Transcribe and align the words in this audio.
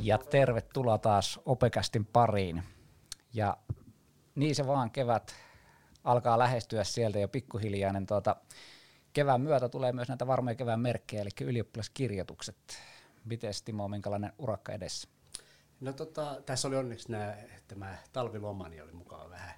Ja 0.00 0.18
tervetuloa 0.18 0.98
taas 0.98 1.40
Opekästin 1.46 2.06
pariin. 2.06 2.62
Ja 3.32 3.56
niin 4.34 4.54
se 4.54 4.66
vaan 4.66 4.90
kevät 4.90 5.34
alkaa 6.04 6.38
lähestyä 6.38 6.84
sieltä 6.84 7.18
jo 7.18 7.28
pikkuhiljaa, 7.28 7.92
niin 7.92 8.06
tuota, 8.06 8.36
kevään 9.12 9.40
myötä 9.40 9.68
tulee 9.68 9.92
myös 9.92 10.08
näitä 10.08 10.26
varmoja 10.26 10.54
kevään 10.54 10.80
merkkejä, 10.80 11.22
eli 11.22 11.30
ylioppilaskirjoitukset. 11.40 12.56
Miten 13.24 13.52
Timo, 13.64 13.88
minkälainen 13.88 14.32
urakka 14.38 14.72
edessä? 14.72 15.08
No 15.80 15.92
tota, 15.92 16.42
tässä 16.46 16.68
oli 16.68 16.76
onneksi 16.76 17.12
nämä, 17.12 17.36
tämä 17.68 17.96
talvilomani 18.12 18.80
oli 18.80 18.92
mukava 18.92 19.30
vähän 19.30 19.54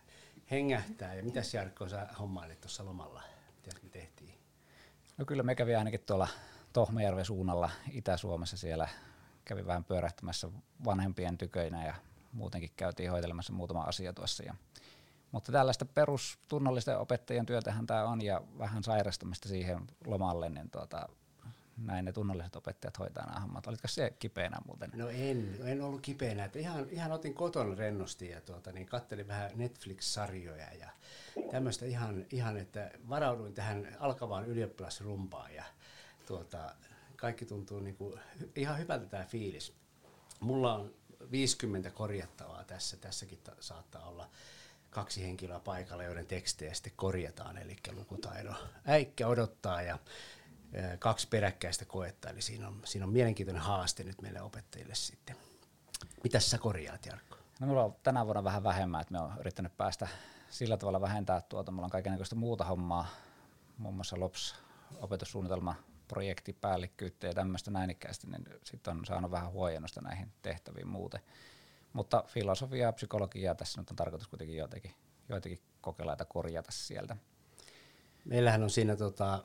hengähtää. 0.51 1.15
Ja 1.15 1.23
mitäs 1.23 1.55
Jarkko 1.55 1.89
sä 1.89 2.09
hommailit 2.19 2.61
tuossa 2.61 2.85
lomalla? 2.85 3.23
Mitäs 3.57 3.83
me 3.83 3.89
tehtiin? 3.89 4.39
No 5.17 5.25
kyllä 5.25 5.43
me 5.43 5.55
kävi 5.55 5.75
ainakin 5.75 6.01
tuolla 6.07 6.29
Tohmajärven 6.73 7.25
suunnalla 7.25 7.71
Itä-Suomessa 7.91 8.57
siellä. 8.57 8.89
Kävi 9.45 9.67
vähän 9.67 9.85
pyörähtämässä 9.85 10.49
vanhempien 10.85 11.39
tyköinä 11.39 11.87
ja 11.87 11.95
muutenkin 12.33 12.71
käytiin 12.77 13.11
hoitelemassa 13.11 13.53
muutama 13.53 13.81
asia 13.81 14.13
tuossa. 14.13 14.43
Ja, 14.43 14.55
mutta 15.33 15.53
tällaista 15.53 15.85
perustunnollisten 15.85 16.99
opettajien 16.99 17.47
työtähän 17.47 17.87
tämä 17.87 18.05
on 18.05 18.25
ja 18.25 18.43
vähän 18.59 18.85
sairastamista 18.85 19.49
siihen 19.49 19.87
lomalle, 20.07 20.49
niin 20.49 20.71
tuota, 20.71 21.09
näin 21.85 22.05
ne 22.05 22.13
tunnolliset 22.13 22.57
opettajat 22.57 22.99
hoitaa 22.99 23.27
nämä 23.27 23.41
hommat. 23.41 23.67
Olitko 23.67 23.89
se 23.89 24.15
kipeänä 24.19 24.57
muuten? 24.67 24.91
No 24.95 25.09
en, 25.09 25.57
en 25.65 25.83
ollut 25.83 26.01
kipeänä. 26.01 26.45
Että 26.45 26.59
ihan, 26.59 26.87
ihan 26.91 27.13
otin 27.13 27.35
koton 27.35 27.79
rennosti 27.79 28.29
ja 28.29 28.41
tuota, 28.41 28.73
niin 28.73 28.87
kattelin 28.87 29.29
vähän 29.29 29.51
Netflix-sarjoja 29.55 30.75
ja 30.81 30.89
tämmöistä 31.51 31.87
ihan, 31.87 32.27
ihan, 32.31 32.57
että 32.57 32.91
varauduin 33.09 33.55
tähän 33.55 33.97
alkavaan 34.01 34.47
ylioppilasrumpaan 34.47 35.55
ja 35.55 35.65
tuota, 36.27 36.75
kaikki 37.17 37.47
tuntuu 37.47 37.81
niin 37.81 37.97
kuin, 37.97 38.21
ihan 38.57 38.79
hyvältä 38.79 39.07
tämä 39.07 39.25
fiilis. 39.25 39.73
Mulla 40.41 40.75
on 40.75 40.95
50 41.31 41.91
korjattavaa 41.91 42.65
tässä, 42.65 42.97
tässäkin 42.97 43.39
ta- 43.45 43.57
saattaa 43.61 44.09
olla 44.09 44.29
kaksi 44.91 45.23
henkilöä 45.23 45.61
paikalla, 45.61 46.05
joiden 46.05 46.27
tekstejä 46.27 46.75
sitten 46.75 46.93
korjataan, 46.97 47.59
eli 47.59 47.77
lukutaidon 47.93 48.57
äikkä 48.87 49.29
odottaa 49.29 49.83
ja 49.83 49.99
kaksi 50.99 51.29
peräkkäistä 51.29 51.85
koetta, 51.85 52.31
eli 52.31 52.43
siinä 52.43 52.69
on, 52.69 52.81
siinä 52.85 53.07
on 53.07 53.13
mielenkiintoinen 53.13 53.63
haaste 53.63 54.05
nyt 54.05 54.23
meille 54.23 54.43
opettajille 54.43 54.95
sitten. 54.95 55.37
Mitä 56.25 56.41
sä 56.41 56.59
korjaat, 56.59 57.07
Jarkko? 57.07 57.37
No 57.61 57.67
mulla 57.67 57.85
on 57.85 57.97
tänä 58.03 58.25
vuonna 58.25 58.45
vähän 58.45 58.65
vähemmän, 58.65 59.01
että 59.01 59.13
me 59.13 59.21
on 59.21 59.33
yrittänyt 59.41 59.77
päästä 59.77 60.09
sillä 60.51 60.77
tavalla 60.77 61.01
vähentää 61.01 61.41
tuota. 61.41 61.73
Mulla 61.73 61.85
on 61.87 61.91
kaikenlaista 61.91 62.37
muuta 62.37 62.65
hommaa, 62.65 63.07
muun 63.79 63.95
muassa 63.95 64.21
LOPS 64.21 64.55
opetussuunnitelma, 65.01 65.75
projektipäällikkyyttä 66.09 67.27
ja 67.27 67.35
tämmöistä 67.35 67.71
näinikkäästi, 67.71 68.27
niin 68.27 68.45
sitten 68.65 68.99
on 68.99 69.05
saanut 69.05 69.31
vähän 69.31 69.51
huojennusta 69.51 70.01
näihin 70.01 70.33
tehtäviin 70.43 70.89
muuten. 70.89 71.21
Mutta 71.93 72.25
filosofiaa 72.27 72.89
ja 72.89 72.93
psykologiaa 72.93 73.55
tässä 73.55 73.81
nyt 73.81 73.91
on 73.91 73.97
tarkoitus 73.97 74.29
kuitenkin 74.29 74.57
joitakin, 74.57 74.95
joitakin 75.29 75.61
kokeilla 75.81 76.17
korjata 76.29 76.73
sieltä. 76.73 77.17
Meillähän 78.25 78.63
on 78.63 78.71
siinä 78.71 78.97
tota, 78.97 79.45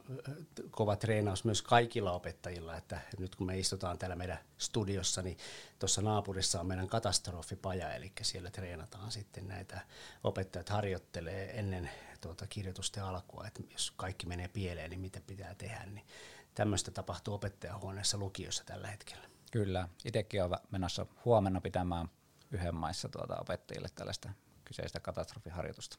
kova 0.71 0.95
treenaus 0.95 1.43
myös 1.43 1.61
kaikilla 1.61 2.11
opettajilla, 2.11 2.75
että 2.75 2.99
nyt 3.19 3.35
kun 3.35 3.47
me 3.47 3.59
istutaan 3.59 3.97
täällä 3.97 4.15
meidän 4.15 4.39
studiossa, 4.57 5.21
niin 5.21 5.37
tuossa 5.79 6.01
naapurissa 6.01 6.59
on 6.59 6.67
meidän 6.67 6.87
katastrofipaja, 6.87 7.93
eli 7.93 8.11
siellä 8.21 8.51
treenataan 8.51 9.11
sitten 9.11 9.47
näitä, 9.47 9.81
opettajat 10.23 10.69
harjoittelee 10.69 11.59
ennen 11.59 11.89
tuota 12.21 12.47
kirjoitusten 12.47 13.03
alkua, 13.03 13.47
että 13.47 13.63
jos 13.71 13.91
kaikki 13.91 14.27
menee 14.27 14.47
pieleen, 14.47 14.89
niin 14.89 14.99
mitä 14.99 15.21
pitää 15.27 15.55
tehdä, 15.55 15.85
niin 15.85 16.05
tämmöistä 16.55 16.91
tapahtuu 16.91 17.33
opettajahuoneessa 17.33 18.17
lukiossa 18.17 18.63
tällä 18.63 18.87
hetkellä. 18.87 19.27
Kyllä, 19.51 19.89
itsekin 20.05 20.43
olen 20.43 20.59
menossa 20.71 21.05
huomenna 21.25 21.61
pitämään 21.61 22.09
yhden 22.51 22.75
maissa 22.75 23.09
tuota 23.09 23.37
opettajille 23.41 23.87
tällaista 23.95 24.29
kyseistä 24.65 24.99
katastrofiharjoitusta. 24.99 25.97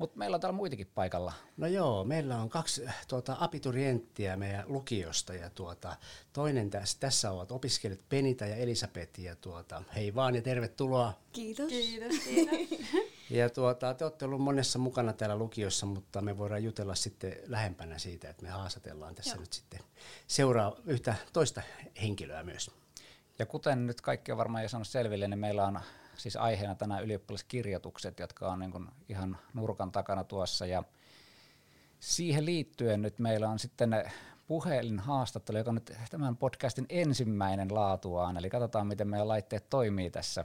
Mutta 0.00 0.18
meillä 0.18 0.34
on 0.34 0.40
täällä 0.40 0.56
muitakin 0.56 0.90
paikalla. 0.94 1.32
No 1.56 1.66
joo, 1.66 2.04
meillä 2.04 2.36
on 2.36 2.48
kaksi 2.48 2.82
tuota, 3.08 3.36
abiturienttiä 3.40 4.36
meidän 4.36 4.64
lukiosta 4.66 5.34
ja 5.34 5.50
tuota, 5.50 5.96
toinen 6.32 6.70
tässä, 6.70 6.96
tässä 7.00 7.30
ovat 7.30 7.52
opiskelijat 7.52 8.08
Penita 8.08 8.46
ja 8.46 8.56
Elisabeth 8.56 9.20
ja 9.20 9.36
tuota, 9.36 9.82
hei 9.94 10.14
vaan 10.14 10.34
ja 10.34 10.42
tervetuloa. 10.42 11.12
Kiitos. 11.32 11.68
Kiitos, 11.68 12.18
kiitos. 12.18 12.58
Ja 13.30 13.50
tuota, 13.50 13.94
te 13.94 14.04
olette 14.04 14.24
ollut 14.24 14.40
monessa 14.40 14.78
mukana 14.78 15.12
täällä 15.12 15.36
lukiossa, 15.36 15.86
mutta 15.86 16.20
me 16.20 16.38
voidaan 16.38 16.64
jutella 16.64 16.94
sitten 16.94 17.36
lähempänä 17.46 17.98
siitä, 17.98 18.30
että 18.30 18.42
me 18.42 18.48
haastatellaan 18.48 19.14
tässä 19.14 19.34
Joo. 19.34 19.40
nyt 19.40 19.52
sitten 19.52 19.80
seuraa 20.26 20.76
yhtä 20.86 21.14
toista 21.32 21.62
henkilöä 22.02 22.42
myös. 22.42 22.70
Ja 23.38 23.46
kuten 23.46 23.86
nyt 23.86 24.00
kaikki 24.00 24.32
on 24.32 24.38
varmaan 24.38 24.62
jo 24.62 24.68
saanut 24.68 24.88
selville, 24.88 25.28
niin 25.28 25.38
meillä 25.38 25.66
on 25.66 25.80
siis 26.20 26.36
aiheena 26.36 26.74
tänään 26.74 27.04
ylioppilaskirjoitukset, 27.04 28.18
jotka 28.18 28.52
on 28.52 28.58
niin 28.58 28.88
ihan 29.08 29.38
nurkan 29.54 29.92
takana 29.92 30.24
tuossa. 30.24 30.66
Ja 30.66 30.82
siihen 32.00 32.46
liittyen 32.46 33.02
nyt 33.02 33.18
meillä 33.18 33.48
on 33.48 33.58
sitten 33.58 34.10
puhelinhaastattelu, 34.46 35.58
joka 35.58 35.70
on 35.70 35.74
nyt 35.74 35.92
tämän 36.10 36.36
podcastin 36.36 36.86
ensimmäinen 36.88 37.74
laatuaan, 37.74 38.36
eli 38.36 38.50
katsotaan 38.50 38.86
miten 38.86 39.08
meidän 39.08 39.28
laitteet 39.28 39.70
toimii 39.70 40.10
tässä. 40.10 40.44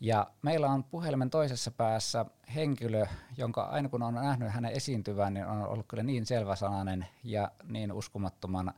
Ja 0.00 0.30
meillä 0.42 0.66
on 0.66 0.84
puhelimen 0.84 1.30
toisessa 1.30 1.70
päässä 1.70 2.26
henkilö, 2.54 3.06
jonka 3.36 3.62
aina 3.62 3.88
kun 3.88 4.02
on 4.02 4.14
nähnyt 4.14 4.52
hänen 4.52 4.72
esiintyvän, 4.72 5.34
niin 5.34 5.46
on 5.46 5.66
ollut 5.66 5.86
kyllä 5.88 6.02
niin 6.02 6.26
selväsanainen 6.26 7.06
ja 7.24 7.50
niin 7.64 7.92
uskomattoman 7.92 8.74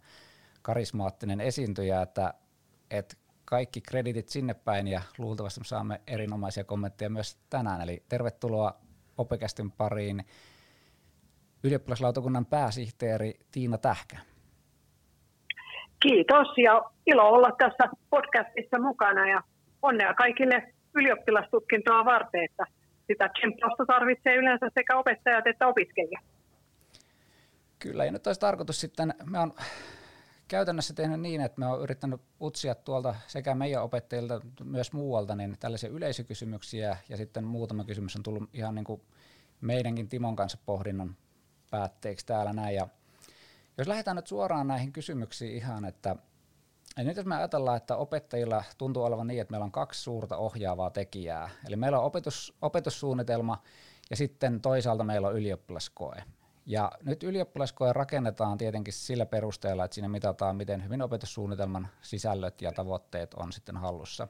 karismaattinen 0.62 1.40
esiintyjä, 1.40 2.02
että, 2.02 2.34
että 2.90 3.16
kaikki 3.44 3.80
kreditit 3.80 4.28
sinne 4.28 4.54
päin 4.54 4.88
ja 4.88 5.02
luultavasti 5.18 5.60
me 5.60 5.64
saamme 5.64 6.00
erinomaisia 6.06 6.64
kommentteja 6.64 7.10
myös 7.10 7.38
tänään. 7.50 7.80
Eli 7.80 8.02
tervetuloa 8.08 8.74
Opekästin 9.18 9.70
pariin 9.70 10.24
ylioppilaslautakunnan 11.64 12.46
pääsihteeri 12.46 13.34
Tiina 13.50 13.78
Tähkä. 13.78 14.16
Kiitos 16.00 16.48
ja 16.56 16.82
ilo 17.06 17.28
olla 17.28 17.50
tässä 17.58 17.88
podcastissa 18.10 18.78
mukana 18.78 19.28
ja 19.28 19.42
onnea 19.82 20.14
kaikille 20.14 20.72
ylioppilastutkintoa 20.94 22.04
varten, 22.04 22.44
että 22.44 22.64
sitä 23.06 23.28
tsemppausta 23.28 23.86
tarvitsee 23.86 24.36
yleensä 24.36 24.66
sekä 24.74 24.96
opettajat 24.96 25.46
että 25.46 25.66
opiskelijat. 25.66 26.24
Kyllä, 27.78 28.04
ja 28.04 28.12
nyt 28.12 28.26
olisi 28.26 28.40
tarkoitus 28.40 28.80
sitten, 28.80 29.14
me 29.30 29.38
on 29.38 29.52
käytännössä 30.48 30.94
tehnyt 30.94 31.20
niin, 31.20 31.40
että 31.40 31.60
me 31.60 31.66
on 31.66 31.82
yrittänyt 31.82 32.20
utsia 32.40 32.74
tuolta 32.74 33.14
sekä 33.26 33.54
meidän 33.54 33.82
opettajilta 33.82 34.40
myös 34.64 34.92
muualta 34.92 35.34
niin 35.34 35.56
tällaisia 35.60 35.90
yleisökysymyksiä 35.90 36.96
ja 37.08 37.16
sitten 37.16 37.44
muutama 37.44 37.84
kysymys 37.84 38.16
on 38.16 38.22
tullut 38.22 38.50
ihan 38.52 38.74
niin 38.74 38.84
kuin 38.84 39.02
meidänkin 39.60 40.08
Timon 40.08 40.36
kanssa 40.36 40.58
pohdinnan 40.66 41.16
päätteeksi 41.70 42.26
täällä 42.26 42.52
näin. 42.52 42.74
Ja 42.74 42.88
jos 43.78 43.88
lähdetään 43.88 44.16
nyt 44.16 44.26
suoraan 44.26 44.66
näihin 44.66 44.92
kysymyksiin 44.92 45.56
ihan, 45.56 45.84
että 45.84 46.16
ja 46.96 47.04
nyt 47.04 47.16
jos 47.16 47.26
me 47.26 47.36
ajatellaan, 47.36 47.76
että 47.76 47.96
opettajilla 47.96 48.64
tuntuu 48.78 49.02
olevan 49.02 49.26
niin, 49.26 49.40
että 49.40 49.52
meillä 49.52 49.64
on 49.64 49.72
kaksi 49.72 50.02
suurta 50.02 50.36
ohjaavaa 50.36 50.90
tekijää. 50.90 51.50
Eli 51.66 51.76
meillä 51.76 51.98
on 51.98 52.04
opetus, 52.04 52.54
opetussuunnitelma 52.62 53.62
ja 54.10 54.16
sitten 54.16 54.60
toisaalta 54.60 55.04
meillä 55.04 55.28
on 55.28 55.36
ylioppilaskoe. 55.36 56.22
Ja 56.66 56.90
nyt 57.02 57.22
ylioppilaskoe 57.22 57.92
rakennetaan 57.92 58.58
tietenkin 58.58 58.92
sillä 58.92 59.26
perusteella, 59.26 59.84
että 59.84 59.94
siinä 59.94 60.08
mitataan, 60.08 60.56
miten 60.56 60.84
hyvin 60.84 61.02
opetussuunnitelman 61.02 61.88
sisällöt 62.00 62.62
ja 62.62 62.72
tavoitteet 62.72 63.34
on 63.34 63.52
sitten 63.52 63.76
hallussa. 63.76 64.28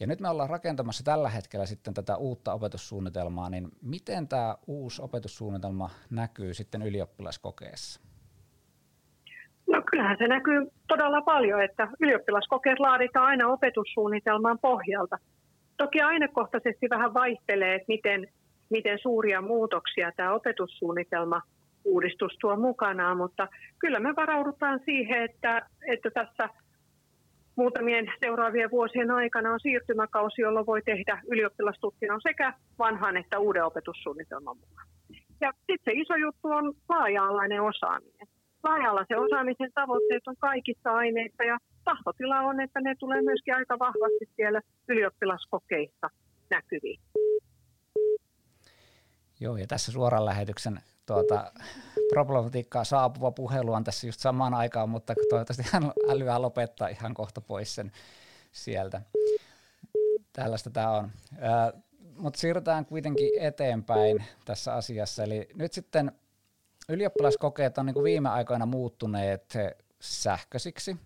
Ja 0.00 0.06
nyt 0.06 0.20
me 0.20 0.28
ollaan 0.28 0.50
rakentamassa 0.50 1.04
tällä 1.04 1.28
hetkellä 1.28 1.66
sitten 1.66 1.94
tätä 1.94 2.16
uutta 2.16 2.52
opetussuunnitelmaa, 2.52 3.50
niin 3.50 3.68
miten 3.82 4.28
tämä 4.28 4.56
uusi 4.66 5.02
opetussuunnitelma 5.02 5.90
näkyy 6.10 6.54
sitten 6.54 6.82
ylioppilaskokeessa? 6.82 8.00
No 9.66 9.82
kyllähän 9.90 10.16
se 10.18 10.28
näkyy 10.28 10.70
todella 10.88 11.22
paljon, 11.22 11.62
että 11.62 11.88
ylioppilaskokeet 12.00 12.78
laaditaan 12.78 13.26
aina 13.26 13.48
opetussuunnitelman 13.48 14.58
pohjalta. 14.58 15.18
Toki 15.76 16.00
ainekohtaisesti 16.00 16.90
vähän 16.90 17.14
vaihtelee, 17.14 17.74
että 17.74 17.88
miten 17.88 18.28
miten 18.70 18.98
suuria 19.02 19.40
muutoksia 19.40 20.12
tämä 20.16 20.34
opetussuunnitelma 20.34 21.42
uudistus 21.84 22.36
tuo 22.40 22.56
mukanaan, 22.56 23.16
mutta 23.16 23.48
kyllä 23.78 24.00
me 24.00 24.16
varaudutaan 24.16 24.80
siihen, 24.84 25.22
että, 25.22 25.66
että 25.86 26.10
tässä 26.10 26.48
muutamien 27.56 28.12
seuraavien 28.20 28.70
vuosien 28.70 29.10
aikana 29.10 29.52
on 29.52 29.60
siirtymäkausi, 29.60 30.42
jolloin 30.42 30.66
voi 30.66 30.82
tehdä 30.82 31.22
ylioppilastutkinnon 31.30 32.20
sekä 32.22 32.52
vanhan 32.78 33.16
että 33.16 33.38
uuden 33.38 33.64
opetussuunnitelman 33.64 34.56
mukaan. 34.56 34.88
Ja 35.40 35.52
sitten 35.52 35.94
se 35.94 36.00
iso 36.00 36.16
juttu 36.16 36.48
on 36.48 36.74
laaja-alainen 36.88 37.62
osaaminen. 37.62 38.26
Laaja-alaisen 38.64 39.18
osaamisen 39.18 39.70
tavoitteet 39.74 40.22
on 40.26 40.36
kaikissa 40.38 40.90
aineissa 40.90 41.44
ja 41.44 41.58
tahtotila 41.84 42.40
on, 42.40 42.60
että 42.60 42.80
ne 42.80 42.94
tulee 42.98 43.22
myöskin 43.22 43.54
aika 43.54 43.78
vahvasti 43.78 44.24
siellä 44.36 44.60
ylioppilaskokeissa 44.88 46.10
näkyviin. 46.50 47.00
Joo, 49.40 49.56
ja 49.56 49.66
tässä 49.66 49.92
suoran 49.92 50.24
lähetyksen 50.24 50.80
tuota, 51.06 51.52
problematiikkaa 52.12 52.84
saapuva 52.84 53.30
puhelu 53.30 53.72
on 53.72 53.84
tässä 53.84 54.06
just 54.06 54.20
samaan 54.20 54.54
aikaan, 54.54 54.88
mutta 54.88 55.14
toivottavasti 55.30 55.64
hän 55.72 55.92
älyää 56.08 56.42
lopettaa 56.42 56.88
ihan 56.88 57.14
kohta 57.14 57.40
pois 57.40 57.74
sen 57.74 57.92
sieltä. 58.52 59.02
Tällaista 60.32 60.70
tämä 60.70 60.90
on. 60.90 61.10
Mutta 62.16 62.40
siirrytään 62.40 62.86
kuitenkin 62.86 63.30
eteenpäin 63.40 64.24
tässä 64.44 64.74
asiassa. 64.74 65.22
Eli 65.22 65.48
nyt 65.54 65.72
sitten 65.72 66.12
ylioppilaskokeet 66.88 67.78
on 67.78 67.86
niin 67.86 67.94
kuin 67.94 68.04
viime 68.04 68.28
aikoina 68.28 68.66
muuttuneet 68.66 69.54
sähköisiksi, 70.00 70.96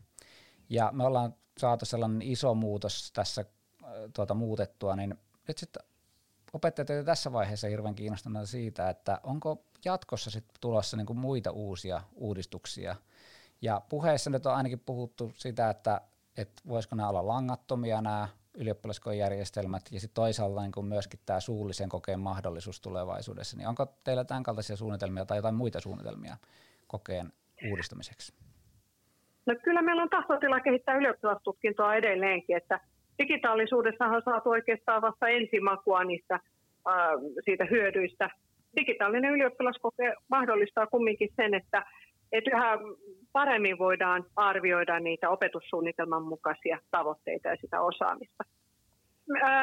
ja 0.68 0.90
me 0.92 1.04
ollaan 1.04 1.34
saatu 1.58 1.84
sellainen 1.84 2.22
iso 2.22 2.54
muutos 2.54 3.12
tässä 3.12 3.44
tuota, 4.12 4.34
muutettua, 4.34 4.96
niin 4.96 5.18
nyt 5.48 5.58
sitten 5.58 5.82
opettajat 6.52 6.91
ovat 6.91 7.06
tässä 7.06 7.32
vaiheessa 7.32 7.69
hirveän 7.69 7.94
kiinnostuneita 7.94 8.47
siitä, 8.47 8.88
että 8.88 9.20
onko 9.23 9.64
jatkossa 9.85 10.31
sitten 10.31 10.56
tulossa 10.61 10.97
niin 10.97 11.06
kuin 11.06 11.19
muita 11.19 11.50
uusia 11.50 12.00
uudistuksia. 12.14 12.97
Ja 13.62 13.81
puheessa 13.88 14.31
nyt 14.31 14.47
on 14.47 14.55
ainakin 14.55 14.81
puhuttu 14.87 15.32
sitä, 15.35 15.70
että, 15.70 16.00
että 16.37 16.62
voisiko 16.69 16.97
nämä 16.97 17.08
olla 17.08 17.26
langattomia 17.26 18.02
nämä 18.02 18.29
ylioppilaskojärjestelmät 18.55 19.82
ja 19.91 20.00
sitten 20.00 20.14
toisaalta 20.14 20.61
niin 20.61 20.73
kuin 20.73 20.87
myöskin 20.87 21.20
tämä 21.26 21.41
suullisen 21.41 21.88
kokeen 21.88 22.20
mahdollisuus 22.20 22.81
tulevaisuudessa. 22.81 23.56
Niin 23.56 23.69
onko 23.69 23.87
teillä 24.05 24.25
tämän 24.25 24.43
kaltaisia 24.43 24.76
suunnitelmia 24.76 25.25
tai 25.25 25.38
jotain 25.38 25.55
muita 25.55 25.81
suunnitelmia 25.81 26.37
kokeen 26.87 27.32
uudistamiseksi? 27.70 28.35
No 29.47 29.55
kyllä 29.64 29.82
meillä 29.82 30.02
on 30.02 30.11
tahtotila 30.11 30.61
kehittää 30.61 30.97
ylioppilastutkintoa 30.97 31.94
edelleenkin, 31.94 32.56
että 32.56 32.81
digitaalisuudessa 33.22 34.05
on 34.05 34.22
saatu 34.25 34.50
oikeastaan 34.50 35.02
vasta 35.02 35.28
ensimakua 35.28 36.05
niistä 36.05 36.34
äh, 36.34 36.43
siitä 37.44 37.64
hyödyistä. 37.70 38.31
Digitaalinen 38.76 39.32
ylioppilaskoke 39.32 40.14
mahdollistaa 40.28 40.87
kumminkin 40.87 41.28
sen, 41.37 41.55
että, 41.55 41.84
että 42.32 42.50
yhä 42.50 42.78
paremmin 43.32 43.78
voidaan 43.78 44.25
arvioida 44.37 45.00
niitä 45.00 45.31
opetussuunnitelman 45.31 46.22
mukaisia 46.22 46.78
tavoitteita 46.90 47.49
ja 47.49 47.56
sitä 47.61 47.81
osaamista. 47.81 48.44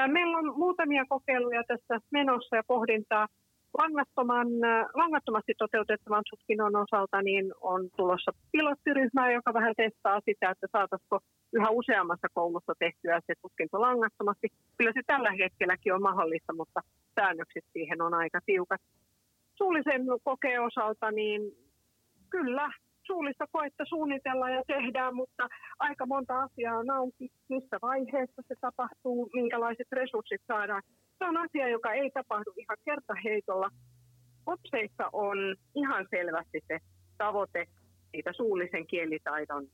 Meillä 0.07 0.37
on 0.37 0.57
muutamia 0.57 1.05
kokeiluja 1.09 1.63
tässä 1.67 1.99
menossa 2.11 2.55
ja 2.55 2.63
pohdintaa. 2.67 3.27
Langattoman, 3.77 4.47
äh, 4.63 4.85
langattomasti 4.93 5.53
toteutettavan 5.57 6.23
tutkinnon 6.29 6.75
osalta 6.75 7.21
niin 7.21 7.53
on 7.61 7.89
tulossa 7.97 8.31
pilottiryhmä, 8.51 9.31
joka 9.31 9.53
vähän 9.53 9.73
testaa 9.77 10.19
sitä, 10.25 10.49
että 10.49 10.67
saataisiko 10.71 11.19
yhä 11.53 11.69
useammassa 11.69 12.27
koulussa 12.33 12.73
tehtyä 12.79 13.21
se 13.27 13.33
tutkinto 13.41 13.81
langattomasti. 13.81 14.47
Kyllä 14.77 14.91
se 14.93 15.01
tällä 15.07 15.31
hetkelläkin 15.31 15.93
on 15.93 16.01
mahdollista, 16.01 16.53
mutta 16.53 16.81
säännökset 17.15 17.65
siihen 17.73 18.01
on 18.01 18.13
aika 18.13 18.39
tiukat. 18.45 18.81
Suullisen 19.57 20.01
kokeen 20.23 20.61
osalta 20.61 21.11
niin 21.11 21.41
kyllä 22.29 22.71
suullista 23.07 23.45
koetta 23.51 23.83
suunnitellaan 23.89 24.53
ja 24.53 24.63
tehdään, 24.67 25.15
mutta 25.15 25.47
aika 25.79 26.05
monta 26.05 26.43
asiaa 26.43 26.77
on 26.77 26.89
auki, 26.89 27.29
missä 27.49 27.77
vaiheessa 27.81 28.41
se 28.47 28.55
tapahtuu, 28.61 29.29
minkälaiset 29.33 29.87
resurssit 29.91 30.41
saadaan. 30.47 30.83
Se 31.17 31.25
on 31.25 31.37
asia, 31.37 31.67
joka 31.69 31.93
ei 31.93 32.11
tapahdu 32.11 32.53
ihan 32.57 32.77
kertaheitolla. 32.85 33.69
Opseissa 34.45 35.09
on 35.13 35.55
ihan 35.75 36.07
selvästi 36.09 36.59
se 36.67 36.79
tavoite 37.17 37.65
siitä 38.11 38.33
suullisen 38.33 38.87
kielitaidon 38.87 39.67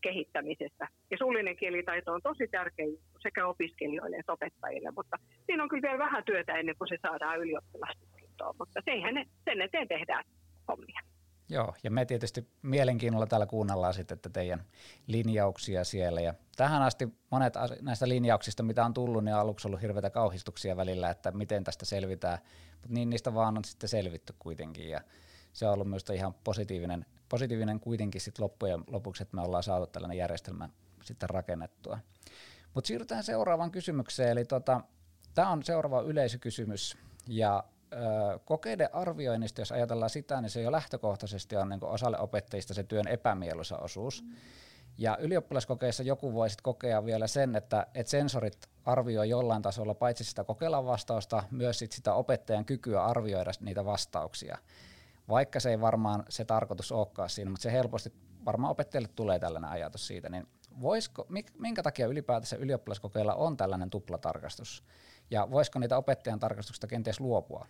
kehittämisestä. 0.00 0.88
Ja 1.10 1.16
suullinen 1.18 1.56
kielitaito 1.56 2.12
on 2.12 2.20
tosi 2.22 2.48
tärkeä 2.50 2.86
sekä 3.18 3.46
opiskelijoille 3.46 4.16
että 4.16 4.32
opettajille, 4.32 4.90
mutta 4.96 5.16
siinä 5.46 5.62
on 5.62 5.68
kyllä 5.68 5.82
vielä 5.82 5.98
vähän 5.98 6.24
työtä 6.24 6.52
ennen 6.52 6.74
kuin 6.78 6.88
se 6.88 6.98
saadaan 7.02 7.40
ylioppilastutkintoon, 7.40 8.54
mutta 8.58 8.80
sen 9.44 9.62
eteen 9.62 9.88
tehdään 9.88 10.24
hommia. 10.68 11.00
Joo, 11.52 11.74
ja 11.84 11.90
me 11.90 12.04
tietysti 12.04 12.48
mielenkiinnolla 12.62 13.26
täällä 13.26 13.46
kuunnellaan 13.46 13.94
sitten 13.94 14.16
että 14.16 14.28
teidän 14.28 14.64
linjauksia 15.06 15.84
siellä. 15.84 16.20
Ja 16.20 16.34
tähän 16.56 16.82
asti 16.82 17.08
monet 17.30 17.54
näistä 17.80 18.08
linjauksista, 18.08 18.62
mitä 18.62 18.84
on 18.84 18.94
tullut, 18.94 19.24
niin 19.24 19.34
on 19.34 19.40
aluksi 19.40 19.68
ollut 19.68 19.82
hirveitä 19.82 20.10
kauhistuksia 20.10 20.76
välillä, 20.76 21.10
että 21.10 21.30
miten 21.30 21.64
tästä 21.64 21.84
selvitään. 21.84 22.38
Mutta 22.72 22.88
niin 22.88 23.10
niistä 23.10 23.34
vaan 23.34 23.56
on 23.58 23.64
sitten 23.64 23.88
selvitty 23.88 24.34
kuitenkin. 24.38 24.90
Ja 24.90 25.00
se 25.52 25.66
on 25.66 25.74
ollut 25.74 25.88
myös 25.88 26.04
ihan 26.14 26.34
positiivinen, 26.44 27.06
positiivinen 27.28 27.80
kuitenkin 27.80 28.20
sit 28.20 28.38
loppujen 28.38 28.84
lopuksi, 28.86 29.22
että 29.22 29.36
me 29.36 29.42
ollaan 29.42 29.62
saatu 29.62 29.86
tällainen 29.86 30.18
järjestelmä 30.18 30.68
sitten 31.02 31.30
rakennettua. 31.30 31.98
Mutta 32.74 32.88
siirrytään 32.88 33.24
seuraavaan 33.24 33.70
kysymykseen, 33.70 34.30
eli 34.30 34.44
tota, 34.44 34.80
tämä 35.34 35.50
on 35.50 35.62
seuraava 35.62 36.00
yleisökysymys, 36.00 36.96
ja 37.26 37.64
kokeiden 38.44 38.94
arvioinnista, 38.94 39.60
jos 39.60 39.72
ajatellaan 39.72 40.10
sitä, 40.10 40.40
niin 40.40 40.50
se 40.50 40.62
jo 40.62 40.72
lähtökohtaisesti 40.72 41.56
on 41.56 41.68
niin 41.68 41.84
osalle 41.84 42.18
opettajista 42.18 42.74
se 42.74 42.82
työn 42.82 43.08
epämieluisa 43.08 43.78
osuus. 43.78 44.22
Mm. 44.22 44.32
Ja 44.98 45.16
ylioppilaskokeissa 45.20 46.02
joku 46.02 46.34
voi 46.34 46.50
sitten 46.50 46.62
kokea 46.62 47.04
vielä 47.04 47.26
sen, 47.26 47.56
että, 47.56 47.86
että 47.94 48.10
sensorit 48.10 48.68
arvioi 48.84 49.28
jollain 49.28 49.62
tasolla 49.62 49.94
paitsi 49.94 50.24
sitä 50.24 50.44
kokeilan 50.44 50.86
vastausta, 50.86 51.44
myös 51.50 51.78
sit 51.78 51.92
sitä 51.92 52.14
opettajan 52.14 52.64
kykyä 52.64 53.04
arvioida 53.04 53.50
niitä 53.60 53.84
vastauksia 53.84 54.58
vaikka 55.28 55.60
se 55.60 55.70
ei 55.70 55.80
varmaan 55.80 56.24
se 56.28 56.44
tarkoitus 56.44 56.92
olekaan 56.92 57.30
siinä, 57.30 57.50
mutta 57.50 57.62
se 57.62 57.72
helposti 57.72 58.12
varmaan 58.44 58.70
opettajalle 58.70 59.08
tulee 59.08 59.38
tällainen 59.38 59.70
ajatus 59.70 60.06
siitä, 60.06 60.28
niin 60.28 60.46
voisiko, 60.80 61.26
minkä 61.58 61.82
takia 61.82 62.06
ylipäätänsä 62.06 62.56
ylioppilaskokeilla 62.56 63.34
on 63.34 63.56
tällainen 63.56 63.90
tuplatarkastus, 63.90 64.84
ja 65.30 65.50
voisiko 65.50 65.78
niitä 65.78 65.96
opettajan 65.96 66.38
tarkastuksista 66.38 66.86
kenties 66.86 67.20
luopua? 67.20 67.66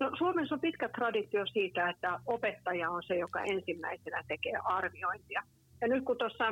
No, 0.00 0.10
Suomessa 0.18 0.54
on 0.54 0.60
pitkä 0.60 0.88
traditio 0.88 1.46
siitä, 1.46 1.90
että 1.90 2.20
opettaja 2.26 2.90
on 2.90 3.02
se, 3.02 3.14
joka 3.14 3.40
ensimmäisenä 3.42 4.22
tekee 4.28 4.52
arviointia. 4.64 5.42
Ja 5.80 5.88
nyt 5.88 6.04
kun 6.04 6.18
tuossa 6.18 6.44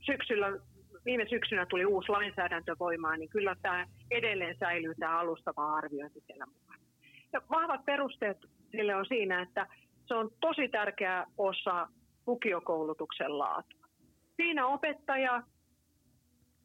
syksyllä, 0.00 0.46
viime 1.04 1.26
syksynä 1.28 1.66
tuli 1.66 1.84
uusi 1.84 2.08
lainsäädäntö 2.08 2.76
voimaan, 2.80 3.18
niin 3.18 3.30
kyllä 3.30 3.56
tämä 3.62 3.86
edelleen 4.10 4.56
säilyy 4.60 4.94
tämä 4.94 5.18
alustava 5.18 5.74
arviointi 5.74 6.20
siellä 6.26 6.46
mukana. 6.46 6.82
Ja 7.32 7.42
vahvat 7.50 7.84
perusteet 7.84 8.38
sille 8.70 8.94
on 8.94 9.06
siinä, 9.06 9.42
että 9.42 9.66
se 10.06 10.14
on 10.14 10.30
tosi 10.40 10.68
tärkeä 10.68 11.26
osa 11.38 11.88
lukiokoulutuksen 12.26 13.38
laatua. 13.38 13.86
Siinä 14.36 14.66
opettaja 14.66 15.42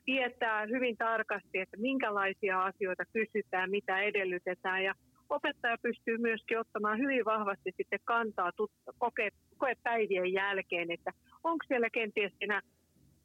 tietää 0.06 0.66
hyvin 0.66 0.98
tarkasti, 0.98 1.60
että 1.60 1.78
minkälaisia 1.78 2.64
asioita 2.64 3.04
kysytään, 3.14 3.72
mitä 3.72 4.00
edellytetään 4.00 4.84
ja 4.84 4.94
opettaja 5.30 5.78
pystyy 5.81 6.18
myöskin 6.18 6.60
ottamaan 6.60 6.98
hyvin 6.98 7.26
vahvasti 7.26 7.74
sitten 7.78 8.00
kantaa 8.04 8.52
koke, 8.98 9.30
koepäivien 9.57 10.34
jälkeen, 10.34 10.92
että 10.92 11.12
onko 11.44 11.66
siellä 11.68 11.90
kenties 11.90 12.34
siinä 12.38 12.62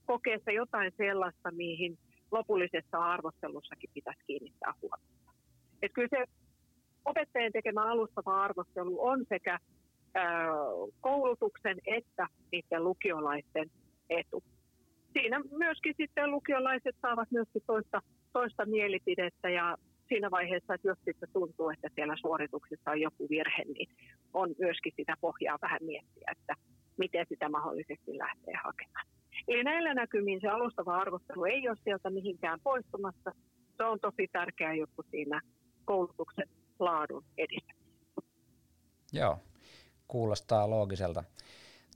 kokeessa 0.06 0.50
jotain 0.50 0.92
sellaista, 0.97 1.50
mihin 1.50 1.99
lopullisessa 2.30 2.99
arvostelussakin 2.99 3.90
pitäisi 3.94 4.21
kiinnittää 4.26 4.75
huomiota. 4.82 5.32
Että 5.82 5.94
kyllä 5.94 6.09
se 6.11 6.25
opettajien 7.04 7.52
tekemä 7.52 7.85
alustava 7.85 8.42
arvostelu 8.42 9.06
on 9.06 9.25
sekä 9.28 9.59
koulutuksen 11.00 11.78
että 11.87 12.26
niiden 12.52 12.85
lukiolaisten 12.85 13.71
etu. 14.11 14.42
Siinä 15.12 15.40
myöskin 15.59 15.94
sitten 15.97 16.30
lukiolaiset 16.30 16.97
saavat 17.02 17.30
myöskin 17.30 17.62
toista, 17.66 18.02
toista 18.32 18.66
mielipidettä 18.66 19.50
ja 19.50 19.76
siinä 20.09 20.30
vaiheessa, 20.30 20.75
että 20.75 20.88
jos 20.88 20.99
sitten 21.04 21.28
tuntuu, 21.32 21.71
että 21.71 21.88
siellä 21.94 22.16
suorituksessa 22.21 22.90
on 22.90 23.00
joku 23.00 23.26
virhe, 23.30 23.64
niin 23.64 23.88
on 24.35 24.54
myöskin 24.59 24.92
sitä 24.97 25.14
pohjaa 25.21 25.59
vähän 25.62 25.80
miettiä, 25.82 26.32
että 26.32 26.54
miten 26.97 27.26
sitä 27.28 27.49
mahdollisesti 27.49 28.18
lähtee 28.18 28.54
hakemaan. 28.64 29.06
Eli 29.49 29.64
näillä 29.64 29.94
näkymin 29.94 30.40
se 30.40 30.49
alustava 30.49 30.97
arvostelu 30.97 31.44
ei 31.44 31.68
ole 31.68 31.76
sieltä 31.85 32.11
mihinkään 32.11 32.61
poistumassa. 32.61 33.32
Se 33.76 33.85
on 33.85 34.00
tosi 34.00 34.28
tärkeä 34.32 34.75
juttu 34.75 35.04
siinä 35.11 35.40
koulutuksen 35.85 36.49
laadun 36.78 37.25
edistämiseen. 37.38 37.82
Joo, 39.12 39.38
kuulostaa 40.09 40.71
loogiselta. 40.71 41.25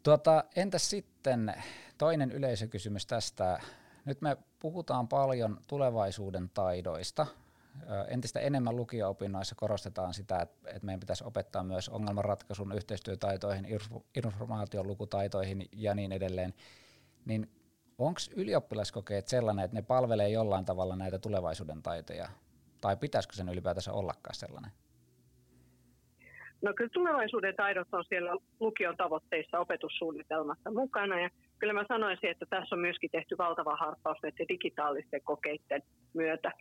Tuota, 0.03 0.45
entäs 0.57 0.91
sitten 0.91 1.55
toinen 1.99 2.33
yleisökysymys 2.33 3.07
tästä. 3.07 3.61
Nyt 4.05 4.21
me 4.21 4.37
puhutaan 4.59 5.09
paljon 5.09 5.61
tulevaisuuden 5.67 6.51
taidoista. 6.55 7.27
Entistä 8.09 8.41
enemmän 8.41 8.77
lukio-opinnoissa 8.77 9.55
korostetaan 9.55 10.15
sitä, 10.15 10.41
että 10.43 10.87
meidän 10.87 11.01
pitäisi 11.01 11.25
opettaa 11.25 11.65
myös 11.65 11.89
ongelmanratkaisun, 11.89 12.73
yhteistyötaitoihin, 12.73 13.67
informaation 14.17 14.87
lukutaitoihin 14.87 15.69
ja 15.73 15.95
niin 15.95 16.13
edelleen. 16.13 16.55
Niin 17.25 17.51
onko 17.99 18.21
ylioppilaskokeet 18.37 19.29
sellainen, 19.29 19.65
että 19.65 19.77
ne 19.77 19.83
palvelee 19.83 20.29
jollain 20.29 20.65
tavalla 20.65 20.97
näitä 20.97 21.19
tulevaisuuden 21.19 21.83
taitoja 21.83 22.29
tai 22.81 22.97
pitäisikö 22.97 23.35
sen 23.35 23.49
ylipäätänsä 23.49 23.93
ollakaan 23.93 24.35
sellainen? 24.35 24.71
No 26.63 26.73
kyllä 26.77 26.91
tulevaisuuden 26.93 27.57
taidot 27.57 27.89
on 27.93 28.05
siellä 28.09 28.37
lukion 28.61 28.97
tavoitteissa 28.97 29.59
opetussuunnitelmassa 29.59 30.71
mukana 30.71 31.21
ja 31.21 31.31
kyllä 31.59 31.73
mä 31.73 31.85
sanoisin, 31.89 32.31
että 32.31 32.47
tässä 32.51 32.75
on 32.75 32.81
myöskin 32.81 33.11
tehty 33.11 33.39
valtava 33.39 33.77
harppaus 33.77 34.19
näiden 34.23 34.49
digitaalisten 34.49 35.23
kokeiden 35.25 35.83
myötä. 36.15 36.53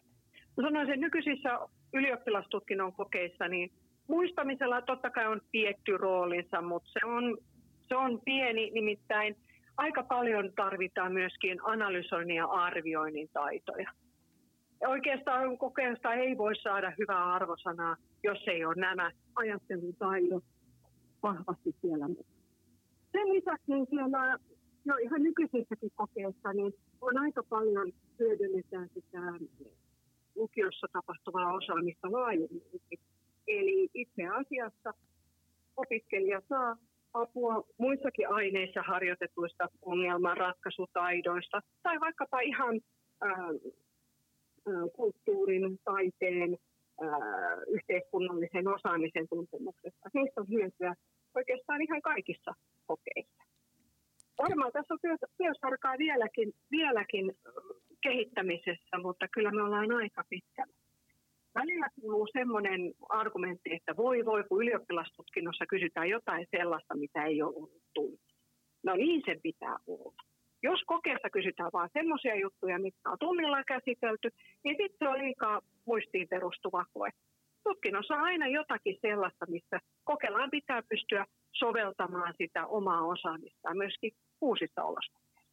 Sanoisin, 0.61 0.93
että 0.93 1.05
nykyisissä 1.05 1.59
ylioppilastutkinnon 1.93 2.93
kokeissa, 2.93 3.47
niin 3.47 3.71
muistamisella 4.07 4.81
totta 4.81 5.09
kai 5.09 5.27
on 5.27 5.41
tietty 5.51 5.97
roolinsa, 5.97 6.61
mutta 6.61 6.89
se 6.99 7.05
on, 7.05 7.37
se 7.87 7.95
on 7.95 8.21
pieni, 8.25 8.71
nimittäin 8.71 9.35
aika 9.77 10.03
paljon 10.03 10.51
tarvitaan 10.55 11.13
myöskin 11.13 11.59
analysoinnin 11.63 12.35
ja 12.35 12.45
arvioinnin 12.45 13.29
taitoja. 13.33 13.91
Ja 14.81 14.89
oikeastaan 14.89 15.57
kokeesta 15.57 16.13
ei 16.13 16.37
voi 16.37 16.55
saada 16.55 16.93
hyvää 16.99 17.33
arvosanaa, 17.33 17.95
jos 18.23 18.47
ei 18.47 18.65
ole 18.65 18.75
nämä 18.75 19.11
ajattelutaidot 19.35 20.43
vahvasti 21.23 21.75
siellä. 21.81 22.05
Sen 23.11 23.33
lisäksi 23.33 23.71
niin 23.71 23.87
siellä 23.89 24.39
jo 24.85 24.95
ihan 24.95 25.23
nykyisissäkin 25.23 25.91
kokeissa 25.95 26.53
niin 26.53 26.73
on 27.01 27.17
aika 27.17 27.43
paljon 27.49 27.91
hyödynnetään 28.19 28.89
sitä 28.93 29.19
lukiossa 30.35 30.87
tapahtuvaa 30.93 31.53
osaamista 31.53 32.11
laajemmin. 32.11 32.61
Eli 33.47 33.89
itse 33.93 34.23
asiassa 34.27 34.93
opiskelija 35.77 36.41
saa 36.49 36.77
apua 37.13 37.63
muissakin 37.77 38.29
aineissa 38.29 38.81
harjoitetuista 38.81 39.69
ongelmanratkaisutaidoista 39.81 41.61
tai 41.83 41.99
vaikkapa 41.99 42.39
ihan 42.39 42.81
ää, 43.21 43.49
kulttuurin, 44.93 45.79
taiteen, 45.83 46.57
ää, 47.01 47.17
yhteiskunnallisen 47.67 48.67
osaamisen 48.67 49.27
tuntemuksesta. 49.29 50.09
Niistä 50.13 50.41
on 50.41 50.47
hyötyä 50.49 50.93
oikeastaan 51.35 51.81
ihan 51.81 52.01
kaikissa 52.01 52.51
kokeissa. 52.87 53.43
Varmaan 54.37 54.71
tässä 54.71 54.93
on 54.93 54.99
työsarkaa 55.37 55.97
vieläkin, 55.97 56.53
vieläkin 56.71 57.37
kehittämisessä, 58.01 58.97
mutta 59.01 59.27
kyllä 59.27 59.51
me 59.51 59.63
ollaan 59.63 59.91
aika 59.91 60.23
pitkällä. 60.29 60.73
Välillä 61.55 61.87
kuuluu 62.01 62.27
semmoinen 62.33 62.93
argumentti, 63.09 63.73
että 63.73 63.97
voi 63.97 64.25
voi, 64.25 64.43
kun 64.43 64.61
ylioppilastutkinnossa 64.61 65.65
kysytään 65.65 66.09
jotain 66.09 66.47
sellaista, 66.57 66.97
mitä 66.97 67.23
ei 67.23 67.41
ole 67.41 67.55
ollut 67.55 67.81
tunti. 67.93 68.33
No 68.83 68.95
niin 68.95 69.21
sen 69.25 69.39
pitää 69.41 69.77
olla. 69.87 70.23
Jos 70.63 70.81
kokeessa 70.85 71.29
kysytään 71.29 71.69
vain 71.73 71.89
semmoisia 71.93 72.35
juttuja, 72.35 72.79
mitkä 72.79 73.09
on 73.09 73.17
tunnilla 73.19 73.63
käsitelty, 73.63 74.29
niin 74.63 74.75
sitten 74.81 75.09
on 75.09 75.17
liikaa 75.17 75.61
muistiin 75.85 76.27
perustuva 76.27 76.85
koe. 76.93 77.09
Tutkinnossa 77.63 78.15
on 78.15 78.21
aina 78.21 78.47
jotakin 78.47 78.97
sellaista, 79.01 79.45
missä 79.49 79.79
kokeillaan 80.03 80.51
pitää 80.51 80.81
pystyä 80.89 81.25
soveltamaan 81.59 82.33
sitä 82.37 82.65
omaa 82.65 83.01
osaamistaan 83.01 83.77
myöskin 83.77 84.15
uusissa 84.41 84.83
olosuhteissa. 84.83 85.51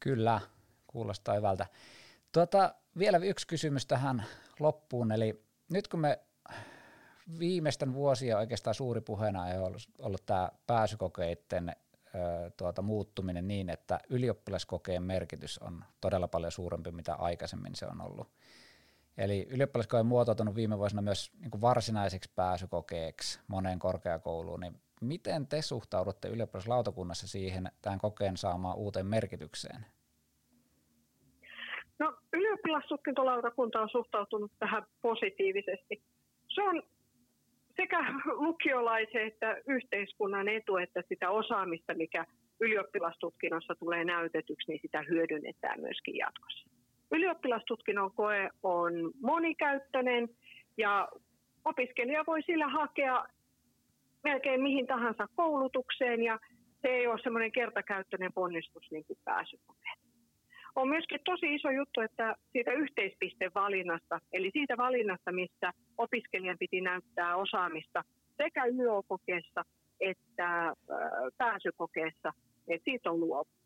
Kyllä, 0.00 0.40
kuulostaa 0.86 1.34
hyvältä. 1.34 1.66
Tuota, 2.32 2.74
vielä 2.98 3.18
yksi 3.18 3.46
kysymys 3.46 3.86
tähän 3.86 4.24
loppuun, 4.60 5.12
eli 5.12 5.42
nyt 5.70 5.88
kun 5.88 6.00
me 6.00 6.18
viimeisten 7.38 7.94
vuosia 7.94 8.38
oikeastaan 8.38 8.74
suuri 8.74 9.00
puheena 9.00 9.48
ei 9.48 9.58
ollut, 9.58 9.82
ollut 9.98 10.26
tämä 10.26 10.50
pääsykokeiden 10.66 11.72
tuota, 12.56 12.82
muuttuminen 12.82 13.48
niin, 13.48 13.70
että 13.70 14.00
ylioppilaskokeen 14.08 15.02
merkitys 15.02 15.58
on 15.58 15.84
todella 16.00 16.28
paljon 16.28 16.52
suurempi, 16.52 16.90
mitä 16.90 17.14
aikaisemmin 17.14 17.76
se 17.76 17.86
on 17.86 18.00
ollut. 18.00 18.28
Eli 19.18 19.46
ylioppilaskoe 19.50 20.00
on 20.00 20.06
muotoutunut 20.06 20.54
viime 20.54 20.78
vuosina 20.78 21.02
myös 21.02 21.32
niin 21.40 21.50
kuin 21.50 21.60
varsinaiseksi 21.60 22.32
pääsykokeeksi 22.36 23.40
moneen 23.48 23.78
korkeakouluun, 23.78 24.60
niin 24.60 24.80
miten 25.00 25.46
te 25.46 25.62
suhtaudutte 25.62 26.28
ylioppilaslautakunnassa 26.28 27.28
siihen 27.28 27.70
tämän 27.82 27.98
kokeen 27.98 28.36
saamaan 28.36 28.76
uuteen 28.76 29.06
merkitykseen? 29.06 29.86
No, 31.98 32.16
ylioppilastutkintolautakunta 32.32 33.80
on 33.80 33.88
suhtautunut 33.88 34.52
tähän 34.58 34.86
positiivisesti. 35.02 36.02
Se 36.48 36.62
on 36.62 36.82
sekä 37.76 37.98
lukiolaisen 38.26 39.26
että 39.26 39.56
yhteiskunnan 39.68 40.48
etu, 40.48 40.76
että 40.76 41.02
sitä 41.08 41.30
osaamista, 41.30 41.94
mikä 41.94 42.26
ylioppilastutkinnossa 42.60 43.74
tulee 43.74 44.04
näytetyksi, 44.04 44.72
niin 44.72 44.80
sitä 44.82 45.04
hyödynnetään 45.08 45.80
myöskin 45.80 46.16
jatkossa. 46.16 46.79
Ylioppilastutkinnon 47.12 48.14
koe 48.14 48.50
on 48.62 48.92
monikäyttöinen 49.22 50.28
ja 50.76 51.08
opiskelija 51.64 52.24
voi 52.26 52.42
sillä 52.42 52.68
hakea 52.68 53.24
melkein 54.24 54.62
mihin 54.62 54.86
tahansa 54.86 55.26
koulutukseen 55.36 56.22
ja 56.22 56.38
se 56.82 56.88
ei 56.88 57.06
ole 57.06 57.20
semmoinen 57.22 57.52
kertakäyttöinen 57.52 58.32
ponnistus 58.32 58.90
niin 58.90 59.04
kuin 59.04 59.18
pääsykokeet. 59.24 59.98
On 60.76 60.88
myöskin 60.88 61.20
tosi 61.24 61.54
iso 61.54 61.70
juttu, 61.70 62.00
että 62.00 62.34
siitä 62.52 62.72
yhteispisteen 62.72 63.50
eli 64.32 64.50
siitä 64.52 64.76
valinnasta, 64.76 65.32
missä 65.32 65.72
opiskelijan 65.98 66.58
piti 66.58 66.80
näyttää 66.80 67.36
osaamista 67.36 68.04
sekä 68.36 68.64
YO-kokeessa 68.64 69.64
että 70.00 70.74
pääsykokeessa, 71.38 72.32
että 72.68 72.84
siitä 72.84 73.10
on 73.10 73.20
luovuttu. 73.20 73.59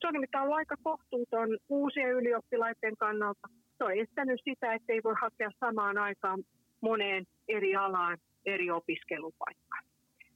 Se 0.00 0.06
on 0.06 0.12
nimittäin 0.12 0.42
ollut 0.42 0.56
aika 0.56 0.76
kohtuuton 0.82 1.58
uusien 1.68 2.10
ylioppilaiden 2.10 2.96
kannalta. 2.96 3.48
Se 3.78 3.84
on 3.84 3.98
estänyt 3.98 4.40
sitä, 4.44 4.74
että 4.74 4.92
ei 4.92 5.00
voi 5.04 5.14
hakea 5.20 5.50
samaan 5.60 5.98
aikaan 5.98 6.42
moneen 6.80 7.24
eri 7.48 7.76
alaan 7.76 8.18
eri 8.46 8.70
opiskelupaikkaan. 8.70 9.84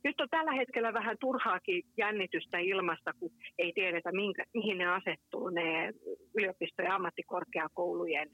Nyt 0.05 0.21
on 0.21 0.29
tällä 0.31 0.53
hetkellä 0.53 0.93
vähän 0.93 1.17
turhaakin 1.21 1.83
jännitystä 1.97 2.59
ilmasta, 2.59 3.13
kun 3.21 3.31
ei 3.59 3.73
tiedetä, 3.73 4.13
minkä, 4.13 4.45
mihin 4.55 4.79
ne 4.79 4.87
asettuu 4.87 5.49
ne 5.49 5.93
yliopisto- 6.39 6.83
ja 6.83 6.95
ammattikorkeakoulujen 6.95 8.31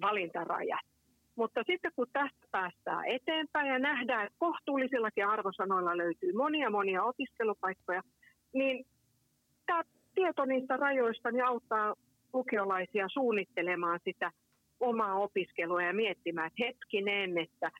valintarajat. 0.00 0.86
Mutta 1.36 1.62
sitten 1.66 1.92
kun 1.96 2.06
tästä 2.12 2.46
päästään 2.50 3.04
eteenpäin 3.06 3.68
ja 3.68 3.78
nähdään, 3.78 4.26
että 4.26 4.38
kohtuullisillakin 4.38 5.26
arvosanoilla 5.26 5.96
löytyy 5.96 6.32
monia 6.32 6.70
monia 6.70 7.04
opiskelupaikkoja, 7.04 8.02
niin 8.54 8.86
tämä 9.66 9.82
tieto 10.16 10.44
niistä 10.44 10.76
rajoista 10.76 11.30
niin 11.30 11.44
auttaa 11.44 11.94
lukiolaisia 12.32 13.08
suunnittelemaan 13.08 14.00
sitä 14.04 14.30
omaa 14.80 15.14
opiskelua 15.14 15.82
ja 15.82 15.92
miettimään, 15.92 16.46
että 16.46 16.64
hetkinen, 16.64 17.38
että 17.38 17.70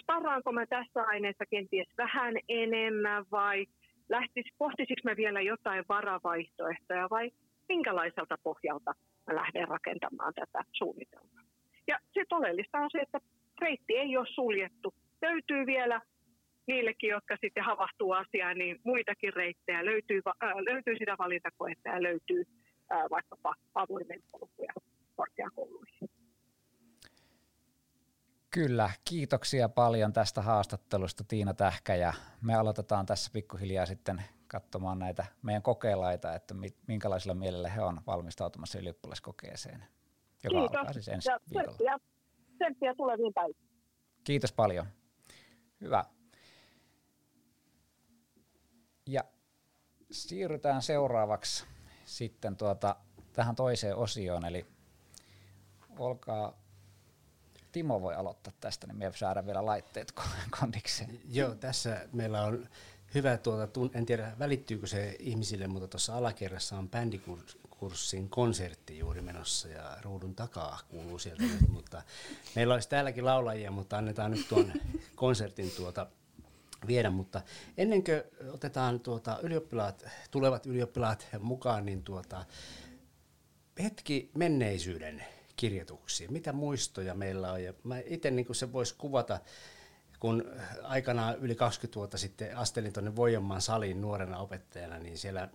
sparraanko 0.00 0.52
mä 0.52 0.66
tässä 0.66 1.02
aineessa 1.02 1.46
kenties 1.46 1.88
vähän 1.98 2.34
enemmän 2.48 3.24
vai 3.32 3.66
lähtis, 4.08 4.46
pohtisinko 4.58 5.00
mä 5.04 5.16
vielä 5.16 5.40
jotain 5.40 5.84
varavaihtoehtoja 5.88 7.10
vai 7.10 7.30
minkälaiselta 7.68 8.36
pohjalta 8.42 8.94
mä 9.26 9.34
lähden 9.34 9.68
rakentamaan 9.68 10.34
tätä 10.34 10.64
suunnitelmaa. 10.72 11.42
Ja 11.86 11.98
se 12.12 12.24
oleellista 12.30 12.78
on 12.78 12.90
se, 12.92 12.98
että 12.98 13.18
reitti 13.60 13.96
ei 13.96 14.16
ole 14.16 14.26
suljettu. 14.30 14.94
Löytyy 15.22 15.66
vielä 15.66 16.00
niillekin, 16.66 17.10
jotka 17.10 17.36
sitten 17.40 17.64
havahtuu 17.64 18.12
asiaan, 18.12 18.58
niin 18.58 18.80
muitakin 18.84 19.32
reittejä. 19.32 19.84
Löytyy, 19.84 20.20
äh, 20.44 20.50
löytyy 20.70 20.96
sitä 20.98 21.14
valintakoetta 21.18 21.88
ja 21.88 22.02
löytyy 22.02 22.44
äh, 22.92 23.02
vaikkapa 23.10 23.54
avoimen 23.74 24.20
polkuja 24.30 24.72
korkeakouluihin. 25.16 26.08
Kyllä, 28.50 28.90
kiitoksia 29.08 29.68
paljon 29.68 30.12
tästä 30.12 30.42
haastattelusta 30.42 31.24
Tiina 31.24 31.54
Tähkä 31.54 31.94
ja 31.94 32.12
me 32.42 32.54
aloitetaan 32.54 33.06
tässä 33.06 33.30
pikkuhiljaa 33.32 33.86
sitten 33.86 34.22
katsomaan 34.46 34.98
näitä 34.98 35.24
meidän 35.42 35.62
kokeilaita, 35.62 36.34
että 36.34 36.54
minkälaisella 36.86 37.34
mielellä 37.34 37.68
he 37.68 37.82
on 37.82 38.00
valmistautumassa 38.06 38.78
ylioppilaskokeeseen, 38.78 39.84
joka 40.44 40.58
Kiitos. 40.58 40.76
alkaa 40.76 40.92
siis 40.92 41.08
ensi 41.08 41.30
ja 41.30 41.38
viikolla. 41.50 41.76
Tsemppiä, 41.76 41.98
tsemppiä 42.56 42.94
tuleviin 42.94 43.32
päiviin. 43.34 43.68
Kiitos 44.24 44.52
paljon. 44.52 44.86
Hyvä. 45.80 46.04
Ja 49.06 49.24
siirrytään 50.12 50.82
seuraavaksi 50.82 51.64
sitten 52.04 52.56
tuota, 52.56 52.96
tähän 53.32 53.56
toiseen 53.56 53.96
osioon, 53.96 54.44
eli 54.44 54.66
olkaa 55.98 56.62
Timo 57.72 58.02
voi 58.02 58.14
aloittaa 58.14 58.52
tästä, 58.60 58.86
niin 58.86 58.96
me 58.96 59.12
saadaan 59.14 59.46
vielä 59.46 59.66
laitteet 59.66 60.12
kondikseen. 60.60 61.20
Joo, 61.30 61.54
tässä 61.54 62.08
meillä 62.12 62.42
on 62.42 62.68
hyvä, 63.14 63.36
tuota, 63.36 63.80
en 63.94 64.06
tiedä 64.06 64.32
välittyykö 64.38 64.86
se 64.86 65.16
ihmisille, 65.18 65.66
mutta 65.66 65.88
tuossa 65.88 66.16
alakerrassa 66.16 66.78
on 66.78 66.88
bändikurssin 66.88 68.28
konsertti 68.28 68.98
juuri 68.98 69.20
menossa 69.22 69.68
ja 69.68 69.96
ruudun 70.02 70.34
takaa 70.34 70.78
kuuluu 70.88 71.18
sieltä 71.18 71.42
mutta 71.68 72.02
meillä 72.56 72.74
olisi 72.74 72.88
täälläkin 72.88 73.24
laulajia, 73.24 73.70
mutta 73.70 73.98
annetaan 73.98 74.30
nyt 74.30 74.48
tuon 74.48 74.72
konsertin 75.14 75.70
tuota 75.70 76.06
viedä, 76.86 77.10
mutta 77.10 77.42
ennen 77.76 78.04
kuin 78.04 78.22
otetaan 78.52 79.00
tuota 79.00 79.38
ylioppilaat, 79.42 80.04
tulevat 80.30 80.66
ylioppilaat 80.66 81.26
mukaan, 81.40 81.86
niin 81.86 82.02
tuota, 82.02 82.44
hetki 83.82 84.30
menneisyyden 84.34 85.24
kirjoituksia, 85.56 86.30
mitä 86.30 86.52
muistoja 86.52 87.14
meillä 87.14 87.52
on. 87.52 87.64
Ja 87.64 87.74
mä 87.84 87.98
itse 88.04 88.30
niin 88.30 88.54
se 88.54 88.72
voisi 88.72 88.94
kuvata, 88.98 89.40
kun 90.20 90.44
aikanaan 90.82 91.36
yli 91.38 91.54
20 91.54 91.96
vuotta 91.96 92.18
sitten 92.18 92.56
astelin 92.56 92.92
tuonne 92.92 93.16
Voijonmaan 93.16 93.62
saliin 93.62 94.00
nuorena 94.00 94.38
opettajana, 94.38 94.98
niin 94.98 95.18
siellä 95.18 95.48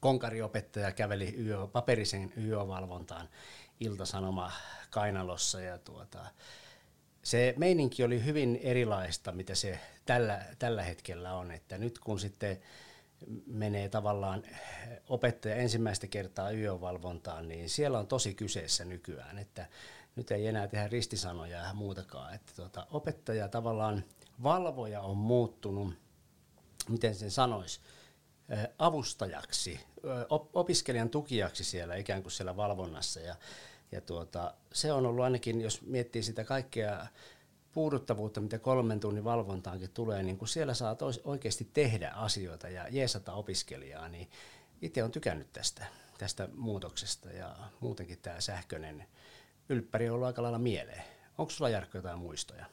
konkariopettaja 0.00 0.92
käveli 0.92 1.34
yö, 1.46 1.66
paperisen 1.66 2.32
yövalvontaan 2.36 3.28
iltasanoma 3.80 4.52
kainalossa 4.90 5.60
ja 5.60 5.78
tuota, 5.78 6.26
se 7.22 7.54
meininki 7.56 8.04
oli 8.04 8.24
hyvin 8.24 8.60
erilaista, 8.62 9.32
mitä 9.32 9.54
se 9.54 9.80
tällä, 10.04 10.44
tällä 10.58 10.82
hetkellä 10.82 11.34
on. 11.34 11.50
Että 11.50 11.78
nyt 11.78 11.98
kun 11.98 12.20
sitten 12.20 12.60
menee 13.46 13.88
tavallaan 13.88 14.42
opettaja 15.08 15.54
ensimmäistä 15.54 16.06
kertaa 16.06 16.50
yövalvontaan, 16.50 17.48
niin 17.48 17.68
siellä 17.68 17.98
on 17.98 18.06
tosi 18.06 18.34
kyseessä 18.34 18.84
nykyään, 18.84 19.38
että 19.38 19.66
nyt 20.16 20.30
ei 20.30 20.46
enää 20.46 20.68
tehdä 20.68 20.88
ristisanoja 20.88 21.58
ja 21.58 21.74
muutakaan. 21.74 22.34
Että 22.34 22.52
tuota, 22.56 22.86
opettaja 22.90 23.48
tavallaan, 23.48 24.04
valvoja 24.42 25.00
on 25.00 25.16
muuttunut, 25.16 25.94
miten 26.88 27.14
sen 27.14 27.30
sanoisi, 27.30 27.80
avustajaksi, 28.78 29.80
opiskelijan 30.52 31.10
tukijaksi 31.10 31.64
siellä 31.64 31.96
ikään 31.96 32.22
kuin 32.22 32.32
siellä 32.32 32.56
valvonnassa. 32.56 33.20
Ja, 33.20 33.36
ja 33.92 34.00
tuota, 34.00 34.54
se 34.72 34.92
on 34.92 35.06
ollut 35.06 35.24
ainakin, 35.24 35.60
jos 35.60 35.82
miettii 35.82 36.22
sitä 36.22 36.44
kaikkea 36.44 37.06
puuduttavuutta, 37.72 38.40
mitä 38.40 38.58
kolmen 38.58 39.00
tunnin 39.00 39.24
valvontaankin 39.24 39.90
tulee, 39.90 40.22
niin 40.22 40.38
kun 40.38 40.48
siellä 40.48 40.74
saa 40.74 40.96
oikeasti 41.24 41.68
tehdä 41.74 42.10
asioita 42.10 42.68
ja 42.68 42.88
jeesata 42.90 43.32
opiskelijaa, 43.32 44.08
niin 44.08 44.30
itse 44.82 45.04
on 45.04 45.10
tykännyt 45.10 45.52
tästä, 45.52 45.86
tästä 46.18 46.48
muutoksesta 46.56 47.30
ja 47.30 47.56
muutenkin 47.80 48.18
tämä 48.22 48.40
sähköinen 48.40 49.06
ylppäri 49.68 50.08
on 50.08 50.14
ollut 50.14 50.26
aika 50.26 50.42
lailla 50.42 50.58
mieleen. 50.58 51.02
Onko 51.38 51.50
sulla 51.50 51.70
Jarkko 51.70 51.98
jotain 51.98 52.18
muistoja? 52.18 52.66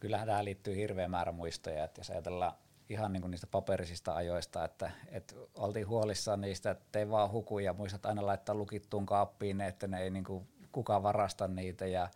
Kyllähän 0.00 0.26
tähän 0.26 0.44
liittyy 0.44 0.76
hirveä 0.76 1.08
määrä 1.08 1.32
muistoja, 1.32 1.84
että 1.84 2.00
jos 2.00 2.10
ajatellaan 2.10 2.52
ihan 2.92 3.12
niin 3.12 3.20
kuin 3.20 3.30
niistä 3.30 3.46
paperisista 3.46 4.14
ajoista, 4.14 4.64
että, 4.64 4.90
että 5.08 5.34
oltiin 5.54 5.88
huolissaan 5.88 6.40
niistä, 6.40 6.70
että 6.70 6.98
ei 6.98 7.10
vaan 7.10 7.30
huku 7.30 7.58
ja 7.58 7.72
muistat 7.72 8.06
aina 8.06 8.26
laittaa 8.26 8.54
lukittuun 8.54 9.06
kaappiin, 9.06 9.60
että 9.60 9.86
ne 9.86 10.02
ei 10.02 10.10
niin 10.10 10.24
kuin 10.24 10.48
kukaan 10.72 11.02
varasta 11.02 11.48
niitä 11.48 11.86
ja 11.86 12.08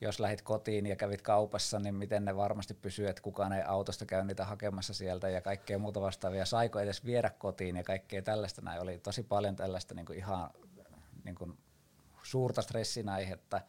jos 0.00 0.20
lähit 0.20 0.42
kotiin 0.42 0.86
ja 0.86 0.96
kävit 0.96 1.22
kaupassa, 1.22 1.78
niin 1.78 1.94
miten 1.94 2.24
ne 2.24 2.36
varmasti 2.36 2.74
pysyy, 2.74 3.08
että 3.08 3.22
kukaan 3.22 3.52
ei 3.52 3.62
autosta 3.62 4.06
käy 4.06 4.24
niitä 4.24 4.44
hakemassa 4.44 4.94
sieltä 4.94 5.28
ja 5.28 5.40
kaikkea 5.40 5.78
muuta 5.78 6.00
vastaavia. 6.00 6.44
Saiko 6.44 6.80
edes 6.80 7.04
viedä 7.04 7.30
kotiin 7.30 7.76
ja 7.76 7.84
kaikkea 7.84 8.22
tällaista. 8.22 8.62
Näin 8.62 8.82
oli 8.82 8.98
tosi 8.98 9.22
paljon 9.22 9.56
tällaista 9.56 9.94
niin 9.94 10.06
kuin 10.06 10.18
ihan 10.18 10.50
niin 11.24 11.34
kuin 11.34 11.58
suurta 12.22 12.62
stressin 12.62 13.08
aihetta. 13.08 13.60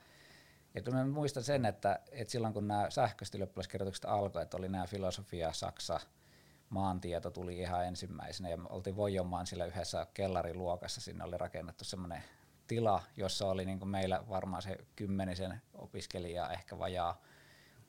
Ja 0.75 0.81
mä 0.91 1.05
muistan 1.05 1.43
sen, 1.43 1.65
että, 1.65 1.99
että 2.11 2.31
silloin 2.31 2.53
kun 2.53 2.67
nämä 2.67 2.89
sähköiset 2.89 3.35
ylioppilaskirjoitukset 3.35 4.05
alkoi, 4.05 4.43
että 4.43 4.57
oli 4.57 4.69
nämä 4.69 4.87
filosofia, 4.87 5.53
Saksa, 5.53 5.99
maantieto 6.75 7.31
tuli 7.31 7.59
ihan 7.59 7.85
ensimmäisenä 7.85 8.49
ja 8.49 8.57
oltiin 8.69 8.95
Voijomaan 8.95 9.47
sillä 9.47 9.65
yhdessä 9.65 10.07
kellariluokassa, 10.13 11.01
sinne 11.01 11.23
oli 11.23 11.37
rakennettu 11.37 11.83
semmoinen 11.85 12.23
tila, 12.67 13.03
jossa 13.17 13.47
oli 13.47 13.65
niin 13.65 13.79
kuin 13.79 13.89
meillä 13.89 14.23
varmaan 14.29 14.61
se 14.61 14.77
kymmenisen 14.95 15.61
opiskelijaa 15.73 16.51
ehkä 16.53 16.79
vajaa, 16.79 17.21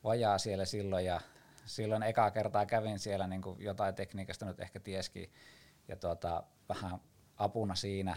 vajaa 0.05 0.39
siellä 0.39 0.65
silloin. 0.65 1.05
Ja 1.05 1.21
silloin 1.65 2.03
ekaa 2.03 2.31
kertaa 2.31 2.67
kävin 2.67 2.99
siellä 2.99 3.27
niin 3.27 3.43
kuin 3.43 3.61
jotain 3.61 3.95
tekniikasta 3.95 4.47
nyt 4.47 4.61
ehkä 4.61 4.81
tieskin 4.81 5.33
ja 5.89 5.97
tuota, 5.97 6.43
vähän 6.69 7.01
apuna 7.37 7.75
siinä. 7.75 8.17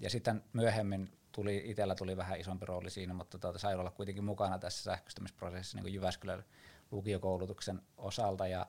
Ja 0.00 0.10
sitten 0.10 0.44
myöhemmin 0.52 1.18
tuli, 1.32 1.62
itsellä 1.64 1.94
tuli 1.94 2.16
vähän 2.16 2.40
isompi 2.40 2.66
rooli 2.66 2.90
siinä, 2.90 3.14
mutta 3.14 3.38
tuota, 3.38 3.58
sain 3.58 3.78
olla 3.78 3.90
kuitenkin 3.90 4.24
mukana 4.24 4.58
tässä 4.58 4.82
sähköistämisprosessissa 4.82 5.78
niin 5.80 5.94
Jyväskylän 5.94 6.44
lukiokoulutuksen 6.90 7.82
osalta. 7.96 8.46
Ja 8.46 8.66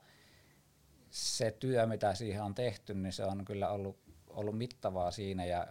se 1.14 1.52
työ, 1.52 1.86
mitä 1.86 2.16
siihen 2.16 2.44
on 2.44 2.56
tehty, 2.56 2.94
niin 2.94 3.14
se 3.14 3.26
on 3.26 3.46
kyllä 3.46 3.70
ollut, 3.70 3.98
ollut 4.28 4.58
mittavaa 4.58 5.12
siinä 5.12 5.46
ja 5.46 5.68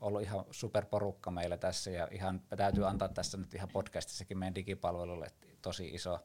ollut 0.00 0.22
ihan 0.22 0.44
superporukka 0.50 1.30
meillä 1.30 1.56
tässä. 1.56 1.90
Ja 1.90 2.08
ihan 2.10 2.42
täytyy 2.56 2.88
antaa 2.88 3.08
tässä 3.08 3.38
nyt 3.38 3.54
ihan 3.54 3.68
podcastissakin 3.68 4.38
meidän 4.38 4.54
digipalvelulle 4.54 5.26
tosi 5.62 5.88
iso, 5.88 6.18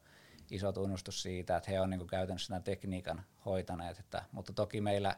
iso 0.51 0.71
tunnustus 0.71 1.21
siitä, 1.21 1.57
että 1.57 1.71
he 1.71 1.81
on 1.81 1.89
niin 1.89 2.07
käytännössä 2.07 2.47
tämän 2.47 2.63
tekniikan 2.63 3.23
hoitaneet, 3.45 3.99
että, 3.99 4.23
mutta 4.31 4.53
toki 4.53 4.81
meillä 4.81 5.15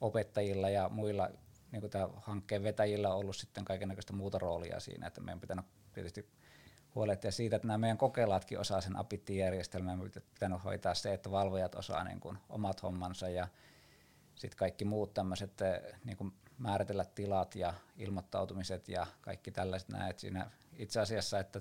opettajilla 0.00 0.70
ja 0.70 0.88
muilla 0.88 1.30
niin 1.72 1.80
kuin 1.80 1.92
hankkeen 2.16 2.62
vetäjillä 2.62 3.10
on 3.10 3.18
ollut 3.18 3.36
sitten 3.36 3.64
kaikenlaista 3.64 4.12
muuta 4.12 4.38
roolia 4.38 4.80
siinä, 4.80 5.06
että 5.06 5.20
meidän 5.20 5.40
pitänyt 5.40 5.64
tietysti 5.92 6.28
huolehtia 6.94 7.32
siitä, 7.32 7.56
että 7.56 7.68
nämä 7.68 7.78
meidän 7.78 7.98
kokeilaatkin 7.98 8.58
osaa 8.58 8.80
sen 8.80 8.96
apittijärjestelmän, 8.96 9.98
meidän 9.98 10.22
pitänyt 10.34 10.64
hoitaa 10.64 10.94
se, 10.94 11.14
että 11.14 11.30
valvojat 11.30 11.74
osaa 11.74 12.04
niin 12.04 12.20
kuin 12.20 12.38
omat 12.48 12.82
hommansa 12.82 13.28
ja 13.28 13.48
sitten 14.34 14.58
kaikki 14.58 14.84
muut 14.84 15.14
tämmöiset 15.14 15.60
niin 16.04 16.32
määritellä 16.58 17.04
tilat 17.04 17.54
ja 17.54 17.74
ilmoittautumiset 17.96 18.88
ja 18.88 19.06
kaikki 19.20 19.50
tällaiset 19.50 19.88
näet 19.88 20.18
siinä 20.18 20.50
itse 20.76 21.00
asiassa, 21.00 21.38
että 21.38 21.60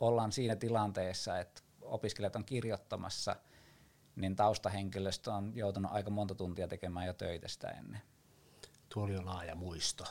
ollaan 0.00 0.32
siinä 0.32 0.56
tilanteessa, 0.56 1.38
että 1.38 1.62
opiskelijat 1.80 2.36
on 2.36 2.44
kirjoittamassa, 2.44 3.36
niin 4.16 4.36
taustahenkilöstö 4.36 5.32
on 5.32 5.52
joutunut 5.54 5.92
aika 5.92 6.10
monta 6.10 6.34
tuntia 6.34 6.68
tekemään 6.68 7.06
jo 7.06 7.12
töitä 7.12 7.48
sitä 7.48 7.68
ennen 7.68 8.02
tuo 8.92 9.04
oli 9.04 9.12
jo 9.12 9.24
laaja 9.24 9.54
muisto. 9.54 10.04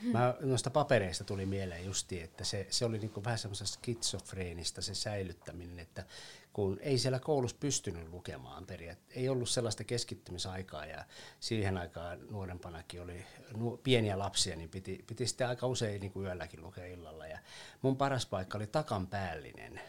Mä, 0.00 0.34
noista 0.40 0.70
papereista 0.70 1.24
tuli 1.24 1.46
mieleen 1.46 1.84
justi, 1.84 2.20
että 2.20 2.44
se, 2.44 2.66
se 2.70 2.84
oli 2.84 2.98
niinku 2.98 3.24
vähän 3.24 3.38
semmoista 3.38 3.66
skitsofreenista 3.66 4.82
se 4.82 4.94
säilyttäminen, 4.94 5.78
että 5.78 6.04
kun 6.52 6.78
ei 6.80 6.98
siellä 6.98 7.18
koulussa 7.18 7.56
pystynyt 7.60 8.08
lukemaan 8.08 8.66
periaatteessa, 8.66 9.20
ei 9.20 9.28
ollut 9.28 9.48
sellaista 9.48 9.84
keskittymisaikaa 9.84 10.86
ja 10.86 11.04
siihen 11.40 11.78
aikaan 11.78 12.18
nuorempanakin 12.30 13.02
oli 13.02 13.26
nu, 13.56 13.80
pieniä 13.82 14.18
lapsia, 14.18 14.56
niin 14.56 14.70
piti, 14.70 15.04
piti 15.06 15.26
sitten 15.26 15.48
aika 15.48 15.66
usein 15.66 16.00
niin 16.00 16.12
kuin 16.12 16.26
yölläkin 16.26 16.62
lukea 16.62 16.86
illalla. 16.86 17.26
Ja 17.26 17.38
mun 17.82 17.96
paras 17.96 18.26
paikka 18.26 18.58
oli 18.58 18.66
takan 18.66 19.06
päällinen 19.06 19.80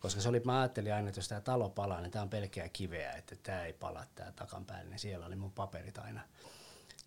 koska 0.00 0.20
se 0.20 0.28
oli, 0.28 0.40
mä 0.44 0.60
ajattelin 0.60 0.94
aina, 0.94 1.08
että 1.08 1.18
jos 1.18 1.28
tämä 1.28 1.40
talo 1.40 1.68
palaa, 1.70 2.00
niin 2.00 2.10
tämä 2.10 2.22
on 2.22 2.28
pelkeä 2.28 2.68
kiveä, 2.68 3.12
että 3.12 3.36
tämä 3.42 3.64
ei 3.64 3.72
pala 3.72 4.04
tämä 4.14 4.32
takan 4.32 4.64
päälle, 4.64 4.90
niin 4.90 4.98
siellä 4.98 5.26
oli 5.26 5.36
mun 5.36 5.52
paperit 5.52 5.98
aina 5.98 6.20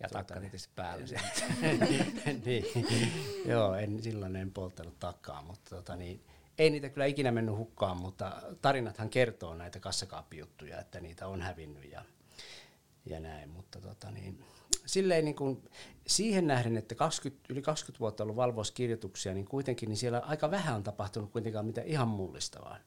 ja 0.00 0.08
tuota, 0.08 0.40
tietysti 0.40 0.72
päälle. 0.76 1.04
niin. 2.44 2.64
Joo, 3.46 3.74
en, 3.74 4.02
silloin 4.02 4.36
en 4.36 4.50
polttanut 4.50 4.98
takkaa, 4.98 5.42
mutta 5.42 5.76
tota, 5.76 5.96
niin, 5.96 6.24
ei 6.58 6.70
niitä 6.70 6.88
kyllä 6.88 7.06
ikinä 7.06 7.32
mennyt 7.32 7.56
hukkaan, 7.56 7.96
mutta 7.96 8.42
tarinathan 8.62 9.10
kertoo 9.10 9.54
näitä 9.54 9.80
kassakaappijuttuja, 9.80 10.80
että 10.80 11.00
niitä 11.00 11.26
on 11.26 11.42
hävinnyt 11.42 11.90
ja, 11.92 12.02
ja 13.06 13.20
näin. 13.20 13.48
Mutta 13.48 13.80
tota, 13.80 14.10
niin, 14.10 14.44
silleen 14.86 15.24
niin 15.24 15.36
kuin, 15.36 15.70
siihen 16.06 16.46
nähden, 16.46 16.76
että 16.76 16.94
20, 16.94 17.46
yli 17.48 17.62
20 17.62 18.00
vuotta 18.00 18.22
ollut 18.22 18.36
valvouskirjoituksia, 18.36 19.34
niin 19.34 19.46
kuitenkin 19.46 19.88
niin 19.88 19.96
siellä 19.96 20.18
aika 20.18 20.50
vähän 20.50 20.74
on 20.74 20.82
tapahtunut 20.82 21.32
kuitenkaan 21.32 21.66
mitä 21.66 21.82
ihan 21.82 22.08
mullistavaa. 22.08 22.78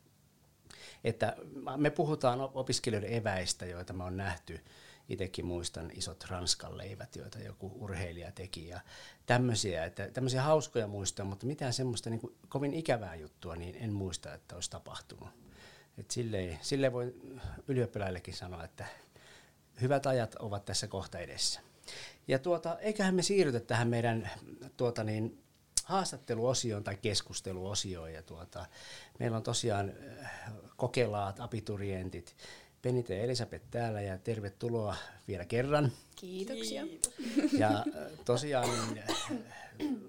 Että 1.03 1.35
me 1.77 1.89
puhutaan 1.89 2.41
opiskelijoiden 2.41 3.13
eväistä, 3.13 3.65
joita 3.65 3.93
me 3.93 4.03
on 4.03 4.17
nähty 4.17 4.59
itsekin 5.11 5.45
muistan 5.45 5.91
isot 5.93 6.25
ranskan 6.29 6.77
leivät, 6.77 7.15
joita 7.15 7.39
joku 7.39 7.71
urheilija 7.75 8.31
teki 8.31 8.67
ja 8.67 8.79
tämmöisiä, 9.25 9.85
että 9.85 10.11
tämmöisiä 10.11 10.41
hauskoja 10.41 10.87
muistaa, 10.87 11.25
mutta 11.25 11.45
mitään 11.45 11.73
semmoista 11.73 12.09
niin 12.09 12.19
kuin 12.19 12.35
kovin 12.49 12.73
ikävää 12.73 13.15
juttua, 13.15 13.55
niin 13.55 13.75
en 13.75 13.93
muista, 13.93 14.33
että 14.33 14.55
olisi 14.55 14.69
tapahtunut. 14.69 15.29
Et 15.97 16.11
silleen, 16.11 16.59
silleen 16.61 16.93
voi 16.93 17.15
ylioppilaillekin 17.67 18.33
sanoa, 18.33 18.63
että 18.63 18.85
hyvät 19.81 20.05
ajat 20.05 20.35
ovat 20.35 20.65
tässä 20.65 20.87
kohta 20.87 21.19
edessä. 21.19 21.59
Ja 22.27 22.39
tuota, 22.39 22.79
eiköhän 22.79 23.15
me 23.15 23.21
siirrytä 23.21 23.59
tähän 23.59 23.87
meidän 23.87 24.29
tuota 24.77 25.03
niin, 25.03 25.43
haastatteluosioon 25.85 26.83
tai 26.83 26.97
keskusteluosioon. 27.01 28.13
Ja 28.13 28.23
tuota, 28.23 28.65
meillä 29.19 29.37
on 29.37 29.43
tosiaan 29.43 29.93
äh, 30.23 30.31
kokelaat, 30.75 31.39
abiturientit, 31.39 32.35
Penite 32.81 33.15
ja 33.15 33.23
Elisabeth 33.23 33.65
täällä 33.71 34.01
ja 34.01 34.17
tervetuloa 34.17 34.95
vielä 35.27 35.45
kerran. 35.45 35.91
Kiitoksia. 36.15 36.87
Ja 37.57 37.69
äh, 37.69 37.85
tosiaan 38.25 38.69
niin, 38.69 39.03
äh, 39.09 39.31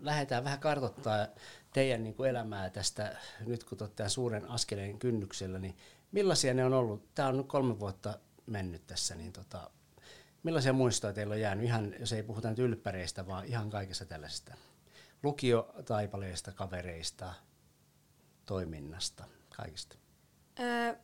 lähdetään 0.03 0.45
vähän 0.45 0.59
kartoittaa 0.59 1.27
teidän 1.73 2.03
niin 2.03 2.15
kuin 2.15 2.31
elämää 2.31 2.71
tästä, 2.71 3.17
nyt 3.47 3.65
kun 3.65 3.79
olette 3.81 4.09
suuren 4.09 4.51
askeleen 4.51 4.99
kynnyksellä, 4.99 5.59
niin 5.59 5.77
millaisia 6.13 6.55
ne 6.55 6.65
on 6.65 6.73
ollut? 6.73 7.15
Tämä 7.15 7.29
on 7.29 7.37
nyt 7.37 7.47
kolme 7.47 7.81
vuotta 7.81 8.19
mennyt 8.47 8.87
tässä, 8.87 9.15
niin 9.15 9.33
tota, 9.33 9.71
millaisia 10.43 10.73
muistoja 10.73 11.13
teillä 11.13 11.33
on 11.33 11.41
jäänyt, 11.41 11.65
ihan, 11.65 11.95
jos 12.01 12.13
ei 12.13 12.23
puhuta 12.23 12.51
nyt 12.51 12.59
ylppäreistä, 12.59 13.27
vaan 13.27 13.45
ihan 13.45 13.71
kaikesta 13.71 14.05
tällaisesta 14.05 14.55
lukiotaipaleista, 15.23 16.53
kavereista, 16.53 17.35
toiminnasta, 18.47 19.25
kaikista? 19.57 19.97
Öö, 20.61 20.95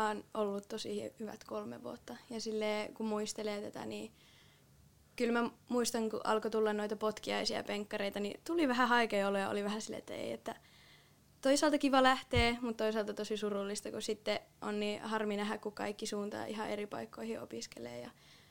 Mulla 0.00 0.10
on 0.10 0.24
ollut 0.34 0.68
tosi 0.68 1.12
hyvät 1.20 1.44
kolme 1.44 1.82
vuotta 1.82 2.16
ja 2.30 2.40
sille 2.40 2.90
kun 2.94 3.06
muistelee 3.06 3.62
tätä, 3.62 3.86
niin 3.86 4.12
kyllä 5.16 5.42
mä 5.42 5.50
muistan, 5.68 6.10
kun 6.10 6.20
alkoi 6.24 6.50
tulla 6.50 6.72
noita 6.72 6.96
potkiaisia 6.96 7.62
penkkareita, 7.64 8.20
niin 8.20 8.40
tuli 8.46 8.68
vähän 8.68 8.88
haikea 8.88 9.28
olo 9.28 9.38
ja 9.38 9.48
oli 9.48 9.64
vähän 9.64 9.82
silleen, 9.82 9.98
että 9.98 10.14
ei, 10.14 10.32
että 10.32 10.54
toisaalta 11.40 11.78
kiva 11.78 12.02
lähtee, 12.02 12.58
mutta 12.60 12.84
toisaalta 12.84 13.14
tosi 13.14 13.36
surullista, 13.36 13.90
kun 13.90 14.02
sitten 14.02 14.40
on 14.60 14.80
niin 14.80 15.02
harmi 15.02 15.36
nähdä, 15.36 15.58
kun 15.58 15.72
kaikki 15.72 16.06
suuntaa 16.06 16.44
ihan 16.44 16.70
eri 16.70 16.86
paikkoihin 16.86 17.40
opiskelee. 17.40 18.00
Ja 18.00 18.10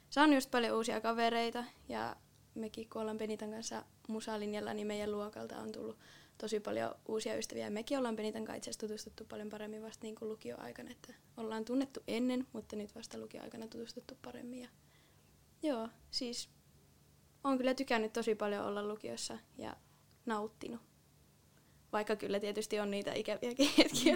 saan 0.10 0.34
just 0.34 0.52
paljon 0.52 0.78
uusia 0.78 1.02
kavereita 1.02 1.64
ja 1.90 2.16
mekin 2.56 2.90
kun 2.90 3.02
ollaan 3.02 3.18
Penitan 3.18 3.52
kanssa 3.52 3.84
musalinjalla, 4.08 4.74
niin 4.74 4.88
meidän 4.88 5.12
luokalta 5.12 5.58
on 5.58 5.72
tullut 5.72 5.98
tosi 6.40 6.60
paljon 6.60 6.96
uusia 7.08 7.38
ystäviä. 7.38 7.70
Mekin 7.70 7.98
ollaan 7.98 8.16
Penitan 8.16 8.46
kanssa 8.46 8.70
itse 8.70 8.80
tutustuttu 8.88 9.26
paljon 9.26 9.50
paremmin 9.50 9.84
vasta 9.84 10.04
niin 10.04 10.16
kuin 10.16 10.30
lukioaikana, 10.30 10.92
että 10.92 11.14
ollaan 11.38 11.66
tunnettu 11.66 12.04
ennen, 12.08 12.48
mutta 12.54 12.76
nyt 12.76 12.96
vasta 12.96 13.18
lukioaikana 13.18 13.68
tutustuttu 13.68 14.18
paremmin. 14.22 14.60
Ja, 14.62 14.70
joo, 15.64 15.90
siis 16.12 16.50
on 17.44 17.58
kyllä 17.58 17.74
tykännyt 17.74 18.14
tosi 18.14 18.36
paljon 18.36 18.66
olla 18.66 18.88
lukiossa 18.88 19.38
ja 19.58 19.76
nauttinut. 20.26 20.82
Vaikka 21.92 22.16
kyllä 22.16 22.40
tietysti 22.40 22.80
on 22.80 22.92
niitä 22.92 23.14
ikäviäkin 23.14 23.70
hetkiä 23.78 24.16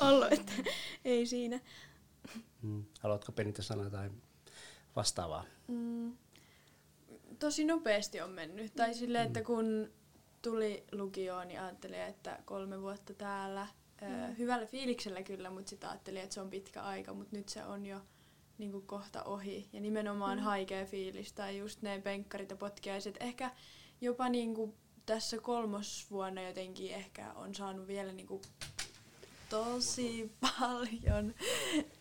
ollut, 0.00 0.32
että 0.32 0.52
ei 1.04 1.26
siinä. 1.26 1.60
Mm. 2.62 2.84
Haluatko 3.00 3.32
Penita 3.32 3.62
sanoa 3.62 3.90
tai 3.90 4.10
vastaavaa? 4.96 5.44
Mm, 5.66 6.16
tosi 7.38 7.64
nopeasti 7.64 8.20
on 8.20 8.30
mennyt. 8.30 8.74
Tai 8.74 8.94
silleen, 8.94 9.26
että 9.26 9.42
kun 9.42 9.90
tuli 10.42 10.84
lukioon, 10.92 11.48
niin 11.48 11.60
ajattelin, 11.60 12.00
että 12.00 12.38
kolme 12.44 12.82
vuotta 12.82 13.14
täällä. 13.14 13.66
Mm. 14.00 14.36
Hyvällä 14.38 14.66
fiiliksellä 14.66 15.22
kyllä, 15.22 15.50
mutta 15.50 15.70
sitten 15.70 15.90
ajattelin, 15.90 16.22
että 16.22 16.34
se 16.34 16.40
on 16.40 16.50
pitkä 16.50 16.82
aika, 16.82 17.14
mutta 17.14 17.36
nyt 17.36 17.48
se 17.48 17.64
on 17.64 17.86
jo 17.86 18.00
niin 18.58 18.72
kuin 18.72 18.86
kohta 18.86 19.22
ohi. 19.22 19.68
Ja 19.72 19.80
nimenomaan 19.80 20.38
mm. 20.38 20.44
haikea 20.44 20.86
fiilis 20.86 21.32
tai 21.32 21.58
just 21.58 21.82
ne 21.82 22.00
penkkarit 22.00 22.50
ja 22.50 22.56
potkiaiset. 22.56 23.16
Ehkä 23.20 23.50
jopa 24.00 24.28
niin 24.28 24.54
kuin 24.54 24.74
tässä 25.06 25.38
kolmosvuonna 25.38 26.42
jotenkin 26.42 26.94
ehkä 26.94 27.32
on 27.32 27.54
saanut 27.54 27.86
vielä 27.86 28.12
niin 28.12 28.26
kuin 28.26 28.42
tosi 29.48 30.32
paljon 30.40 31.34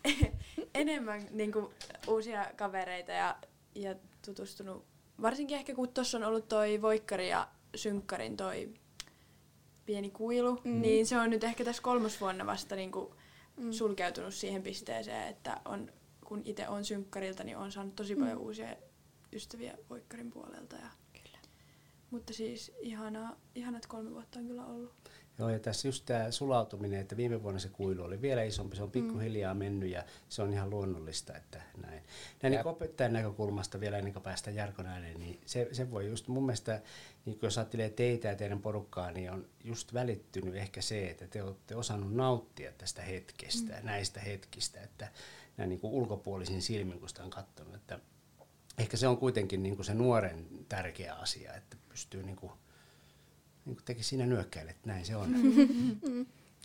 enemmän 0.74 1.28
niin 1.32 1.52
kuin 1.52 1.68
uusia 2.08 2.46
kavereita 2.56 3.12
ja, 3.12 3.36
ja 3.76 3.96
tutustunut. 4.26 4.86
Varsinkin 5.22 5.58
ehkä 5.58 5.76
kun 5.76 5.90
tuossa 5.90 6.18
on 6.18 6.24
ollut 6.24 6.48
toi 6.48 6.82
Voikkari 6.82 7.30
ja 7.30 7.48
Synkkarin 7.76 8.38
toi 8.38 8.74
pieni 9.86 10.10
kuilu, 10.10 10.62
mm. 10.64 10.82
niin 10.82 11.06
se 11.06 11.18
on 11.18 11.30
nyt 11.30 11.44
ehkä 11.44 11.66
tässä 11.66 11.82
kolmosvuonna 11.82 12.46
vasta 12.46 12.76
niin 12.76 12.92
kuin 12.92 13.12
mm. 13.58 13.72
sulkeutunut 13.72 14.34
siihen 14.34 14.64
pisteeseen, 14.64 15.28
että 15.28 15.62
on, 15.66 15.92
kun 16.26 16.42
itse 16.46 16.68
on 16.68 16.86
Synkkarilta, 16.86 17.44
niin 17.44 17.58
on 17.58 17.72
saanut 17.72 17.96
tosi 17.96 18.16
paljon 18.16 18.38
mm. 18.38 18.44
uusia 18.44 18.76
ystäviä 19.34 19.78
Voikkarin 19.90 20.32
puolelta. 20.32 20.76
Ja, 20.76 20.90
kyllä. 21.14 21.40
Mutta 22.12 22.34
siis 22.34 22.72
ihana, 22.80 23.36
ihanat 23.56 23.86
kolme 23.86 24.12
vuotta 24.12 24.40
on 24.40 24.48
kyllä 24.48 24.66
ollut. 24.66 24.94
Joo, 25.40 25.50
ja 25.50 25.60
tässä 25.60 25.88
just 25.88 26.06
tämä 26.06 26.32
sulautuminen, 26.32 27.00
että 27.00 27.18
viime 27.18 27.44
vuonna 27.44 27.60
se 27.60 27.70
kuilu 27.70 28.04
oli 28.04 28.22
vielä 28.22 28.44
isompi, 28.44 28.76
se 28.76 28.84
on 28.84 28.92
pikkuhiljaa 28.92 29.54
mm. 29.54 29.58
mennyt 29.58 29.90
ja 29.90 30.04
se 30.30 30.42
on 30.42 30.54
ihan 30.54 30.70
luonnollista, 30.70 31.38
että 31.38 31.62
näin. 31.82 32.04
Näin 32.42 32.52
niin 32.52 32.68
opettajan 32.68 33.14
näkökulmasta 33.14 33.80
vielä 33.80 33.98
ennen 33.98 34.14
kuin 34.14 34.24
päästään 34.24 34.56
Jarkon 34.56 34.86
ääneen, 34.86 35.20
niin 35.20 35.42
se, 35.46 35.70
se 35.72 35.92
voi 35.92 36.08
just 36.08 36.28
mun 36.28 36.46
mielestä, 36.46 36.82
niin 37.26 37.40
jos 37.42 37.58
ajattelee 37.58 37.90
teitä 37.90 38.28
ja 38.28 38.36
teidän 38.36 38.62
porukkaa, 38.62 39.12
niin 39.12 39.32
on 39.32 39.48
just 39.64 39.94
välittynyt 39.94 40.56
ehkä 40.56 40.82
se, 40.82 41.10
että 41.10 41.28
te 41.28 41.44
olette 41.44 41.76
osannut 41.76 42.14
nauttia 42.14 42.72
tästä 42.78 43.02
hetkestä, 43.02 43.74
mm. 43.74 43.86
näistä 43.86 44.20
hetkistä, 44.20 44.82
että 44.82 45.08
näin 45.58 45.70
niin 45.70 45.80
kuin 45.80 45.94
ulkopuolisin 45.94 46.62
silmin, 46.62 47.00
kun 47.00 47.10
sitä 47.10 47.24
on 47.24 47.30
katsonut, 47.30 47.76
että 47.76 48.00
ehkä 48.78 48.98
se 48.98 49.08
on 49.08 49.18
kuitenkin 49.18 49.64
niin 49.64 49.76
kuin 49.76 49.86
se 49.86 49.94
nuoren 49.94 50.48
tärkeä 50.70 51.14
asia, 51.14 51.54
että 51.54 51.78
pystyy 51.90 52.24
niin 52.24 52.36
kuin 52.36 52.52
niin 53.66 53.76
kuin 53.76 53.86
teki 53.86 54.04
siinä 54.04 54.26
nyökkäille, 54.26 54.72
että 54.72 54.88
näin 54.88 55.06
se 55.06 55.16
on. 55.16 55.36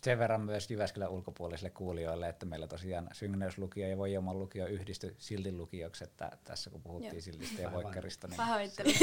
Sen 0.03 0.19
verran 0.19 0.41
myös 0.41 0.71
Jyväskylän 0.71 1.11
ulkopuolisille 1.11 1.71
kuulijoille, 1.71 2.29
että 2.29 2.47
meillä 2.47 2.67
tosiaan 2.67 3.09
Syngneys-lukio 3.13 3.87
ja 3.89 3.99
Voijoman 3.99 4.39
lukio 4.39 4.67
yhdistyi 4.67 5.15
Siltin 5.19 5.57
lukioksi, 5.57 6.05
että 6.05 6.31
tässä 6.45 6.71
kun 6.71 6.83
puhuttiin 6.83 7.15
Joo. 7.15 7.21
Siltistä 7.21 7.63
ja 7.63 7.73
Voikkarista. 7.73 8.29
Niin... 8.29 8.37
Pahoittelen, 8.37 8.95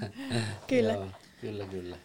kyllä. 0.68 0.92
Joo, 0.92 1.06
kyllä, 1.40 1.66
kyllä. 1.66 1.96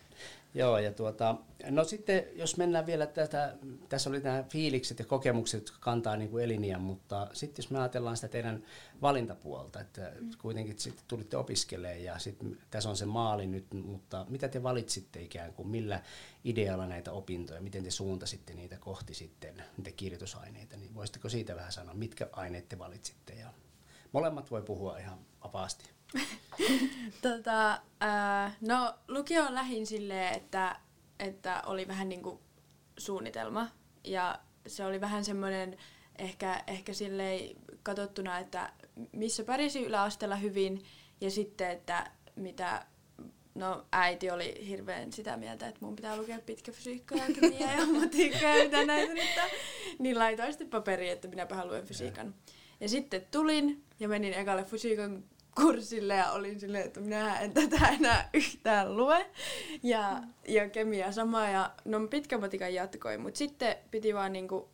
Joo, 0.55 0.77
ja 0.77 0.91
tuota, 0.91 1.35
no 1.69 1.83
sitten 1.83 2.23
jos 2.33 2.57
mennään 2.57 2.85
vielä 2.85 3.05
tätä, 3.05 3.55
tässä 3.89 4.09
oli 4.09 4.19
nämä 4.19 4.43
fiilikset 4.49 4.99
ja 4.99 5.05
kokemukset, 5.05 5.61
jotka 5.61 5.77
kantaa 5.79 6.17
niin 6.17 6.29
kuin 6.29 6.43
eliniän, 6.43 6.81
mutta 6.81 7.27
sitten 7.33 7.63
jos 7.63 7.71
me 7.71 7.79
ajatellaan 7.79 8.17
sitä 8.17 8.27
teidän 8.27 8.63
valintapuolta, 9.01 9.81
että 9.81 10.11
mm. 10.19 10.29
kuitenkin 10.41 10.79
sitten 10.79 11.05
tulitte 11.07 11.37
opiskelemaan 11.37 12.03
ja 12.03 12.19
sitten 12.19 12.57
tässä 12.71 12.89
on 12.89 12.97
se 12.97 13.05
maali 13.05 13.47
nyt, 13.47 13.73
mutta 13.73 14.25
mitä 14.29 14.47
te 14.47 14.63
valitsitte 14.63 15.21
ikään 15.21 15.53
kuin, 15.53 15.67
millä 15.67 16.01
idealla 16.43 16.87
näitä 16.87 17.11
opintoja, 17.11 17.61
miten 17.61 17.83
te 17.83 17.91
suuntasitte 17.91 18.53
niitä 18.53 18.77
kohti 18.77 19.13
sitten, 19.13 19.63
niitä 19.77 19.91
kirjoitusaineita, 19.91 20.77
niin 20.77 20.95
voisitteko 20.95 21.29
siitä 21.29 21.55
vähän 21.55 21.71
sanoa, 21.71 21.93
mitkä 21.93 22.29
aineet 22.31 22.69
te 22.69 22.79
valitsitte 22.79 23.33
ja 23.33 23.49
molemmat 24.11 24.51
voi 24.51 24.61
puhua 24.61 24.97
ihan 24.97 25.19
vapaasti. 25.43 25.94
tota, 27.21 27.81
ää, 27.99 28.55
no 28.61 28.93
lukio 29.07 29.43
on 29.43 29.55
lähin 29.55 29.87
silleen, 29.87 30.33
että, 30.33 30.79
että 31.19 31.61
oli 31.65 31.87
vähän 31.87 32.09
niinku 32.09 32.41
suunnitelma. 32.97 33.67
Ja 34.03 34.39
se 34.67 34.85
oli 34.85 35.01
vähän 35.01 35.25
semmoinen 35.25 35.77
ehkä, 36.17 36.63
ehkä 36.67 36.93
silleen 36.93 37.55
katsottuna, 37.83 38.39
että 38.39 38.73
missä 39.11 39.43
pärisi 39.43 39.85
yläasteella 39.85 40.35
hyvin. 40.35 40.83
Ja 41.21 41.31
sitten, 41.31 41.71
että 41.71 42.11
mitä 42.35 42.85
No 43.55 43.85
äiti 43.91 44.29
oli 44.29 44.67
hirveän 44.67 45.13
sitä 45.13 45.37
mieltä, 45.37 45.67
että 45.67 45.85
mun 45.85 45.95
pitää 45.95 46.17
lukea 46.17 46.39
pitkä 46.45 46.71
fysiikka 46.71 47.15
ja 47.15 47.25
kemia 47.41 47.71
ja 47.71 47.85
matikka 47.85 48.45
ja 48.45 48.63
mitä 48.63 48.85
näitä 48.85 49.13
nyt 49.13 49.29
Niin 49.99 50.19
laitoin 50.19 50.51
sitten 50.51 50.69
paperiin, 50.69 51.11
että 51.11 51.27
minäpä 51.27 51.65
luen 51.65 51.85
fysiikan. 51.85 52.35
Ja 52.79 52.89
sitten 52.89 53.27
tulin 53.31 53.83
ja 53.99 54.07
menin 54.07 54.33
ekalle 54.33 54.63
fysiikan 54.63 55.23
kurssille 55.55 56.15
ja 56.15 56.31
olin 56.31 56.59
silleen, 56.59 56.85
että 56.85 56.99
minä 56.99 57.39
en 57.39 57.53
tätä 57.53 57.87
enää 57.87 58.29
yhtään 58.33 58.97
lue. 58.97 59.29
Ja, 59.83 60.23
ja 60.47 60.69
kemia 60.69 61.11
sama 61.11 61.49
ja 61.49 61.71
no 61.85 62.07
pitkä 62.07 62.37
matikan 62.37 62.73
jatkoi, 62.73 63.17
mutta 63.17 63.37
sitten 63.37 63.75
piti 63.91 64.13
vaan 64.13 64.33
niinku 64.33 64.69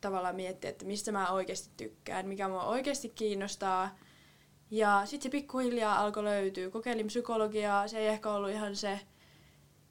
tavallaan 0.00 0.36
miettiä, 0.36 0.70
että 0.70 0.84
mistä 0.84 1.12
mä 1.12 1.30
oikeasti 1.30 1.70
tykkään, 1.76 2.28
mikä 2.28 2.48
mua 2.48 2.64
oikeasti 2.64 3.08
kiinnostaa. 3.08 3.98
Ja 4.70 5.02
sitten 5.04 5.22
se 5.22 5.30
pikkuhiljaa 5.30 6.00
alkoi 6.00 6.24
löytyä. 6.24 6.70
Kokeilin 6.70 7.06
psykologiaa, 7.06 7.88
se 7.88 7.98
ei 7.98 8.06
ehkä 8.06 8.30
ollut 8.30 8.50
ihan 8.50 8.76
se. 8.76 9.00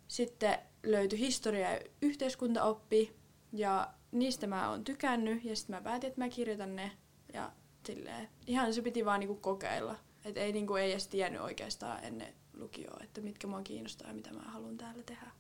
Sitten 0.08 0.58
löytyi 0.84 1.20
historia 1.20 1.72
ja 1.72 1.80
yhteiskuntaoppi 2.02 3.16
ja 3.54 3.94
niistä 4.12 4.48
mä 4.48 4.70
oon 4.70 4.84
tykännyt 4.84 5.46
ja 5.46 5.56
sitten 5.56 5.76
mä 5.76 5.82
päätin, 5.82 6.08
että 6.08 6.22
mä 6.22 6.30
kirjoitan 6.30 6.76
ne 6.76 6.92
ja 7.34 7.52
silleen. 7.86 8.30
Ihan 8.48 8.74
se 8.74 8.82
piti 8.82 9.06
vaan 9.06 9.20
niinku 9.20 9.36
kokeilla. 9.36 9.96
Et 10.28 10.38
ei, 10.38 10.52
niinku, 10.52 10.76
ei 10.76 10.92
edes 10.92 11.08
tiennyt 11.08 11.42
oikeastaan 11.42 12.04
ennen 12.04 12.34
lukioa, 12.54 13.00
että 13.04 13.22
mitkä 13.22 13.48
mua 13.48 13.62
kiinnostaa 13.62 14.08
ja 14.08 14.14
mitä 14.14 14.34
mä 14.34 14.42
haluan 14.42 14.78
täällä 14.78 15.04
tehdä. 15.04 15.32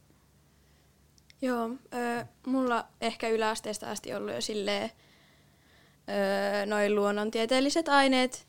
Joo, 1.41 1.69
ö, 1.69 2.25
mulla 2.45 2.87
ehkä 3.01 3.29
yläasteesta 3.29 3.91
asti 3.91 4.13
ollut 4.13 4.33
jo 4.33 4.41
silleen 4.41 4.89
ö, 4.89 6.65
noin 6.65 6.95
luonnontieteelliset 6.95 7.89
aineet, 7.89 8.47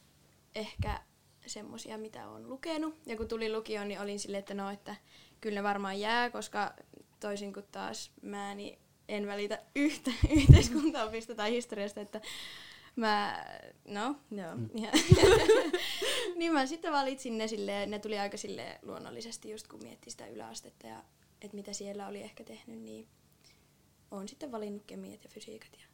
ehkä 0.54 1.00
semmosia, 1.46 1.98
mitä 1.98 2.28
on 2.28 2.48
lukenut. 2.48 2.94
Ja 3.06 3.16
kun 3.16 3.28
tuli 3.28 3.52
lukioon, 3.52 3.88
niin 3.88 4.00
olin 4.00 4.20
silleen, 4.20 4.38
että 4.38 4.54
no, 4.54 4.70
että 4.70 4.96
kyllä 5.40 5.54
ne 5.54 5.62
varmaan 5.62 6.00
jää, 6.00 6.30
koska 6.30 6.74
toisin 7.20 7.52
kuin 7.52 7.66
taas 7.72 8.12
mä, 8.22 8.54
niin 8.54 8.78
en 9.08 9.26
välitä 9.26 9.62
yhtä 9.74 10.10
yhteiskuntaopista 10.40 11.34
tai 11.34 11.50
historiasta, 11.50 12.00
että 12.00 12.20
Mä, 12.98 13.44
no, 13.84 14.16
joo. 14.30 14.56
Mm. 14.56 14.68
niin 16.38 16.52
mä 16.52 16.66
sitten 16.66 16.92
valitsin 16.92 17.38
ne 17.38 17.48
silleen, 17.48 17.90
ne 17.90 17.98
tuli 17.98 18.18
aika 18.18 18.36
sille 18.36 18.78
luonnollisesti 18.82 19.50
just 19.50 19.68
kun 19.68 19.82
miettii 19.82 20.10
sitä 20.10 20.26
yläastetta 20.26 20.86
ja 20.86 21.04
että 21.40 21.56
mitä 21.56 21.72
siellä 21.72 22.06
oli 22.06 22.22
ehkä 22.22 22.44
tehnyt, 22.44 22.78
niin 22.78 23.08
on 24.10 24.28
sitten 24.28 24.52
valinnut 24.52 24.82
kemiat 24.86 25.24
ja 25.24 25.30
fysiikat 25.30 25.72
ja 25.72 25.86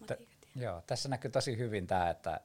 matiikat. 0.00 0.38
Ja. 0.54 0.62
Joo, 0.62 0.82
tässä 0.86 1.08
näkyy 1.08 1.30
tosi 1.30 1.58
hyvin 1.58 1.86
tämä, 1.86 2.10
että 2.10 2.40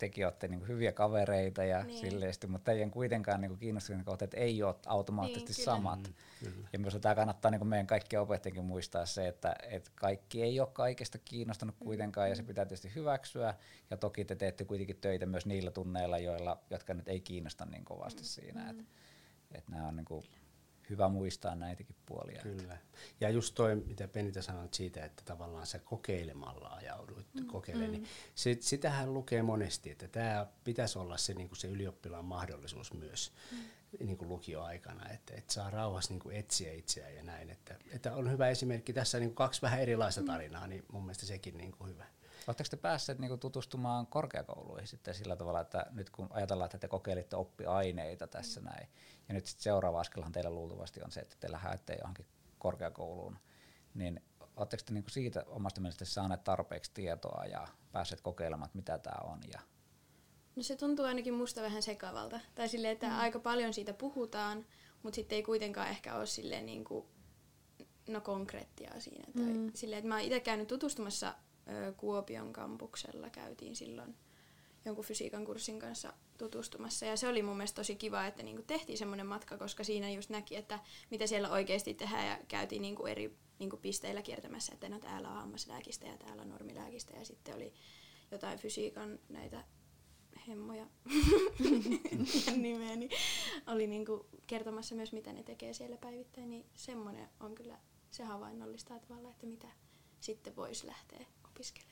tekin 0.00 0.26
olette 0.26 0.48
niinku 0.48 0.66
hyviä 0.66 0.92
kavereita 0.92 1.64
ja 1.64 1.84
niin. 1.84 1.98
silleesti, 1.98 2.46
mutta 2.46 2.72
teidän 2.72 2.90
kuitenkaan 2.90 3.40
niinku 3.40 3.56
kiinnostuksen 3.56 4.04
kohta, 4.04 4.24
että 4.24 4.36
ei 4.36 4.62
ole 4.62 4.74
automaattisesti 4.86 5.52
niin, 5.52 5.64
samat. 5.64 6.12
Mm, 6.44 6.64
ja 6.72 6.78
myös 6.78 6.98
tämä 7.00 7.14
kannattaa 7.14 7.50
niinku 7.50 7.64
meidän 7.64 7.86
kaikkien 7.86 8.22
opettajienkin 8.22 8.64
muistaa 8.64 9.06
se, 9.06 9.28
että 9.28 9.54
et 9.68 9.90
kaikki 9.94 10.42
ei 10.42 10.60
ole 10.60 10.68
kaikesta 10.72 11.18
kiinnostunut 11.18 11.74
mm, 11.80 11.84
kuitenkaan 11.84 12.26
mm. 12.26 12.30
ja 12.30 12.36
se 12.36 12.42
pitää 12.42 12.64
tietysti 12.64 12.94
hyväksyä. 12.94 13.54
Ja 13.90 13.96
toki 13.96 14.24
te 14.24 14.36
teette 14.36 14.64
kuitenkin 14.64 14.96
töitä 15.00 15.26
myös 15.26 15.46
niillä 15.46 15.70
tunneilla, 15.70 16.18
joilla, 16.18 16.60
jotka 16.70 16.94
nyt 16.94 17.08
ei 17.08 17.20
kiinnosta 17.20 17.66
niin 17.66 17.84
kovasti 17.84 18.22
mm, 18.22 18.26
siinä. 18.26 18.62
Mm. 18.62 18.70
Että 18.70 18.84
et 19.52 19.68
nämä 19.68 19.88
on 19.88 19.96
niinku 19.96 20.24
hyvä 20.90 21.08
muistaa 21.08 21.54
näitäkin 21.54 21.96
puolia. 22.06 22.42
Kyllä. 22.42 22.78
Ja 23.20 23.30
just 23.30 23.54
toi, 23.54 23.76
mitä 23.76 24.08
Penita 24.08 24.42
sanoit 24.42 24.74
siitä, 24.74 25.04
että 25.04 25.22
tavallaan 25.24 25.66
sä 25.66 25.78
kokeilemalla 25.78 26.68
ajauduit 26.68 27.26
mm. 27.34 27.46
kokeilemaan, 27.46 27.92
niin 27.92 28.02
mm. 28.02 28.06
niin 28.06 28.32
sit, 28.34 28.62
sitähän 28.62 29.14
lukee 29.14 29.42
monesti, 29.42 29.90
että 29.90 30.08
tämä 30.08 30.46
pitäisi 30.64 30.98
olla 30.98 31.16
se, 31.16 31.34
niin 31.34 31.50
se 31.52 31.68
ylioppilaan 31.68 32.24
mahdollisuus 32.24 32.92
myös 32.92 33.32
mm. 33.52 33.58
niin 34.06 34.16
kuin 34.16 34.28
lukioaikana, 34.28 35.08
että, 35.08 35.34
että 35.34 35.52
saa 35.52 35.70
rauhassa 35.70 36.12
niin 36.12 36.20
kuin 36.20 36.36
etsiä 36.36 36.72
itseään 36.72 37.14
ja 37.14 37.22
näin. 37.22 37.50
Että, 37.50 37.78
että 37.90 38.14
on 38.14 38.30
hyvä 38.30 38.48
esimerkki 38.48 38.92
tässä 38.92 39.18
niin 39.18 39.28
kuin 39.28 39.36
kaksi 39.36 39.62
vähän 39.62 39.80
erilaista 39.80 40.20
mm. 40.20 40.26
tarinaa, 40.26 40.66
niin 40.66 40.84
mun 40.92 41.02
mielestä 41.02 41.26
sekin 41.26 41.58
niin 41.58 41.72
kuin 41.72 41.90
hyvä. 41.90 42.06
Oletteko 42.46 42.68
te 42.70 42.76
päässeet 42.76 43.18
niinku 43.18 43.36
tutustumaan 43.36 44.06
korkeakouluihin 44.06 44.86
sitten 44.86 45.14
sillä 45.14 45.36
tavalla, 45.36 45.60
että 45.60 45.86
nyt 45.90 46.10
kun 46.10 46.26
ajatellaan, 46.30 46.66
että 46.66 46.78
te 46.78 46.88
kokeilitte 46.88 47.36
oppiaineita 47.36 48.26
tässä 48.26 48.60
mm. 48.60 48.66
näin, 48.66 48.88
ja 49.28 49.34
nyt 49.34 49.46
sitten 49.46 49.62
seuraava 49.62 50.00
askelhan 50.00 50.32
teillä 50.32 50.50
luultavasti 50.50 51.02
on 51.02 51.10
se, 51.10 51.20
että 51.20 51.36
te 51.40 51.52
lähdette 51.52 51.96
johonkin 52.00 52.26
korkeakouluun, 52.58 53.38
niin 53.94 54.22
oletteko 54.56 54.82
te 54.86 54.92
niinku 54.94 55.10
siitä 55.10 55.44
omasta 55.46 55.80
mielestä 55.80 56.04
saaneet 56.04 56.44
tarpeeksi 56.44 56.90
tietoa 56.94 57.44
ja 57.44 57.68
päässeet 57.92 58.20
kokeilemaan, 58.20 58.66
että 58.66 58.78
mitä 58.78 58.98
tämä 58.98 59.30
on? 59.32 59.40
Ja... 59.52 59.60
No 60.56 60.62
se 60.62 60.76
tuntuu 60.76 61.04
ainakin 61.04 61.34
musta 61.34 61.62
vähän 61.62 61.82
sekavalta. 61.82 62.40
Tai 62.54 62.68
silleen, 62.68 62.92
että 62.92 63.08
mm. 63.08 63.18
aika 63.18 63.38
paljon 63.38 63.74
siitä 63.74 63.92
puhutaan, 63.92 64.66
mutta 65.02 65.14
sitten 65.14 65.36
ei 65.36 65.42
kuitenkaan 65.42 65.88
ehkä 65.88 66.16
ole 66.16 66.26
silleen 66.26 66.66
niin 66.66 66.84
kuin, 66.84 67.06
no 68.08 68.20
konkreettia 68.20 69.00
siinä. 69.00 69.24
Tai 69.36 69.52
mm. 69.52 69.70
silleen, 69.74 69.98
että 69.98 70.08
mä 70.08 70.14
oon 70.14 70.24
itse 70.24 70.40
käynyt 70.40 70.68
tutustumassa 70.68 71.34
Kuopion 71.96 72.52
kampuksella, 72.52 73.30
käytiin 73.30 73.76
silloin 73.76 74.14
jonkun 74.84 75.04
fysiikan 75.04 75.44
kurssin 75.44 75.78
kanssa 75.78 76.12
tutustumassa. 76.38 77.06
Ja 77.06 77.16
se 77.16 77.28
oli 77.28 77.42
mun 77.42 77.56
mielestä 77.56 77.76
tosi 77.76 77.96
kiva, 77.96 78.26
että 78.26 78.42
niinku 78.42 78.62
tehtiin 78.62 78.98
semmoinen 78.98 79.26
matka, 79.26 79.58
koska 79.58 79.84
siinä 79.84 80.10
just 80.10 80.30
näki, 80.30 80.56
että 80.56 80.78
mitä 81.10 81.26
siellä 81.26 81.50
oikeasti 81.50 81.94
tehdään. 81.94 82.26
Ja 82.26 82.38
käytiin 82.48 82.82
niinku 82.82 83.06
eri 83.06 83.36
niinku 83.58 83.76
pisteillä 83.76 84.22
kiertämässä, 84.22 84.72
että 84.74 84.88
no 84.88 84.98
täällä 84.98 85.28
on 85.28 85.34
hammaslääkistä 85.34 86.06
ja 86.06 86.16
täällä 86.16 86.42
on 86.42 86.48
normilääkistä. 86.48 87.16
Ja 87.16 87.24
sitten 87.24 87.54
oli 87.54 87.72
jotain 88.30 88.58
fysiikan 88.58 89.18
näitä 89.28 89.64
hemmoja. 90.48 90.86
Nimeä, 92.56 92.96
niin 92.96 93.10
oli 93.66 93.86
niinku 93.86 94.26
kertomassa 94.46 94.94
myös, 94.94 95.12
mitä 95.12 95.32
ne 95.32 95.42
tekee 95.42 95.72
siellä 95.72 95.96
päivittäin, 95.96 96.50
niin 96.50 96.66
semmoinen 96.74 97.28
on 97.40 97.54
kyllä, 97.54 97.78
se 98.10 98.24
havainnollistaa 98.24 98.98
tavallaan, 98.98 99.32
että 99.32 99.46
mitä 99.46 99.68
sitten 100.20 100.56
voisi 100.56 100.86
lähteä 100.86 101.26
opiskelemaan. 101.60 101.90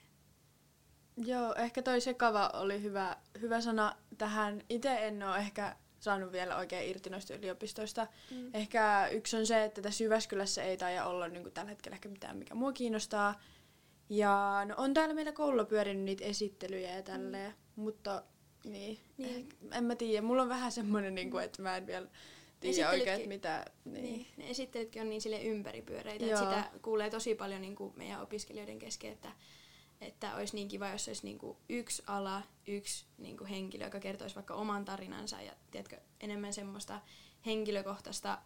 Joo, 1.17 1.55
ehkä 1.55 1.83
toi 1.83 2.01
sekava 2.01 2.51
oli 2.55 2.83
hyvä, 2.83 3.17
hyvä 3.41 3.61
sana 3.61 3.97
tähän. 4.19 4.63
Itse 4.69 5.07
en 5.07 5.23
ole 5.23 5.37
ehkä 5.37 5.77
saanut 6.01 6.33
vielä 6.33 6.57
oikein 6.57 6.91
irti 6.91 7.11
noista 7.11 7.35
yliopistoista. 7.35 8.07
Mm. 8.31 8.51
Ehkä 8.55 9.09
yksi 9.13 9.37
on 9.37 9.47
se, 9.47 9.65
että 9.65 9.83
tässä 9.83 10.05
Jyväskylässä 10.05 10.63
ei 10.63 10.77
taida 10.77 11.05
olla 11.05 11.29
niin 11.29 11.53
tällä 11.53 11.71
hetkellä 11.71 11.95
ehkä 11.95 12.09
mitään, 12.09 12.37
mikä 12.37 12.55
mua 12.55 12.73
kiinnostaa. 12.73 13.41
Ja 14.09 14.65
no, 14.69 14.75
on 14.79 14.95
täällä 14.95 15.15
meillä 15.15 15.33
koululla 15.33 15.65
pyörinyt 15.65 16.05
niitä 16.05 16.25
esittelyjä 16.25 16.97
ja 16.97 17.03
tälleen, 17.03 17.51
mm. 17.51 17.83
mutta 17.83 18.23
niin, 18.65 18.99
niin. 19.17 19.49
en 19.73 19.85
mä 19.85 19.95
tiedä. 19.95 20.23
Mulla 20.23 20.43
on 20.43 20.49
vähän 20.49 20.73
semmoinen, 20.73 21.15
niin 21.15 21.31
kuin, 21.31 21.45
että 21.45 21.63
mä 21.63 21.77
en 21.77 21.87
vielä 21.87 22.07
tiedä 22.61 22.91
oikein, 22.91 23.17
että 23.17 23.29
mitä... 23.29 23.65
Niin. 23.85 24.05
niin. 24.05 24.27
Ne 24.37 24.51
esittelytkin 24.51 25.03
on 25.03 25.11
niin 25.11 25.21
sille 25.21 25.43
ympäripyöreitä, 25.43 26.25
että 26.25 26.39
sitä 26.39 26.65
kuulee 26.83 27.11
tosi 27.11 27.35
paljon 27.35 27.63
niin 27.63 27.77
kuin 27.77 27.93
meidän 27.97 28.23
opiskelijoiden 28.23 28.79
kesken, 28.79 29.13
että 29.13 29.29
että 30.01 30.35
olisi 30.35 30.57
niin 30.57 30.69
kiva, 30.69 30.89
jos 30.89 31.09
olisi 31.09 31.25
niin 31.25 31.39
kuin 31.39 31.57
yksi 31.69 32.03
ala, 32.07 32.43
yksi 32.67 33.07
niin 33.19 33.37
kuin 33.37 33.49
henkilö, 33.49 33.85
joka 33.85 34.01
kertoisi 34.01 34.35
vaikka 34.35 34.55
oman 34.55 34.85
tarinansa 34.85 35.43
ja 35.43 35.53
tiedätkö, 35.71 36.01
enemmän 36.21 36.53
semmoista 36.53 37.01
henkilökohtaista 37.47 38.39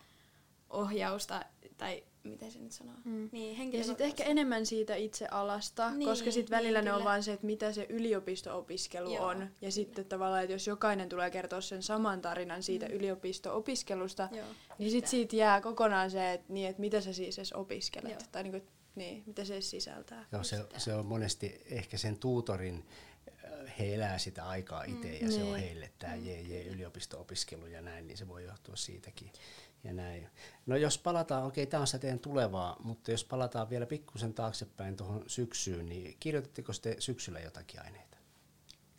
ohjausta, 0.71 1.45
tai 1.77 2.03
miten 2.25 2.51
se 2.53 2.59
nyt 2.59 2.73
sanoo? 2.73 2.95
Mm. 3.05 3.29
Niin, 3.33 3.73
ja 3.73 3.85
sitten 3.85 4.07
ehkä 4.07 4.25
enemmän 4.25 4.67
siitä 4.67 4.95
itse 4.95 5.27
alasta, 5.31 5.91
niin, 5.91 6.09
koska 6.09 6.31
sitten 6.31 6.57
välillä 6.57 6.79
niin, 6.79 6.85
ne 6.85 6.93
on 6.93 7.05
vain 7.05 7.23
se, 7.23 7.33
että 7.33 7.47
mitä 7.47 7.73
se 7.73 7.87
yliopisto-opiskelu 7.89 9.15
Joo, 9.15 9.27
on. 9.27 9.41
Ja 9.41 9.47
kyllä. 9.47 9.71
sitten 9.71 10.05
tavallaan, 10.05 10.43
että 10.43 10.55
jos 10.55 10.67
jokainen 10.67 11.09
tulee 11.09 11.31
kertoa 11.31 11.61
sen 11.61 11.83
saman 11.83 12.21
tarinan 12.21 12.63
siitä 12.63 12.87
mm. 12.87 12.93
yliopisto-opiskelusta, 12.93 14.29
Joo, 14.33 14.47
niin 14.79 14.91
sitten 14.91 15.11
siitä 15.11 15.37
jää 15.37 15.61
kokonaan 15.61 16.11
se, 16.11 16.33
että, 16.33 16.53
niin, 16.53 16.69
että 16.69 16.81
mitä 16.81 17.01
sä 17.01 17.13
siis 17.13 17.39
edes 17.39 17.53
opiskelet. 17.53 18.11
Joo. 18.11 18.21
Tai 18.33 18.43
niin 18.43 18.53
kuin, 18.53 18.69
niin, 18.95 19.23
mitä 19.27 19.45
se 19.45 19.61
sisältää. 19.61 20.27
Joo, 20.33 20.45
se, 20.45 20.65
se 20.77 20.95
on 20.95 21.07
monesti 21.07 21.63
ehkä 21.65 21.99
sen 21.99 22.19
tuutorin, 22.19 22.87
äh, 23.29 23.79
he 23.79 23.95
elää 23.95 24.19
sitä 24.19 24.49
aikaa 24.49 24.85
itse 24.85 25.09
mm, 25.09 25.15
ja 25.15 25.21
niin. 25.21 25.33
se 25.33 25.43
on 25.43 25.53
niin. 25.53 25.61
heille 25.61 25.93
tämä 25.99 26.17
mm. 26.17 26.27
JJ 26.27 26.69
yliopisto-opiskelu 26.69 27.67
ja 27.67 27.83
näin, 27.83 28.07
niin 28.07 28.17
se 28.17 28.29
voi 28.29 28.45
johtua 28.45 28.77
siitäkin. 28.77 29.33
Ja 29.85 29.93
näin. 29.93 30.29
No 30.67 30.77
jos 30.77 30.99
palataan, 30.99 31.45
okei 31.45 31.67
tämä 31.67 31.81
on 31.81 31.87
sitä 31.87 31.99
teidän 31.99 32.19
tulevaa, 32.19 32.77
mutta 32.85 33.11
jos 33.11 33.25
palataan 33.25 33.71
vielä 33.71 33.87
pikkusen 33.87 34.35
taaksepäin 34.35 34.97
tuohon 34.97 35.25
syksyyn, 35.27 35.87
niin 35.87 36.17
kirjoititteko 36.21 36.73
te 36.83 36.97
syksyllä 36.99 37.41
jotakin 37.41 37.83
aineita? 37.83 38.17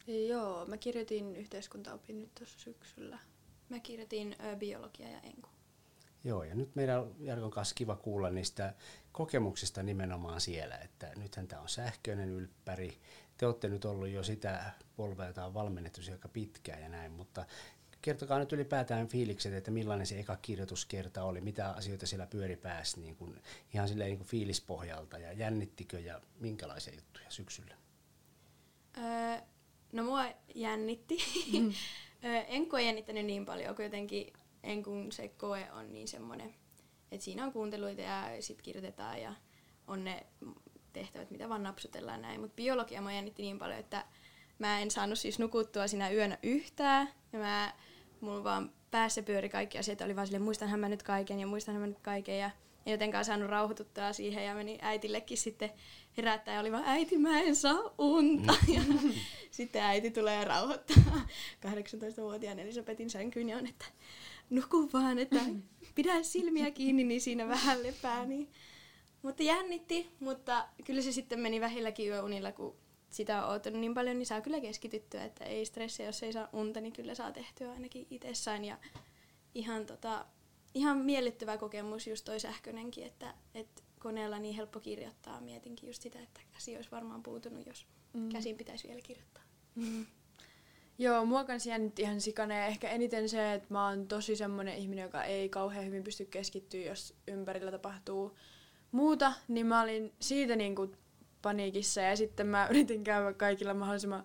Joo, 0.08 0.65
mä 0.65 0.77
kirjoitin 0.77 1.36
yhteiskuntaopin 1.36 2.21
nyt 2.21 2.36
tuossa 2.36 2.60
syksyllä. 2.60 3.19
Mä 3.69 3.79
kirjoitin 3.79 4.36
ö, 4.45 4.56
biologia 4.56 5.10
ja 5.10 5.19
enku. 5.19 5.49
Joo, 6.23 6.43
ja 6.43 6.56
nyt 6.56 6.75
meidän 6.75 6.99
on 6.99 7.15
Jarkon 7.19 7.51
kanssa 7.51 7.75
kiva 7.75 7.95
kuulla 7.95 8.29
niistä 8.29 8.73
kokemuksista 9.13 9.84
nimenomaan 9.84 10.41
siellä, 10.41 10.78
että 10.78 11.12
nythän 11.15 11.47
tämä 11.47 11.62
on 11.62 11.69
sähköinen 11.69 12.30
ylppäri. 12.30 12.97
Te 13.38 13.45
olette 13.45 13.69
nyt 13.69 13.86
ollut 13.86 14.10
jo 14.10 14.23
sitä 14.23 14.71
polvea, 14.95 15.28
jota 15.28 15.45
on 15.45 15.54
valmennettu 15.54 16.02
aika 16.12 16.28
pitkään 16.28 16.82
ja 16.82 16.89
näin, 16.89 17.12
mutta 17.12 17.45
kertokaa 18.02 18.39
nyt 18.39 18.54
ylipäätään 18.54 19.08
fiilikset, 19.08 19.54
että 19.54 19.71
millainen 19.71 20.08
se 20.08 20.19
eka 20.19 20.38
kirjoituskerta 20.41 21.23
oli, 21.23 21.41
mitä 21.41 21.69
asioita 21.69 22.08
siellä 22.08 22.28
pyöri 22.28 22.56
päässä 22.56 22.99
niin 22.99 23.15
kuin, 23.15 23.41
ihan 23.73 23.88
silleen 23.88 24.08
niin 24.08 24.17
kuin 24.17 24.28
fiilispohjalta 24.28 25.17
ja 25.17 25.34
jännittikö 25.34 25.99
ja 25.99 26.21
minkälaisia 26.39 26.95
juttuja 26.95 27.32
syksyllä? 27.32 27.76
Öö, 28.97 29.41
no 29.91 30.04
mua 30.04 30.26
jännitti. 30.56 31.17
Mm. 31.60 31.73
en 32.47 32.69
koe 32.69 32.82
jännittänyt 32.82 33.26
niin 33.26 33.45
paljon, 33.45 33.76
kun 33.76 33.86
jotenkin 33.86 34.34
en 34.63 34.84
kun 34.84 35.12
se 35.12 35.28
koe 35.28 35.71
on 35.71 35.93
niin 35.93 36.08
semmoinen, 36.08 36.56
että 37.13 37.26
siinä 37.26 37.45
on 37.45 37.54
kuunteluita 37.54 38.02
ja 38.02 38.23
sitten 38.39 38.63
kirjoitetaan 38.63 39.21
ja 39.21 39.34
on 39.88 40.04
ne 40.04 40.26
tehtävät, 40.93 41.32
mitä 41.32 41.49
vaan 41.49 41.63
napsutellaan 41.63 42.21
näin. 42.21 42.41
Mutta 42.41 42.56
biologia 42.56 43.02
mua 43.02 43.12
jännitti 43.12 43.43
niin 43.43 43.60
paljon, 43.60 43.80
että 43.80 44.06
mä 44.60 44.80
en 44.80 44.91
saanut 44.91 45.19
siis 45.19 45.39
nukuttua 45.39 45.88
siinä 45.88 46.12
yönä 46.12 46.38
yhtään. 46.43 47.10
Ja 47.34 47.39
mä, 47.39 47.73
mulla 48.21 48.43
vaan 48.43 48.71
päässä 48.91 49.23
pyöri 49.23 49.49
kaikki 49.49 49.78
asiat, 49.78 50.02
oli 50.02 50.15
vaan 50.15 50.28
silleen, 50.28 50.43
muistanhan 50.43 50.80
mä 50.80 50.89
nyt 50.89 51.04
kaiken 51.04 51.39
ja 51.39 51.47
muistanhan 51.47 51.82
mä 51.82 51.88
nyt 51.88 51.99
kaiken. 51.99 52.39
Ja 52.39 52.52
en 52.86 52.91
jotenkaan 52.91 53.26
saanut 53.26 53.49
rauhoituttaa 53.49 54.13
siihen 54.13 54.45
ja 54.45 54.56
meni 54.56 54.78
äitillekin 54.82 55.38
sitten 55.38 55.69
herättää 56.17 56.54
ja 56.54 56.60
oli 56.60 56.71
vaan, 56.71 56.84
äiti 56.86 57.17
mä 57.17 57.39
en 57.39 57.56
saa 57.56 57.93
unta. 57.97 58.56
Mm. 58.67 58.73
Ja 58.73 58.82
sitten 59.52 59.84
äiti 59.84 60.12
tulee 60.12 60.45
rauhoittaa 60.45 61.04
18-vuotiaan 61.65 62.60
Elisabetin 62.60 63.10
sänkyyn 63.10 63.49
ja 63.49 63.58
on, 63.58 63.67
että 63.67 63.86
nuku 64.49 64.89
vaan, 64.93 65.19
että 65.19 65.39
pidä 65.95 66.23
silmiä 66.23 66.71
kiinni, 66.71 67.03
niin 67.03 67.21
siinä 67.21 67.47
vähän 67.47 67.84
lepää. 67.84 68.25
Niin. 68.25 68.49
Mutta 69.21 69.43
jännitti, 69.43 70.10
mutta 70.19 70.67
kyllä 70.86 71.01
se 71.01 71.12
sitten 71.12 71.39
meni 71.39 71.62
vähilläkin 71.62 72.08
yöunilla, 72.08 72.51
kun 72.51 72.75
sitä 73.10 73.45
on 73.45 73.51
oottanut 73.51 73.79
niin 73.79 73.93
paljon, 73.93 74.17
niin 74.17 74.25
saa 74.25 74.41
kyllä 74.41 74.60
keskityttyä, 74.60 75.23
että 75.23 75.45
ei 75.45 75.65
stressiä, 75.65 76.06
jos 76.06 76.23
ei 76.23 76.34
saa 76.34 76.49
unta, 76.53 76.82
niin 76.82 76.93
kyllä 76.93 77.15
saa 77.15 77.32
tehtyä 77.32 77.71
ainakin 77.71 78.08
itsessään. 78.10 78.65
Ja 78.65 78.77
ihan, 79.56 79.86
tota, 79.86 80.25
ihan 80.73 80.97
miellyttävä 80.97 81.58
kokemus 81.58 82.08
just 82.08 82.25
toi 82.25 82.39
sähköinenkin, 82.39 83.03
että, 83.03 83.34
että 83.53 83.82
koneella 83.99 84.39
niin 84.39 84.56
helppo 84.56 84.79
kirjoittaa. 84.79 85.41
Mietinkin 85.41 85.88
just 85.88 86.01
sitä, 86.01 86.19
että 86.19 86.41
käsi 86.53 86.75
olisi 86.75 86.91
varmaan 86.91 87.23
puutunut, 87.23 87.65
jos 87.65 87.86
mm. 88.13 88.29
käsin 88.29 88.58
pitäisi 88.58 88.88
vielä 88.88 89.01
kirjoittaa. 89.01 89.43
Mm. 89.75 90.06
Joo, 90.97 91.25
mua 91.25 91.43
kanssa 91.43 91.69
jännitti 91.69 92.01
ihan 92.01 92.21
sikana 92.21 92.56
ja 92.56 92.65
ehkä 92.65 92.89
eniten 92.89 93.29
se, 93.29 93.53
että 93.53 93.67
mä 93.69 93.88
oon 93.88 94.08
tosi 94.08 94.36
semmonen 94.36 94.77
ihminen, 94.77 95.03
joka 95.03 95.23
ei 95.23 95.49
kauhean 95.49 95.86
hyvin 95.86 96.03
pysty 96.03 96.25
keskittyä, 96.25 96.82
jos 96.82 97.13
ympärillä 97.27 97.71
tapahtuu 97.71 98.38
muuta, 98.91 99.34
niin 99.47 99.65
mä 99.65 99.82
olin 99.82 100.13
siitä 100.19 100.56
niinku 100.56 100.91
paniikissa 101.41 102.01
ja 102.01 102.15
sitten 102.15 102.47
mä 102.47 102.67
yritin 102.69 103.03
käydä 103.03 103.34
kaikilla 103.34 103.73
mahdollisimman 103.73 104.23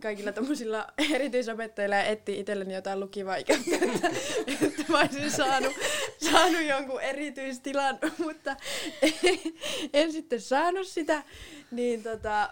kaikilla 0.00 0.32
tommosilla 0.32 0.86
erityisopettajilla 1.14 1.96
ja 1.96 2.04
etti 2.04 2.40
itselleni 2.40 2.74
jotain 2.74 3.00
lukivaikeutta, 3.00 3.70
että, 3.74 4.10
että 4.66 4.84
mä 4.88 5.00
olisin 5.00 5.30
saanut, 5.30 5.72
saanut 6.30 6.62
jonkun 6.62 7.00
erityistilan, 7.00 7.98
mutta 8.24 8.56
en 9.92 10.12
sitten 10.12 10.40
saanut 10.40 10.86
sitä, 10.86 11.22
niin 11.70 12.02
tota, 12.02 12.50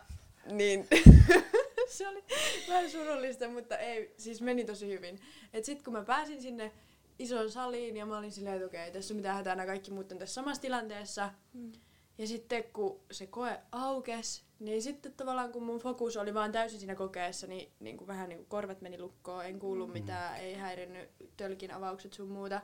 niin 0.51 0.87
se 1.97 2.09
oli 2.09 2.25
vähän 2.69 2.91
surullista, 2.91 3.49
mutta 3.49 3.79
ei, 3.79 4.15
siis 4.19 4.43
meni 4.43 4.65
tosi 4.65 4.89
hyvin. 4.89 5.21
Et 5.53 5.65
sit 5.65 5.83
kun 5.83 5.93
mä 5.93 6.05
pääsin 6.05 6.43
sinne 6.43 6.73
isoon 7.19 7.51
saliin 7.51 7.97
ja 7.97 8.07
mä 8.07 8.19
olin 8.19 8.33
silleen, 8.33 8.55
että 8.55 8.67
okei, 8.67 8.81
okay, 8.83 8.93
tässä 8.93 9.15
on 9.15 9.17
mitään 9.17 9.37
hätää, 9.37 9.55
nämä 9.55 9.67
kaikki 9.67 9.91
muut 9.91 10.13
on 10.13 10.19
tässä 10.19 10.35
samassa 10.35 10.63
tilanteessa. 10.63 11.31
Mm. 11.53 11.73
Ja 12.19 12.27
sitten 12.27 12.65
kun 12.65 13.01
se 13.11 13.27
koe 13.27 13.61
aukes, 13.73 14.45
niin 14.59 14.83
sitten 14.83 15.13
tavallaan 15.13 15.53
kun 15.53 15.63
mun 15.63 15.79
fokus 15.79 16.17
oli 16.17 16.35
vaan 16.35 16.53
täysin 16.53 16.79
siinä 16.79 16.95
kokeessa, 16.95 17.47
niin, 17.47 17.73
niin 17.81 17.97
kuin 17.97 18.09
vähän 18.09 18.29
niin 18.29 18.39
kuin 18.39 18.49
korvat 18.49 18.81
meni 18.81 18.99
lukkoon, 18.99 19.47
en 19.47 19.59
kuullut 19.59 19.89
mm. 19.89 19.93
mitään, 19.93 20.37
ei 20.37 20.55
häirinnyt 20.55 21.11
tölkin 21.37 21.71
avaukset 21.71 22.13
sun 22.13 22.29
muuta. 22.29 22.61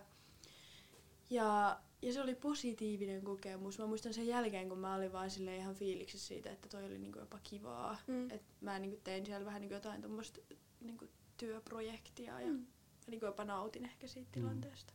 Ja 1.33 1.81
ja 2.03 2.13
se 2.13 2.21
oli 2.21 2.35
positiivinen 2.35 3.23
kokemus. 3.23 3.79
Mä 3.79 3.87
muistan 3.87 4.15
sen 4.15 4.27
jälkeen, 4.27 4.69
kun 4.69 4.79
mä 4.79 4.95
olin 4.95 5.13
vaan 5.13 5.31
sille 5.31 5.57
ihan 5.57 5.75
fiiliksissä 5.75 6.29
siitä, 6.29 6.51
että 6.51 6.69
toi 6.69 6.85
oli 6.85 6.99
niinku 6.99 7.19
jopa 7.19 7.39
kivaa. 7.43 7.99
Mm. 8.07 8.31
Että 8.31 8.53
mä 8.61 8.79
niinku 8.79 9.01
tein 9.05 9.27
siellä 9.27 9.47
vähän 9.47 9.61
niinku 9.61 9.75
jotain 9.75 10.03
tuommoista 10.03 10.41
niinku 10.81 11.09
työprojektia 11.37 12.41
ja 12.41 12.53
mm. 12.53 12.67
niinku 13.07 13.27
jopa 13.27 13.45
nautin 13.45 13.85
ehkä 13.85 14.07
siitä 14.07 14.29
mm. 14.29 14.33
tilanteesta. 14.33 14.93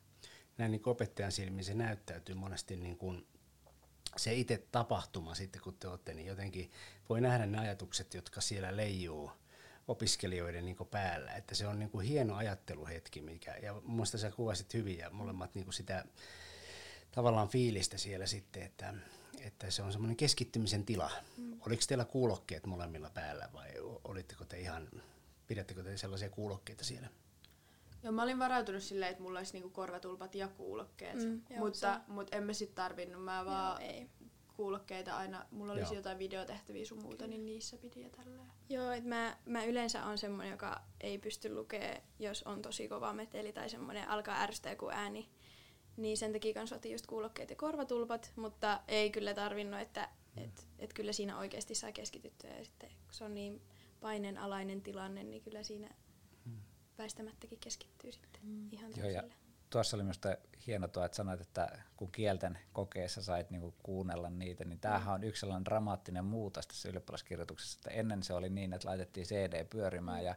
Näin 0.57 0.71
niin 0.71 0.81
opettajan 0.85 1.31
silmiin 1.31 1.65
se 1.65 1.73
näyttäytyy 1.73 2.35
monesti 2.35 2.75
niin 2.75 2.97
kuin 2.97 3.27
se 4.17 4.33
itse 4.33 4.67
tapahtuma 4.71 5.35
sitten, 5.35 5.61
kun 5.61 5.77
te 5.79 5.87
olette, 5.87 6.13
niin 6.13 6.27
jotenkin 6.27 6.71
voi 7.09 7.21
nähdä 7.21 7.45
ne 7.45 7.57
ajatukset, 7.57 8.13
jotka 8.13 8.41
siellä 8.41 8.77
leijuu 8.77 9.31
opiskelijoiden 9.87 10.65
niin 10.65 10.77
päällä. 10.91 11.31
Että 11.31 11.55
se 11.55 11.67
on 11.67 11.79
niin 11.79 11.89
kuin 11.89 12.07
hieno 12.07 12.35
ajatteluhetki, 12.35 13.21
mikä, 13.21 13.55
ja 13.55 13.81
minusta 13.87 14.17
sä 14.17 14.31
kuvasit 14.31 14.73
hyvin 14.73 14.97
ja 14.97 15.09
molemmat 15.09 15.55
niin 15.55 15.65
kuin 15.65 15.73
sitä 15.73 16.05
tavallaan 17.11 17.49
fiilistä 17.49 17.97
siellä 17.97 18.25
sitten, 18.25 18.63
että, 18.63 18.93
että 19.39 19.71
se 19.71 19.83
on 19.83 19.91
semmoinen 19.91 20.17
keskittymisen 20.17 20.85
tila. 20.85 21.11
Mm. 21.37 21.59
Oliko 21.67 21.83
teillä 21.87 22.05
kuulokkeet 22.05 22.65
molemmilla 22.65 23.09
päällä 23.09 23.49
vai 23.53 23.69
olitteko 24.03 24.45
te 24.45 24.59
ihan, 24.59 24.89
pidättekö 25.47 25.83
te 25.83 25.97
sellaisia 25.97 26.29
kuulokkeita 26.29 26.83
siellä? 26.83 27.07
Joo, 28.03 28.11
mä 28.11 28.23
olin 28.23 28.39
varautunut 28.39 28.83
silleen, 28.83 29.11
että 29.11 29.23
mulla 29.23 29.39
olisi 29.39 29.53
niinku 29.53 29.69
korvatulpat 29.69 30.35
ja 30.35 30.47
kuulokkeet, 30.47 31.15
mm, 31.15 31.41
joo, 31.49 31.59
mutta, 31.59 32.01
mutta 32.07 32.37
en 32.37 32.43
mä 32.43 32.53
sit 32.53 32.75
tarvinnut. 32.75 33.23
Mä 33.23 33.45
vaan 33.45 33.81
joo, 33.81 33.91
ei. 33.91 34.09
Kuulokkeita 34.57 35.17
aina, 35.17 35.45
mulla 35.51 35.73
olisi 35.73 35.93
joo. 35.93 35.99
jotain 35.99 36.19
videotehtäviä 36.19 36.85
sun 36.85 37.01
muuta, 37.01 37.27
niin 37.27 37.45
niissä 37.45 37.77
piti 37.77 38.01
ja 38.01 38.09
tälleen. 38.09 38.51
Joo, 38.69 38.91
että 38.91 39.09
mä, 39.09 39.37
mä 39.45 39.63
yleensä 39.63 40.05
on 40.05 40.17
semmoinen, 40.17 40.51
joka 40.51 40.81
ei 41.01 41.17
pysty 41.17 41.53
lukemaan, 41.53 42.01
jos 42.19 42.43
on 42.43 42.61
tosi 42.61 42.87
kova 42.87 43.13
meteli 43.13 43.53
tai 43.53 43.69
semmoinen 43.69 44.09
alkaa 44.09 44.41
ärsyttää 44.41 44.71
joku 44.71 44.89
ääni. 44.89 45.29
Niin 45.97 46.17
sen 46.17 46.33
takia 46.33 46.53
kans 46.53 46.73
otin 46.73 46.91
just 46.91 47.07
kuulokkeet 47.07 47.49
ja 47.49 47.55
korvatulpat, 47.55 48.31
mutta 48.35 48.81
ei 48.87 49.09
kyllä 49.09 49.33
tarvinnut, 49.33 49.79
että 49.79 50.09
mm. 50.35 50.43
et, 50.43 50.67
et 50.79 50.93
kyllä 50.93 51.13
siinä 51.13 51.37
oikeasti 51.37 51.75
saa 51.75 51.91
keskityttyä. 51.91 52.57
Ja 52.57 52.65
sitten 52.65 52.89
kun 52.89 53.13
se 53.13 53.23
on 53.23 53.33
niin 53.33 53.61
paineenalainen 53.99 54.81
tilanne, 54.81 55.23
niin 55.23 55.41
kyllä 55.41 55.63
siinä 55.63 55.89
väistämättäkin 56.97 57.59
keskittyy 57.59 58.11
sitten 58.11 58.41
mm. 58.43 58.69
ihan 58.71 58.91
Joo, 58.97 59.09
ja 59.09 59.23
tuossa 59.69 59.97
oli 59.97 60.03
minusta 60.03 60.37
hieno 60.67 60.87
tuo, 60.87 61.05
että 61.05 61.15
sanoit, 61.15 61.41
että 61.41 61.79
kun 61.97 62.11
kielten 62.11 62.59
kokeessa 62.73 63.21
sait 63.21 63.49
niinku 63.49 63.75
kuunnella 63.83 64.29
niitä, 64.29 64.65
niin 64.65 64.79
tämähän 64.79 65.13
on 65.13 65.23
yksi 65.23 65.39
sellainen 65.39 65.65
dramaattinen 65.65 66.25
muutos 66.25 66.67
tässä 66.67 66.89
ylioppilaskirjoituksessa, 66.89 67.79
että 67.79 67.99
ennen 67.99 68.23
se 68.23 68.33
oli 68.33 68.49
niin, 68.49 68.73
että 68.73 68.87
laitettiin 68.87 69.27
CD 69.27 69.65
pyörimään 69.65 70.23
ja 70.23 70.35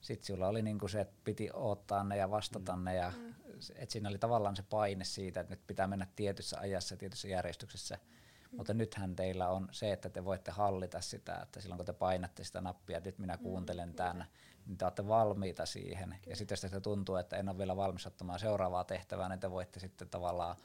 sitten 0.00 0.26
sulla 0.26 0.48
oli 0.48 0.62
niinku 0.62 0.88
se, 0.88 1.00
että 1.00 1.14
piti 1.24 1.50
odottaa 1.52 2.04
ne 2.04 2.16
ja 2.16 2.30
vastata 2.30 2.76
mm. 2.76 2.84
ne 2.84 2.94
ja 2.94 3.12
mm. 3.16 3.34
että 3.74 3.92
siinä 3.92 4.08
oli 4.08 4.18
tavallaan 4.18 4.56
se 4.56 4.62
paine 4.70 5.04
siitä, 5.04 5.40
että 5.40 5.52
nyt 5.52 5.66
pitää 5.66 5.86
mennä 5.86 6.06
tietyssä 6.16 6.58
ajassa 6.60 6.94
ja 6.94 6.98
tietyssä 6.98 7.28
järjestyksessä. 7.28 7.94
Mm. 7.94 8.20
Mutta 8.56 8.74
nythän 8.74 9.16
teillä 9.16 9.48
on 9.48 9.68
se, 9.72 9.92
että 9.92 10.08
te 10.08 10.24
voitte 10.24 10.50
hallita 10.50 11.00
sitä, 11.00 11.40
että 11.42 11.60
silloin 11.60 11.76
kun 11.76 11.86
te 11.86 11.92
painatte 11.92 12.44
sitä 12.44 12.60
nappia, 12.60 12.98
että 12.98 13.08
nyt 13.08 13.18
minä 13.18 13.36
mm, 13.36 13.42
kuuntelen 13.42 13.88
mm. 13.88 13.94
tämän, 13.94 14.26
niin 14.66 14.78
te 14.78 14.84
olette 14.84 15.08
valmiita 15.08 15.66
siihen. 15.66 16.08
Kyllä. 16.08 16.20
Ja 16.26 16.36
sitten 16.36 16.52
jos 16.52 16.60
teistä 16.60 16.80
tuntuu, 16.80 17.16
että 17.16 17.36
en 17.36 17.48
ole 17.48 17.58
vielä 17.58 17.76
valmis 17.76 18.06
ottamaan 18.06 18.38
seuraavaa 18.38 18.84
tehtävää, 18.84 19.28
niin 19.28 19.40
te 19.40 19.50
voitte 19.50 19.80
sitten 19.80 20.08
tavallaan 20.08 20.56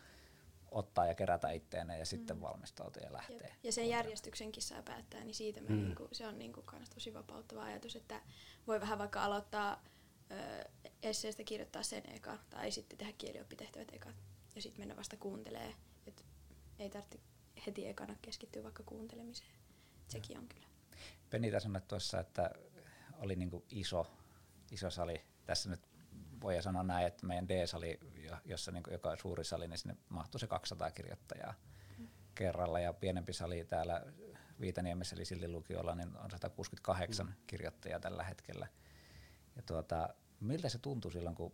ottaa 0.71 1.05
ja 1.05 1.15
kerätä 1.15 1.51
itteenne 1.51 1.97
ja 1.99 2.05
sitten 2.05 2.37
mm. 2.37 2.41
valmistautua 2.41 3.03
ja 3.03 3.13
lähteä. 3.13 3.47
Jep. 3.47 3.63
Ja 3.63 3.71
sen 3.71 3.89
järjestyksenkin 3.89 4.63
saa 4.63 4.81
päättää, 4.81 5.23
niin 5.23 5.35
siitä 5.35 5.61
mm. 5.61 5.67
niinku, 5.67 6.07
se 6.11 6.27
on 6.27 6.39
niinku 6.39 6.61
kans 6.61 6.89
tosi 6.89 7.13
vapauttava 7.13 7.63
ajatus, 7.63 7.95
että 7.95 8.21
voi 8.67 8.81
vähän 8.81 8.99
vaikka 8.99 9.23
aloittaa 9.23 9.83
ö, 10.31 10.69
esseestä 11.03 11.43
kirjoittaa 11.43 11.83
sen 11.83 12.03
eka, 12.13 12.37
tai 12.49 12.71
sitten 12.71 12.97
tehdä 12.97 13.13
kielioppitehtävät 13.17 13.93
eka, 13.93 14.09
ja 14.55 14.61
sitten 14.61 14.81
mennä 14.81 14.97
vasta 14.97 15.17
kuuntelee. 15.17 15.75
Et 16.07 16.25
ei 16.79 16.89
tarvitse 16.89 17.19
heti 17.67 17.87
ekana 17.87 18.15
keskittyä 18.21 18.63
vaikka 18.63 18.83
kuuntelemiseen. 18.85 19.49
Sekin 20.07 20.37
on 20.37 20.47
kyllä. 20.47 20.67
Penita 21.29 21.59
sanoi 21.59 21.81
tuossa, 21.81 22.19
että 22.19 22.51
oli 23.17 23.35
niin 23.35 23.49
kuin 23.49 23.63
iso, 23.69 24.07
iso 24.71 24.89
sali. 24.89 25.21
Tässä 25.45 25.69
nyt 25.69 25.79
voi 26.41 26.61
sanoa 26.61 26.83
näin, 26.83 27.07
että 27.07 27.27
meidän 27.27 27.47
D-sali, 27.47 27.99
jossa 28.45 28.71
niin 28.71 28.83
kuin 28.83 28.91
joka 28.91 29.09
on 29.09 29.17
suuri 29.17 29.43
sali, 29.43 29.67
niin 29.67 29.77
sinne 29.77 29.97
mahtui 30.09 30.39
se 30.39 30.47
200 30.47 30.91
kirjoittajaa 30.91 31.53
mm. 31.97 32.07
kerralla. 32.35 32.79
Ja 32.79 32.93
pienempi 32.93 33.33
sali 33.33 33.65
täällä 33.65 34.05
Viitaniemessä 34.59 35.15
eli 35.15 35.25
Sillin 35.25 35.51
lukiolla 35.51 35.95
niin 35.95 36.17
on 36.17 36.31
168 36.31 37.25
mm. 37.25 37.33
kirjoittajaa 37.47 37.99
tällä 37.99 38.23
hetkellä. 38.23 38.67
Ja 39.55 39.61
tuota, 39.61 40.09
miltä 40.39 40.69
se 40.69 40.77
tuntui 40.77 41.11
silloin, 41.11 41.35
kun 41.35 41.53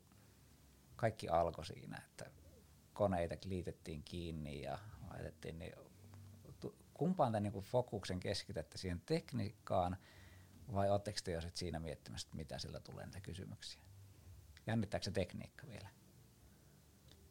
kaikki 0.95 1.29
alkoi 1.29 1.65
siinä, 1.65 2.01
että 2.07 2.31
koneita 2.93 3.35
liitettiin 3.45 4.03
kiinni 4.03 4.61
ja 4.61 4.77
laitettiin, 5.09 5.59
niin 5.59 5.73
kumpaan 7.01 7.31
tämän 7.31 7.43
niin 7.43 7.63
fokuksen 7.63 8.19
keskitätte 8.19 8.77
siihen 8.77 9.01
tekniikkaan 9.05 9.97
vai 10.73 10.89
oletteko 10.89 11.19
te 11.23 11.31
jo 11.31 11.41
sit 11.41 11.57
siinä 11.57 11.79
miettimässä, 11.79 12.25
että 12.27 12.37
mitä 12.37 12.57
sillä 12.57 12.79
tulee 12.79 13.05
niitä 13.05 13.21
kysymyksiä? 13.21 13.81
Jännittääkö 14.67 15.03
se 15.03 15.11
tekniikka 15.11 15.67
vielä? 15.67 15.89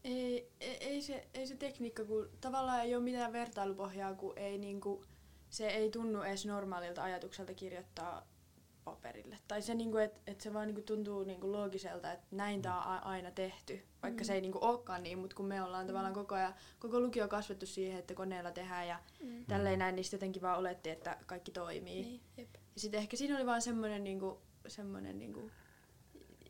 Ei, 0.05 0.53
ei, 0.61 0.77
ei, 0.77 1.03
se, 1.03 1.29
ei 1.35 1.47
se 1.47 1.57
tekniikka, 1.57 2.05
kun 2.05 2.31
tavallaan 2.41 2.81
ei 2.81 2.95
ole 2.95 3.05
mitään 3.05 3.33
vertailupohjaa, 3.33 4.15
kun 4.15 4.39
ei 4.39 4.59
niinku, 4.59 5.05
se 5.51 5.67
ei 5.67 5.91
tunnu 5.91 6.23
edes 6.23 6.47
normaalilta 6.47 7.03
ajatukselta 7.03 7.55
kirjoittaa 7.55 8.27
paperille. 8.85 9.39
Tai 9.49 9.63
se, 9.63 9.75
niinku, 9.75 9.97
että 9.97 10.21
et 10.27 10.41
se 10.41 10.53
vaan 10.53 10.67
niinku 10.67 10.83
tuntuu 10.83 11.25
niinku 11.25 11.53
loogiselta, 11.53 12.13
että 12.13 12.27
näin 12.31 12.63
tämä 12.63 12.81
on 12.81 13.03
aina 13.03 13.31
tehty, 13.31 13.83
vaikka 14.03 14.23
mm. 14.23 14.27
se 14.27 14.35
ei 14.35 14.41
niinku 14.41 14.59
olekaan 14.61 15.03
niin, 15.03 15.19
mutta 15.19 15.37
kun 15.37 15.47
me 15.47 15.63
ollaan 15.63 15.85
mm. 15.85 15.87
tavallaan 15.87 16.15
koko 16.15 16.35
ajan, 16.35 16.55
koko 16.79 17.01
lukio 17.01 17.29
kasvettu 17.29 17.67
siihen, 17.67 17.99
että 17.99 18.15
koneella 18.15 18.51
tehdään 18.51 18.89
ja 18.89 19.01
mm. 19.23 19.45
tälleen 19.45 19.79
näin, 19.79 19.97
niin 19.97 20.05
sitten 20.05 20.17
jotenkin 20.17 20.43
vaan 20.43 20.59
oletti, 20.59 20.91
että 20.91 21.17
kaikki 21.27 21.51
toimii. 21.51 22.03
Niin, 22.03 22.21
jep. 22.37 22.55
Ja 22.55 22.81
sitten 22.81 23.01
ehkä 23.01 23.17
siinä 23.17 23.37
oli 23.37 23.47
vaan 23.47 23.63
semmoinen 23.63 24.05
niinku, 24.05 24.41
semmoinen 24.69 25.19
niinku 25.19 25.51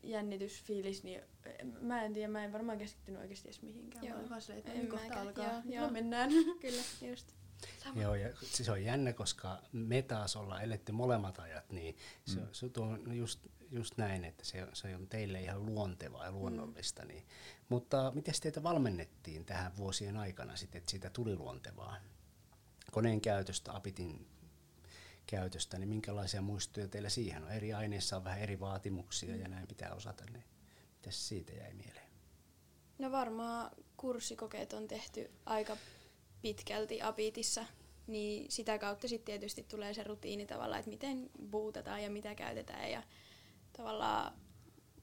jännitysfiilis, 0.03 1.03
niin 1.03 1.21
mä 1.81 2.03
en 2.03 2.13
tiedä, 2.13 2.27
mä 2.27 2.43
en 2.43 2.53
varmaan 2.53 2.77
keskittynyt 2.77 3.21
oikeasti 3.21 3.47
edes 3.47 3.61
mihinkään. 3.61 4.05
Joo. 4.05 4.13
Mä 4.13 4.19
olin 4.19 4.29
vaan 4.29 4.41
silleen, 4.41 4.67
että 4.67 4.87
kohta 4.87 5.21
alkaa, 5.21 5.45
joo, 5.45 5.61
joo. 5.65 5.89
mennään. 5.89 6.29
Kyllä, 6.61 6.81
just. 7.09 7.40
Sama. 7.83 8.01
Joo, 8.01 8.15
ja 8.15 8.29
siis 8.43 8.69
on 8.69 8.83
jännä, 8.83 9.13
koska 9.13 9.61
me 9.71 10.01
taas 10.01 10.35
ollaan 10.35 10.63
eletty 10.63 10.91
molemmat 10.91 11.39
ajat, 11.39 11.71
niin 11.71 11.97
se, 12.25 12.39
mm. 12.39 12.47
se 12.51 12.71
on 12.77 13.15
just, 13.17 13.39
just 13.71 13.97
näin, 13.97 14.25
että 14.25 14.45
se, 14.45 14.67
se 14.73 14.95
on 14.95 15.07
teille 15.07 15.41
ihan 15.41 15.65
luontevaa 15.65 16.25
ja 16.25 16.31
luonnollista. 16.31 17.01
Mm. 17.01 17.07
Niin. 17.07 17.25
Mutta 17.69 18.11
miten 18.15 18.33
teitä 18.41 18.63
valmennettiin 18.63 19.45
tähän 19.45 19.77
vuosien 19.77 20.17
aikana 20.17 20.55
sitten, 20.55 20.79
että 20.79 20.91
siitä 20.91 21.09
tuli 21.09 21.35
luontevaa? 21.35 21.95
Koneen 22.91 23.21
käytöstä, 23.21 23.73
apitin 23.73 24.27
käytöstä, 25.27 25.77
niin 25.77 25.89
minkälaisia 25.89 26.41
muistoja 26.41 26.87
teillä 26.87 27.09
siihen 27.09 27.43
on? 27.43 27.51
Eri 27.51 27.73
aineissa 27.73 28.17
on 28.17 28.23
vähän 28.23 28.39
eri 28.39 28.59
vaatimuksia 28.59 29.35
ja 29.35 29.47
näin 29.47 29.67
pitää 29.67 29.93
osata, 29.93 30.25
niin 30.25 30.43
mitä 30.95 31.11
siitä 31.11 31.53
jäi 31.53 31.73
mieleen? 31.73 32.11
No 32.97 33.11
varmaan 33.11 33.71
kurssikokeet 33.97 34.73
on 34.73 34.87
tehty 34.87 35.31
aika 35.45 35.77
pitkälti 36.41 37.01
Apitissa, 37.01 37.65
niin 38.07 38.51
sitä 38.51 38.77
kautta 38.77 39.07
sitten 39.07 39.25
tietysti 39.25 39.63
tulee 39.63 39.93
se 39.93 40.03
rutiini 40.03 40.45
tavallaan, 40.45 40.79
että 40.79 40.91
miten 40.91 41.29
buutataan 41.51 42.03
ja 42.03 42.09
mitä 42.09 42.35
käytetään 42.35 42.91
ja 42.91 43.03
tavallaan 43.77 44.33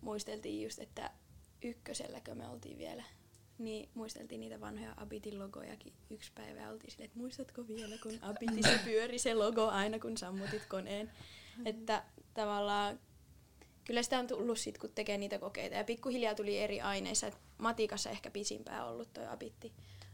muisteltiin 0.00 0.62
just, 0.62 0.78
että 0.78 1.10
ykköselläkö 1.62 2.34
me 2.34 2.48
oltiin 2.48 2.78
vielä, 2.78 3.04
niin 3.58 3.88
muisteltiin 3.94 4.40
niitä 4.40 4.60
vanhoja 4.60 4.94
Abitin 4.96 5.38
logojakin 5.38 5.92
yksi 6.10 6.32
päivä 6.34 6.70
oltiin 6.70 6.90
silleen, 6.90 7.06
että 7.06 7.18
muistatko 7.18 7.68
vielä, 7.68 7.98
kun 8.02 8.18
Abitissa 8.22 8.78
pyöri 8.84 9.18
se 9.18 9.34
logo 9.34 9.68
aina, 9.68 9.98
kun 9.98 10.16
sammutit 10.16 10.66
koneen. 10.66 11.12
Että 11.64 12.04
tavallaan 12.34 13.00
kyllä 13.84 14.02
sitä 14.02 14.18
on 14.18 14.26
tullut 14.26 14.58
sit, 14.58 14.78
kun 14.78 14.90
tekee 14.94 15.18
niitä 15.18 15.38
kokeita. 15.38 15.76
Ja 15.76 15.84
pikkuhiljaa 15.84 16.34
tuli 16.34 16.58
eri 16.58 16.80
aineissa. 16.80 17.26
Et 17.26 17.38
matikassa 17.58 18.10
ehkä 18.10 18.30
pisimpää 18.30 18.86
ollut 18.86 19.12
tuo 19.12 19.24
abitti 19.28 19.72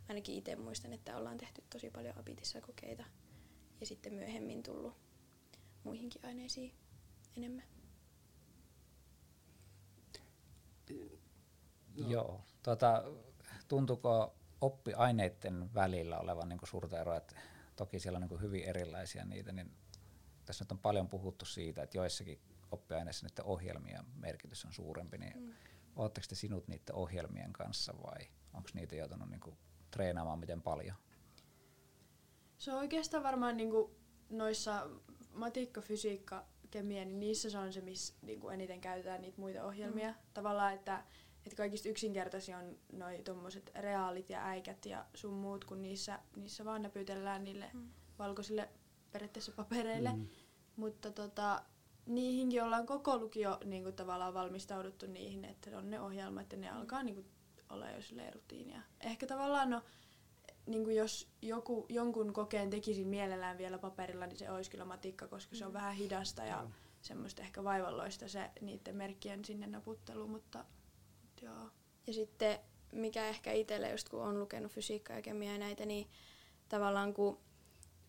ainakin 0.08 0.34
itse 0.34 0.56
muistan, 0.56 0.92
että 0.92 1.16
ollaan 1.16 1.38
tehty 1.38 1.62
tosi 1.72 1.90
paljon 1.90 2.18
apitissa 2.18 2.60
kokeita 2.60 3.04
ja 3.80 3.86
sitten 3.86 4.14
myöhemmin 4.14 4.62
tullut 4.62 4.94
muihinkin 5.84 6.26
aineisiin 6.26 6.74
enemmän. 7.36 7.64
No. 11.96 12.08
Joo. 12.08 12.40
Tuota, 12.62 13.02
tuntuuko 13.68 14.34
oppiaineiden 14.60 15.74
välillä 15.74 16.18
olevan 16.18 16.48
niin 16.48 16.58
suurta 16.64 17.00
eroa, 17.00 17.16
että 17.16 17.36
toki 17.76 18.00
siellä 18.00 18.16
on 18.16 18.26
niin 18.30 18.40
hyvin 18.40 18.64
erilaisia 18.64 19.24
niitä, 19.24 19.52
niin 19.52 19.72
tässä 20.44 20.64
nyt 20.64 20.72
on 20.72 20.78
paljon 20.78 21.08
puhuttu 21.08 21.44
siitä, 21.44 21.82
että 21.82 21.98
joissakin 21.98 22.40
oppiaineissa 22.70 23.26
niiden 23.26 23.44
ohjelmien 23.44 24.04
merkitys 24.16 24.64
on 24.64 24.72
suurempi, 24.72 25.18
niin 25.18 25.38
mm. 25.38 25.54
oletteko 25.96 26.26
te 26.28 26.34
sinut 26.34 26.68
niiden 26.68 26.94
ohjelmien 26.94 27.52
kanssa 27.52 27.94
vai 28.02 28.28
onko 28.54 28.68
niitä 28.74 28.96
joutunut 28.96 29.30
niin 29.30 29.40
treenaamaan 29.94 30.38
miten 30.38 30.62
paljon? 30.62 30.96
Se 32.58 32.72
on 32.72 32.78
oikeastaan 32.78 33.22
varmaan 33.22 33.56
niinku 33.56 33.96
noissa 34.30 34.90
matikka, 35.32 35.80
fysiikka, 35.80 36.46
kemia, 36.70 37.04
niin 37.04 37.20
niissä 37.20 37.50
se 37.50 37.58
on 37.58 37.72
se, 37.72 37.80
missä 37.80 38.14
niinku 38.22 38.48
eniten 38.48 38.80
käytetään 38.80 39.22
niitä 39.22 39.40
muita 39.40 39.64
ohjelmia. 39.64 40.10
Mm. 40.10 40.16
Tavallaan, 40.34 40.74
että, 40.74 41.04
että 41.46 41.56
kaikista 41.56 41.88
yksinkertaisia 41.88 42.58
on 42.58 42.78
noi 42.92 43.22
tommoset 43.24 43.70
reaalit 43.74 44.30
ja 44.30 44.46
äikät 44.46 44.86
ja 44.86 45.04
sun 45.14 45.34
muut, 45.34 45.64
kun 45.64 45.82
niissä, 45.82 46.18
niissä 46.36 46.64
vaan 46.64 46.82
näpytellään 46.82 47.44
niille 47.44 47.70
mm. 47.72 47.88
valkoisille 48.18 48.68
periaatteessa 49.12 49.52
papereille. 49.52 50.12
Mm. 50.12 50.26
Mutta 50.76 51.10
tota, 51.10 51.62
niihinkin 52.06 52.62
ollaan 52.62 52.86
koko 52.86 53.18
lukio 53.18 53.58
niin 53.64 53.82
kuin 53.82 53.94
tavallaan 53.94 54.34
valmistauduttu 54.34 55.06
niihin, 55.06 55.44
että 55.44 55.78
on 55.78 55.90
ne 55.90 56.00
ohjelmat 56.00 56.52
ja 56.52 56.58
ne 56.58 56.70
mm. 56.70 56.76
alkaa 56.76 57.02
niin 57.02 57.14
kuin, 57.14 57.26
olla 57.70 57.90
jo 57.90 58.30
rutiinia. 58.34 58.80
Ehkä 59.00 59.26
tavallaan 59.26 59.70
no, 59.70 59.82
niin 60.66 60.84
kuin 60.84 60.96
jos 60.96 61.28
joku, 61.42 61.86
jonkun 61.88 62.32
kokeen 62.32 62.70
tekisin 62.70 63.08
mielellään 63.08 63.58
vielä 63.58 63.78
paperilla, 63.78 64.26
niin 64.26 64.38
se 64.38 64.50
olisi 64.50 64.70
kyllä 64.70 64.84
matikka, 64.84 65.28
koska 65.28 65.56
se 65.56 65.66
on 65.66 65.72
vähän 65.72 65.94
hidasta 65.94 66.44
ja 66.44 66.66
semmoista 67.02 67.42
ehkä 67.42 67.64
vaivalloista 67.64 68.28
se 68.28 68.50
niiden 68.60 68.96
merkkien 68.96 69.44
sinne 69.44 69.66
naputtelu, 69.66 70.26
mutta 70.26 70.64
joo. 71.42 71.70
Ja 72.06 72.12
sitten 72.12 72.58
mikä 72.92 73.26
ehkä 73.26 73.52
itselle, 73.52 73.90
just 73.90 74.08
kun 74.08 74.22
on 74.22 74.40
lukenut 74.40 74.72
fysiikkaa 74.72 75.16
ja 75.16 75.22
kemiaa 75.22 75.52
ja 75.52 75.58
näitä, 75.58 75.86
niin 75.86 76.08
tavallaan 76.68 77.14
kun, 77.14 77.38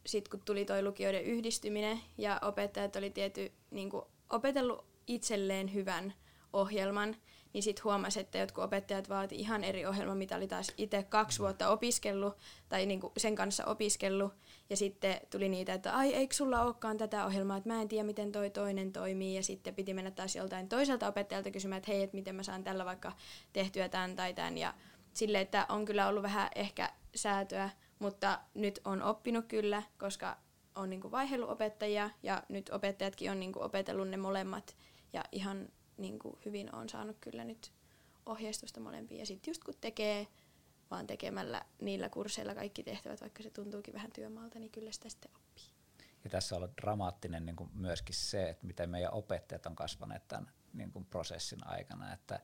sit 0.05 0.29
kun 0.29 0.41
tuli 0.45 0.65
toi 0.65 0.83
lukijoiden 0.83 1.23
yhdistyminen 1.23 1.99
ja 2.17 2.39
opettajat 2.41 2.95
oli 2.95 3.09
tiety, 3.09 3.51
niin 3.71 3.91
opetellut 4.29 4.85
itselleen 5.07 5.73
hyvän 5.73 6.13
ohjelman, 6.53 7.15
niin 7.55 7.63
sitten 7.63 7.83
huomasi, 7.83 8.19
että 8.19 8.37
jotkut 8.37 8.63
opettajat 8.63 9.09
vaati 9.09 9.35
ihan 9.35 9.63
eri 9.63 9.85
ohjelman, 9.85 10.17
mitä 10.17 10.35
oli 10.35 10.47
taas 10.47 10.71
itse 10.77 11.03
kaksi 11.03 11.39
vuotta 11.39 11.69
opiskellut 11.69 12.37
tai 12.69 12.85
niinku 12.85 13.11
sen 13.17 13.35
kanssa 13.35 13.65
opiskellut. 13.65 14.33
Ja 14.69 14.77
sitten 14.77 15.21
tuli 15.29 15.49
niitä, 15.49 15.73
että 15.73 15.95
ai 15.95 16.13
eikö 16.13 16.35
sulla 16.35 16.61
olekaan 16.61 16.97
tätä 16.97 17.25
ohjelmaa, 17.25 17.57
että 17.57 17.69
mä 17.69 17.81
en 17.81 17.87
tiedä 17.87 18.03
miten 18.03 18.31
toi 18.31 18.49
toinen 18.49 18.91
toimii. 18.91 19.35
Ja 19.35 19.43
sitten 19.43 19.75
piti 19.75 19.93
mennä 19.93 20.11
taas 20.11 20.35
joltain 20.35 20.69
toiselta 20.69 21.07
opettajalta 21.07 21.51
kysymään, 21.51 21.77
että 21.77 21.91
hei, 21.91 22.03
että 22.03 22.15
miten 22.15 22.35
mä 22.35 22.43
saan 22.43 22.63
tällä 22.63 22.85
vaikka 22.85 23.11
tehtyä 23.53 23.89
tämän 23.89 24.15
tai 24.15 24.33
tämän. 24.33 24.57
Ja 24.57 24.73
sille, 25.13 25.41
että 25.41 25.65
on 25.69 25.85
kyllä 25.85 26.07
ollut 26.07 26.23
vähän 26.23 26.49
ehkä 26.55 26.89
säätöä, 27.15 27.69
mutta 27.99 28.39
nyt 28.53 28.79
on 28.85 29.01
oppinut 29.01 29.45
kyllä, 29.45 29.83
koska 29.99 30.37
on 30.75 30.89
niinku 30.89 31.11
vaihellut 31.11 31.49
opettajia 31.49 32.09
ja 32.23 32.43
nyt 32.49 32.69
opettajatkin 32.69 33.31
on 33.31 33.39
niinku 33.39 33.61
opetellut 33.61 34.09
ne 34.09 34.17
molemmat 34.17 34.75
ja 35.13 35.23
ihan 35.31 35.69
niin 35.97 36.19
kuin 36.19 36.37
hyvin 36.45 36.75
on 36.75 36.89
saanut 36.89 37.17
kyllä 37.21 37.43
nyt 37.43 37.71
ohjeistusta 38.25 38.79
molempiin. 38.79 39.19
Ja 39.19 39.25
sitten 39.25 39.51
just 39.51 39.63
kun 39.63 39.73
tekee 39.81 40.27
vaan 40.91 41.07
tekemällä 41.07 41.65
niillä 41.81 42.09
kursseilla 42.09 42.55
kaikki 42.55 42.83
tehtävät, 42.83 43.21
vaikka 43.21 43.43
se 43.43 43.49
tuntuukin 43.49 43.93
vähän 43.93 44.11
työmaalta, 44.11 44.59
niin 44.59 44.71
kyllä 44.71 44.91
sitä 44.91 45.09
sitten 45.09 45.31
oppii. 45.35 45.65
Ja 46.23 46.29
tässä 46.29 46.55
on 46.55 46.63
ollut 46.63 46.77
dramaattinen 46.81 47.45
niin 47.45 47.55
kuin 47.55 47.69
myöskin 47.73 48.15
se, 48.15 48.49
että 48.49 48.67
miten 48.67 48.89
meidän 48.89 49.13
opettajat 49.13 49.65
on 49.65 49.75
kasvaneet 49.75 50.27
tämän 50.27 50.51
niin 50.73 50.91
kuin 50.91 51.05
prosessin 51.05 51.67
aikana. 51.67 52.13
Että, 52.13 52.39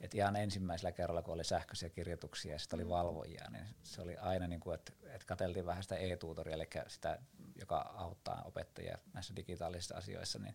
että 0.00 0.16
ihan 0.16 0.36
ensimmäisellä 0.36 0.92
kerralla, 0.92 1.22
kun 1.22 1.34
oli 1.34 1.44
sähköisiä 1.44 1.90
kirjoituksia 1.90 2.52
ja 2.52 2.58
sitten 2.58 2.76
oli 2.76 2.84
mm. 2.84 2.90
valvojia, 2.90 3.50
niin 3.50 3.66
se 3.82 4.02
oli 4.02 4.16
aina, 4.16 4.46
niin 4.46 4.60
kuin, 4.60 4.74
että, 4.74 4.92
että 5.02 5.26
katseltiin 5.26 5.66
vähän 5.66 5.82
sitä 5.82 5.96
e-tutoria, 5.96 6.54
eli 6.54 6.68
sitä, 6.88 7.18
joka 7.60 7.78
auttaa 7.78 8.42
opettajia 8.44 8.98
näissä 9.12 9.36
digitaalisissa 9.36 9.96
asioissa, 9.96 10.38
niin 10.38 10.54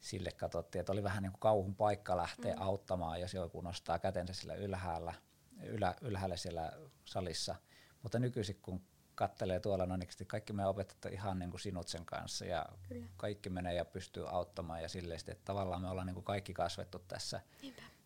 sille 0.00 0.30
katsottiin, 0.32 0.80
että 0.80 0.92
oli 0.92 1.02
vähän 1.02 1.22
niin 1.22 1.32
kuin 1.32 1.40
kauhun 1.40 1.74
paikka 1.74 2.16
lähteä 2.16 2.54
mm. 2.54 2.62
auttamaan, 2.62 3.20
jos 3.20 3.34
joku 3.34 3.60
nostaa 3.60 3.98
kätensä 3.98 4.32
sillä 4.32 4.54
ylhäällä, 4.54 5.14
ylä, 5.62 5.94
ylhäällä 6.00 6.36
siellä 6.36 6.72
salissa. 7.04 7.54
Mutta 8.02 8.18
nykyisin 8.18 8.58
kun 8.62 8.82
kattelee 9.14 9.60
tuolla, 9.60 9.86
no 9.86 9.96
niin 9.96 10.08
kaikki 10.26 10.52
me 10.52 10.66
opettajat 10.66 11.14
ihan 11.14 11.38
niin 11.38 11.50
kuin 11.50 11.60
sinut 11.60 11.88
sen 11.88 12.04
kanssa 12.04 12.44
ja 12.44 12.66
Kyllä. 12.88 13.06
kaikki 13.16 13.50
menee 13.50 13.74
ja 13.74 13.84
pystyy 13.84 14.28
auttamaan 14.28 14.82
ja 14.82 14.88
silleen, 14.88 15.20
että 15.28 15.44
tavallaan 15.44 15.82
me 15.82 15.88
ollaan 15.88 16.06
niin 16.06 16.14
kuin 16.14 16.24
kaikki 16.24 16.54
kasvettu 16.54 16.98
tässä 16.98 17.40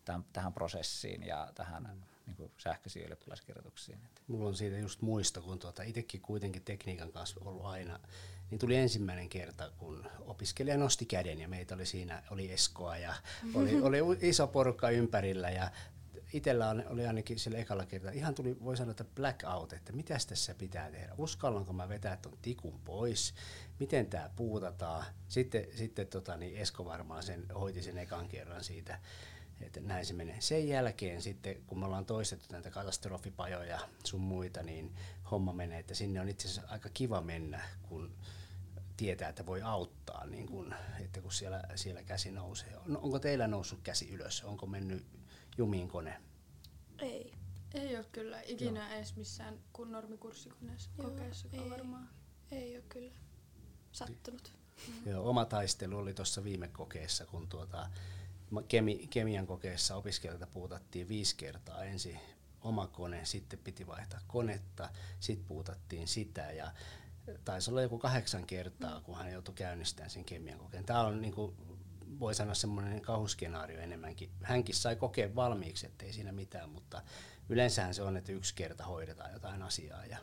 tämän, 0.05 0.25
tähän 0.33 0.53
prosessiin 0.53 1.23
ja 1.23 1.51
tähän 1.55 1.83
mm. 1.83 2.01
niin 2.25 2.35
kuin 2.35 2.51
sähköisiin 2.57 3.05
ylioppilaskirjoituksiin. 3.05 3.99
Mulla 4.27 4.47
on 4.47 4.55
siitä 4.55 4.77
just 4.77 5.01
muista, 5.01 5.41
kun 5.41 5.59
tuota, 5.59 5.83
itsekin 5.83 6.21
kuitenkin 6.21 6.63
tekniikan 6.63 7.11
kanssa 7.11 7.39
ollut 7.45 7.65
aina 7.65 7.99
niin 8.51 8.59
tuli 8.59 8.75
ensimmäinen 8.75 9.29
kerta, 9.29 9.71
kun 9.77 10.07
opiskelija 10.19 10.77
nosti 10.77 11.05
käden 11.05 11.39
ja 11.39 11.47
meitä 11.47 11.75
oli 11.75 11.85
siinä, 11.85 12.23
oli 12.31 12.51
Eskoa 12.51 12.97
ja 12.97 13.13
oli, 13.53 13.81
oli 13.87 13.97
iso 14.21 14.47
porukka 14.47 14.89
ympärillä 14.89 15.49
ja 15.49 15.71
itsellä 16.33 16.69
oli 16.69 17.07
ainakin 17.07 17.39
sillä 17.39 17.57
ekalla 17.57 17.85
kertaa, 17.85 18.11
ihan 18.11 18.35
tuli, 18.35 18.57
voi 18.63 18.77
sanoa, 18.77 18.91
että 18.91 19.03
blackout, 19.03 19.73
että 19.73 19.93
mitä 19.93 20.17
tässä 20.29 20.55
pitää 20.55 20.91
tehdä, 20.91 21.13
uskallanko 21.17 21.73
mä 21.73 21.89
vetää 21.89 22.17
tuon 22.17 22.37
tikun 22.41 22.79
pois, 22.85 23.33
miten 23.79 24.05
tämä 24.05 24.29
puutataan. 24.35 25.05
Sitten, 25.27 25.67
sitten 25.75 26.07
tota, 26.07 26.37
niin 26.37 26.57
Esko 26.57 26.85
varmaan 26.85 27.23
sen 27.23 27.45
hoiti 27.55 27.81
sen 27.81 27.97
ekan 27.97 28.27
kerran 28.27 28.63
siitä, 28.63 28.99
että 29.61 29.79
näin 29.79 30.05
se 30.05 30.13
menee. 30.13 30.41
Sen 30.41 30.67
jälkeen 30.67 31.21
sitten, 31.21 31.61
kun 31.67 31.79
me 31.79 31.85
ollaan 31.85 32.05
toistettu 32.05 32.45
näitä 32.51 32.71
katastrofipajoja 32.71 33.79
sun 34.03 34.21
muita, 34.21 34.63
niin 34.63 34.95
homma 35.31 35.53
menee, 35.53 35.79
että 35.79 35.95
sinne 35.95 36.21
on 36.21 36.29
itse 36.29 36.47
asiassa 36.47 36.71
aika 36.71 36.89
kiva 36.89 37.21
mennä, 37.21 37.61
kun 37.89 38.15
tietää, 38.97 39.29
että 39.29 39.45
voi 39.45 39.61
auttaa, 39.61 40.25
niin 40.25 40.47
kun, 40.47 40.75
että 40.99 41.21
kun 41.21 41.31
siellä, 41.31 41.63
siellä 41.75 42.03
käsi 42.03 42.31
nousee. 42.31 42.73
No, 42.85 42.99
onko 42.99 43.19
teillä 43.19 43.47
noussut 43.47 43.81
käsi 43.81 44.09
ylös? 44.09 44.43
Onko 44.43 44.65
mennyt 44.65 45.05
jumiin 45.57 45.87
kone? 45.87 46.21
Ei. 46.99 47.33
Ei 47.73 47.97
ole 47.97 48.05
kyllä 48.11 48.41
ikinä 48.41 48.79
Joo. 48.79 48.97
edes 48.97 49.15
missään 49.15 49.59
kun 49.73 49.91
normikurssikoneessa 49.91 50.89
kokeessa 50.97 51.47
ei, 51.53 51.69
varmaan. 51.69 52.09
Ei 52.51 52.75
ole 52.75 52.83
kyllä 52.89 53.11
sattunut. 53.91 54.53
Joo, 55.05 55.29
oma 55.29 55.45
taistelu 55.45 55.97
oli 55.97 56.13
tuossa 56.13 56.43
viime 56.43 56.67
kokeessa, 56.67 57.25
kun 57.25 57.49
tuota, 57.49 57.89
kemi, 58.67 59.07
kemian 59.09 59.47
kokeessa 59.47 59.95
opiskelijoilta 59.95 60.47
puutattiin 60.47 61.07
viisi 61.07 61.35
kertaa 61.35 61.83
ensin 61.83 62.19
oma 62.61 62.87
kone, 62.87 63.25
sitten 63.25 63.59
piti 63.59 63.87
vaihtaa 63.87 64.19
konetta, 64.27 64.89
sitten 65.19 65.47
puutattiin 65.47 66.07
sitä 66.07 66.51
ja 66.51 66.71
taisi 67.45 67.71
olla 67.71 67.81
joku 67.81 67.97
kahdeksan 67.97 68.45
kertaa, 68.45 69.01
kun 69.01 69.17
hän 69.17 69.31
joutui 69.31 69.55
käynnistämään 69.55 70.09
sen 70.09 70.25
kemian 70.25 70.59
kokeen. 70.59 70.85
Tämä 70.85 71.01
on 71.01 71.21
niin 71.21 71.33
kuin, 71.33 71.55
voi 72.19 72.35
sanoa 72.35 72.53
semmoinen 72.53 73.01
kauhuskenaario 73.01 73.79
enemmänkin. 73.79 74.29
Hänkin 74.43 74.75
sai 74.75 74.95
kokea 74.95 75.35
valmiiksi, 75.35 75.85
ettei 75.85 76.13
siinä 76.13 76.31
mitään, 76.31 76.69
mutta 76.69 77.01
yleensähän 77.49 77.93
se 77.93 78.01
on, 78.01 78.17
että 78.17 78.31
yksi 78.31 78.55
kerta 78.55 78.83
hoidetaan 78.83 79.33
jotain 79.33 79.61
asiaa 79.61 80.05
ja, 80.05 80.17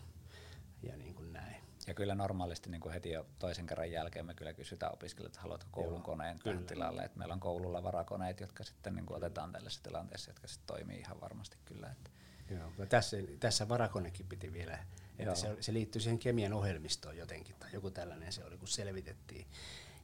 ja 0.83 0.97
niin 0.97 1.14
kuin 1.14 1.33
näin. 1.33 1.57
Ja 1.87 1.95
kyllä 1.95 2.14
normaalisti 2.14 2.70
niin 2.70 2.80
kuin 2.80 2.93
heti 2.93 3.11
jo 3.11 3.26
toisen 3.39 3.66
kerran 3.66 3.91
jälkeen 3.91 4.26
me 4.26 4.35
kyllä 4.35 4.53
kysytään 4.53 4.93
opiskelijoilta, 4.93 5.33
että 5.33 5.43
haluatko 5.43 5.68
koulun 5.72 5.93
Joo, 5.93 6.03
koneen 6.03 6.39
kyllä. 6.39 6.55
tähän 6.55 6.66
tilalle. 6.66 7.03
Että 7.03 7.18
meillä 7.18 7.35
on 7.35 7.41
koululla 7.41 7.83
varakoneet, 7.83 8.41
jotka 8.41 8.64
sitten 8.64 8.95
niin 8.95 9.07
kuin 9.07 9.16
otetaan 9.16 9.53
tällaisessa 9.53 9.83
tilanteessa, 9.83 10.30
jotka 10.30 10.49
sitten 10.49 10.66
toimii 10.66 10.99
ihan 10.99 11.20
varmasti 11.20 11.57
kyllä. 11.64 11.91
Että. 11.91 12.11
Joo, 12.51 12.87
tässä, 12.89 13.16
tässä 13.41 13.68
varakonekin 13.68 14.26
piti 14.26 14.53
vielä 14.53 14.78
että 15.18 15.35
se, 15.35 15.57
se 15.61 15.72
liittyy 15.72 16.01
siihen 16.01 16.18
kemian 16.18 16.53
ohjelmistoon 16.53 17.16
jotenkin, 17.16 17.57
tai 17.59 17.70
joku 17.72 17.91
tällainen 17.91 18.33
se 18.33 18.45
oli, 18.45 18.57
kun 18.57 18.68
selvitettiin 18.68 19.47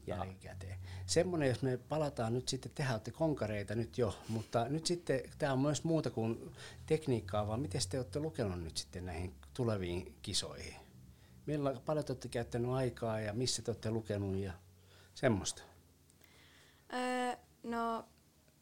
jälkikäteen. 0.06 0.78
Semmoinen, 1.06 1.48
jos 1.48 1.62
me 1.62 1.76
palataan 1.76 2.34
nyt 2.34 2.48
sitten, 2.48 2.72
tehdään 2.74 2.94
olette 2.94 3.10
konkareita 3.10 3.74
nyt 3.74 3.98
jo, 3.98 4.18
mutta 4.28 4.68
nyt 4.68 4.86
sitten 4.86 5.20
tämä 5.38 5.52
on 5.52 5.58
myös 5.58 5.84
muuta 5.84 6.10
kuin 6.10 6.54
tekniikkaa, 6.86 7.46
vaan 7.46 7.60
miten 7.60 7.80
te 7.88 7.98
olette 7.98 8.18
lukenut 8.18 8.62
nyt 8.62 8.76
sitten 8.76 9.06
näihin 9.06 9.34
tuleviin 9.54 10.14
kisoihin? 10.22 10.87
Millä, 11.48 11.80
paljon 11.86 12.04
te 12.04 12.12
olette 12.12 12.28
käyttänyt 12.28 12.70
aikaa 12.70 13.20
ja 13.20 13.32
missä 13.32 13.62
te 13.62 13.70
olette 13.70 13.90
lukenut 13.90 14.36
ja 14.36 14.52
semmoista? 15.14 15.62
Öö, 16.92 17.36
no 17.62 18.04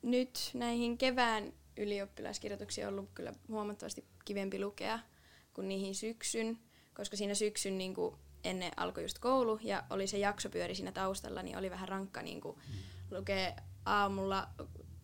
nyt 0.03 0.51
näihin 0.55 0.99
kevään 0.99 1.53
ylioppilaskirjoituksiin 1.77 2.87
on 2.87 2.93
ollut 2.93 3.11
kyllä 3.15 3.33
huomattavasti 3.49 4.05
kivempi 4.25 4.61
lukea 4.61 4.99
kuin 5.55 5.69
niihin 5.69 5.95
syksyn, 5.95 6.59
koska 6.95 7.17
siinä 7.17 7.35
syksyn 7.35 7.79
niin 7.79 7.95
kuin 7.95 8.17
ennen 8.45 8.73
alkoi 8.77 9.05
just 9.05 9.19
koulu 9.19 9.59
ja 9.63 9.85
oli 9.91 10.07
se 10.07 10.19
jakso 10.19 10.49
pyöri 10.49 10.75
siinä 10.75 10.93
taustalla, 10.93 11.43
niin 11.43 11.59
oli 11.59 11.71
vähän 11.71 11.89
rankka 11.89 12.23
niin 12.23 12.41
kuin 12.41 12.57
mm. 12.57 13.17
lukee 13.17 13.57
aamulla 13.85 14.49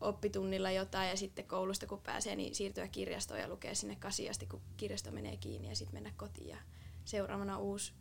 oppitunnilla 0.01 0.71
jotain 0.71 1.09
ja 1.09 1.17
sitten 1.17 1.45
koulusta 1.45 1.87
kun 1.87 2.01
pääsee, 2.01 2.37
niin 2.37 2.55
siirtyä 2.55 2.89
kirjastoon 2.89 3.41
ja 3.41 3.49
lukea 3.49 3.75
sinne 3.75 3.97
kasiasti, 3.97 4.47
kun 4.47 4.63
kirjasto 4.77 5.11
menee 5.11 5.37
kiinni 5.37 5.69
ja 5.69 5.77
sitten 5.77 5.95
mennä 5.95 6.13
kotiin 6.17 6.49
ja 6.49 6.57
seuraavana 7.05 7.59
uusi, 7.59 7.93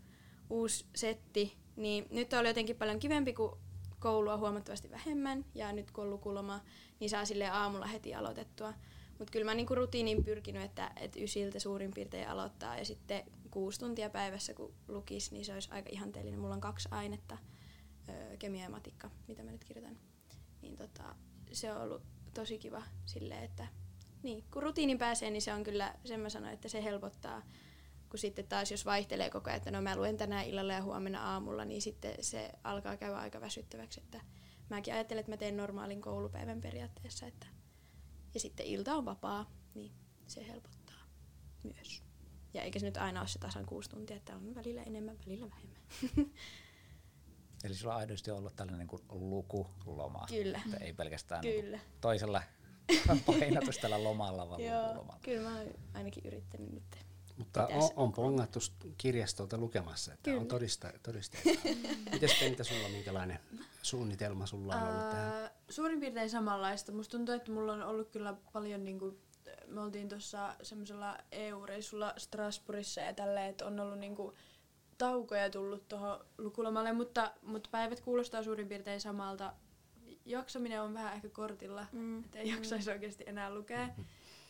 uusi 0.49 0.85
setti. 0.95 1.57
Niin 1.75 2.07
nyt 2.09 2.33
oli 2.33 2.47
jotenkin 2.47 2.75
paljon 2.75 2.99
kivempi, 2.99 3.33
kun 3.33 3.57
koulua 3.99 4.37
huomattavasti 4.37 4.91
vähemmän 4.91 5.45
ja 5.55 5.73
nyt 5.73 5.91
kun 5.91 6.03
on 6.03 6.09
lukuloma, 6.09 6.61
niin 6.99 7.09
saa 7.09 7.25
sille 7.25 7.47
aamulla 7.47 7.87
heti 7.87 8.15
aloitettua. 8.15 8.73
Mutta 9.19 9.31
kyllä 9.31 9.45
mä 9.45 9.53
niinku 9.53 9.75
rutiinin 9.75 10.23
pyrkinyt, 10.23 10.63
että 10.63 10.91
et 10.95 11.15
ysiltä 11.15 11.59
suurin 11.59 11.91
piirtein 11.93 12.29
aloittaa 12.29 12.77
ja 12.77 12.85
sitten 12.85 13.23
kuusi 13.51 13.79
tuntia 13.79 14.09
päivässä 14.09 14.53
kun 14.53 14.73
lukis, 14.87 15.31
niin 15.31 15.45
se 15.45 15.53
olisi 15.53 15.71
aika 15.71 15.89
ihanteellinen. 15.91 16.39
Mulla 16.39 16.53
on 16.53 16.61
kaksi 16.61 16.89
ainetta, 16.91 17.37
öö, 18.09 18.37
kemia 18.37 18.63
ja 18.63 18.69
matikka, 18.69 19.09
mitä 19.27 19.43
mä 19.43 19.51
nyt 19.51 19.63
kirjoitan. 19.63 19.97
Niin 20.61 20.77
tota, 20.77 21.15
se 21.51 21.73
on 21.73 21.81
ollut 21.81 22.01
tosi 22.33 22.57
kiva 22.57 22.83
silleen, 23.05 23.43
että 23.43 23.67
niin, 24.23 24.43
kun 24.53 24.63
rutiinin 24.63 24.97
pääsee, 24.97 25.31
niin 25.31 25.41
se 25.41 25.53
on 25.53 25.63
kyllä, 25.63 25.95
sen 26.05 26.19
mä 26.19 26.29
sanoin, 26.29 26.53
että 26.53 26.67
se 26.67 26.83
helpottaa. 26.83 27.41
Kun 28.11 28.19
sitten 28.19 28.47
taas 28.47 28.71
jos 28.71 28.85
vaihtelee 28.85 29.29
koko 29.29 29.49
ajan, 29.49 29.57
että 29.57 29.71
no 29.71 29.81
mä 29.81 29.95
luen 29.95 30.17
tänään 30.17 30.45
illalla 30.45 30.73
ja 30.73 30.83
huomenna 30.83 31.33
aamulla, 31.33 31.65
niin 31.65 31.81
sitten 31.81 32.15
se 32.21 32.51
alkaa 32.63 32.97
käydä 32.97 33.17
aika 33.17 33.41
väsyttäväksi. 33.41 33.99
Että 33.99 34.21
mäkin 34.69 34.93
ajattelen, 34.93 35.19
että 35.19 35.31
mä 35.31 35.37
teen 35.37 35.57
normaalin 35.57 36.01
koulupäivän 36.01 36.61
periaatteessa, 36.61 37.25
että 37.25 37.47
ja 38.33 38.39
sitten 38.39 38.65
ilta 38.65 38.95
on 38.95 39.05
vapaa, 39.05 39.51
niin 39.75 39.91
se 40.27 40.47
helpottaa 40.47 41.01
myös. 41.63 42.03
Ja 42.53 42.61
eikä 42.61 42.79
se 42.79 42.85
nyt 42.85 42.97
aina 42.97 43.19
ole 43.19 43.27
se 43.27 43.39
tasan 43.39 43.65
kuusi 43.65 43.89
tuntia, 43.89 44.17
että 44.17 44.35
on 44.35 44.55
välillä 44.55 44.83
enemmän, 44.83 45.17
välillä 45.25 45.49
vähemmän. 45.49 45.81
Eli 47.63 47.75
sulla 47.75 47.93
on 47.93 47.99
aidosti 47.99 48.31
ollut 48.31 48.55
tällainen 48.55 48.79
niin 48.79 48.87
kuin 48.87 49.01
lukuloma. 49.09 50.25
Kyllä. 50.29 50.61
Että 50.65 50.77
ei 50.77 50.93
pelkästään 50.93 51.41
niinku 51.41 51.61
kyllä. 51.61 51.77
Niin 51.77 52.01
toisella 52.01 52.43
painotus 53.25 53.77
tällä 53.77 54.03
lomalla, 54.03 54.49
vaan 54.49 54.63
Joo, 54.63 55.05
kyllä 55.21 55.49
mä 55.49 55.57
oon 55.57 55.67
ainakin 55.93 56.25
yrittänyt 56.25 56.71
nyt. 56.71 57.10
Mutta 57.41 57.67
on, 57.67 57.89
on 57.95 58.11
pongattu 58.11 58.59
kirjastolta 58.97 59.57
lukemassa, 59.57 60.13
että 60.13 60.23
Kyllä. 60.23 60.41
on 60.41 60.47
todista, 60.47 60.93
todisteita. 61.03 61.49
Mites 62.13 62.39
Pentä 62.39 62.63
sulla, 62.63 62.89
minkälainen 62.89 63.39
suunnitelma 63.81 64.45
sulla 64.45 64.75
on 64.75 64.83
ollut 64.83 65.09
tähän? 65.09 65.49
Suurin 65.69 65.99
piirtein 65.99 66.29
samanlaista. 66.29 66.91
Musta 66.91 67.17
tuntuu, 67.17 67.35
että 67.35 67.51
mulla 67.51 67.73
on 67.73 67.83
ollut 67.83 68.09
kyllä 68.09 68.35
paljon, 68.53 68.85
niin 68.85 68.99
kuin, 68.99 69.17
me 69.67 69.81
oltiin 69.81 70.09
tuossa 70.09 70.55
semmoisella 70.63 71.17
EU-reissulla 71.31 72.13
Strasbourgissa 72.17 73.01
ja 73.01 73.13
tälleen, 73.13 73.49
että 73.49 73.65
on 73.65 73.79
ollut 73.79 73.99
niin 73.99 74.15
kuin, 74.15 74.35
taukoja 74.97 75.49
tullut 75.49 75.87
tuohon 75.87 76.25
lukulomalle, 76.37 76.93
mutta, 76.93 77.31
mutta 77.41 77.69
päivät 77.71 78.01
kuulostaa 78.01 78.43
suurin 78.43 78.67
piirtein 78.67 79.01
samalta. 79.01 79.53
Jaksaminen 80.25 80.81
on 80.81 80.93
vähän 80.93 81.13
ehkä 81.13 81.29
kortilla, 81.29 81.85
mm. 81.91 82.19
että 82.19 82.39
ei 82.39 82.49
jaksaisi 82.49 82.89
mm. 82.89 82.93
oikeasti 82.93 83.23
enää 83.27 83.53
lukea, 83.53 83.87
mm-hmm. 83.87 84.05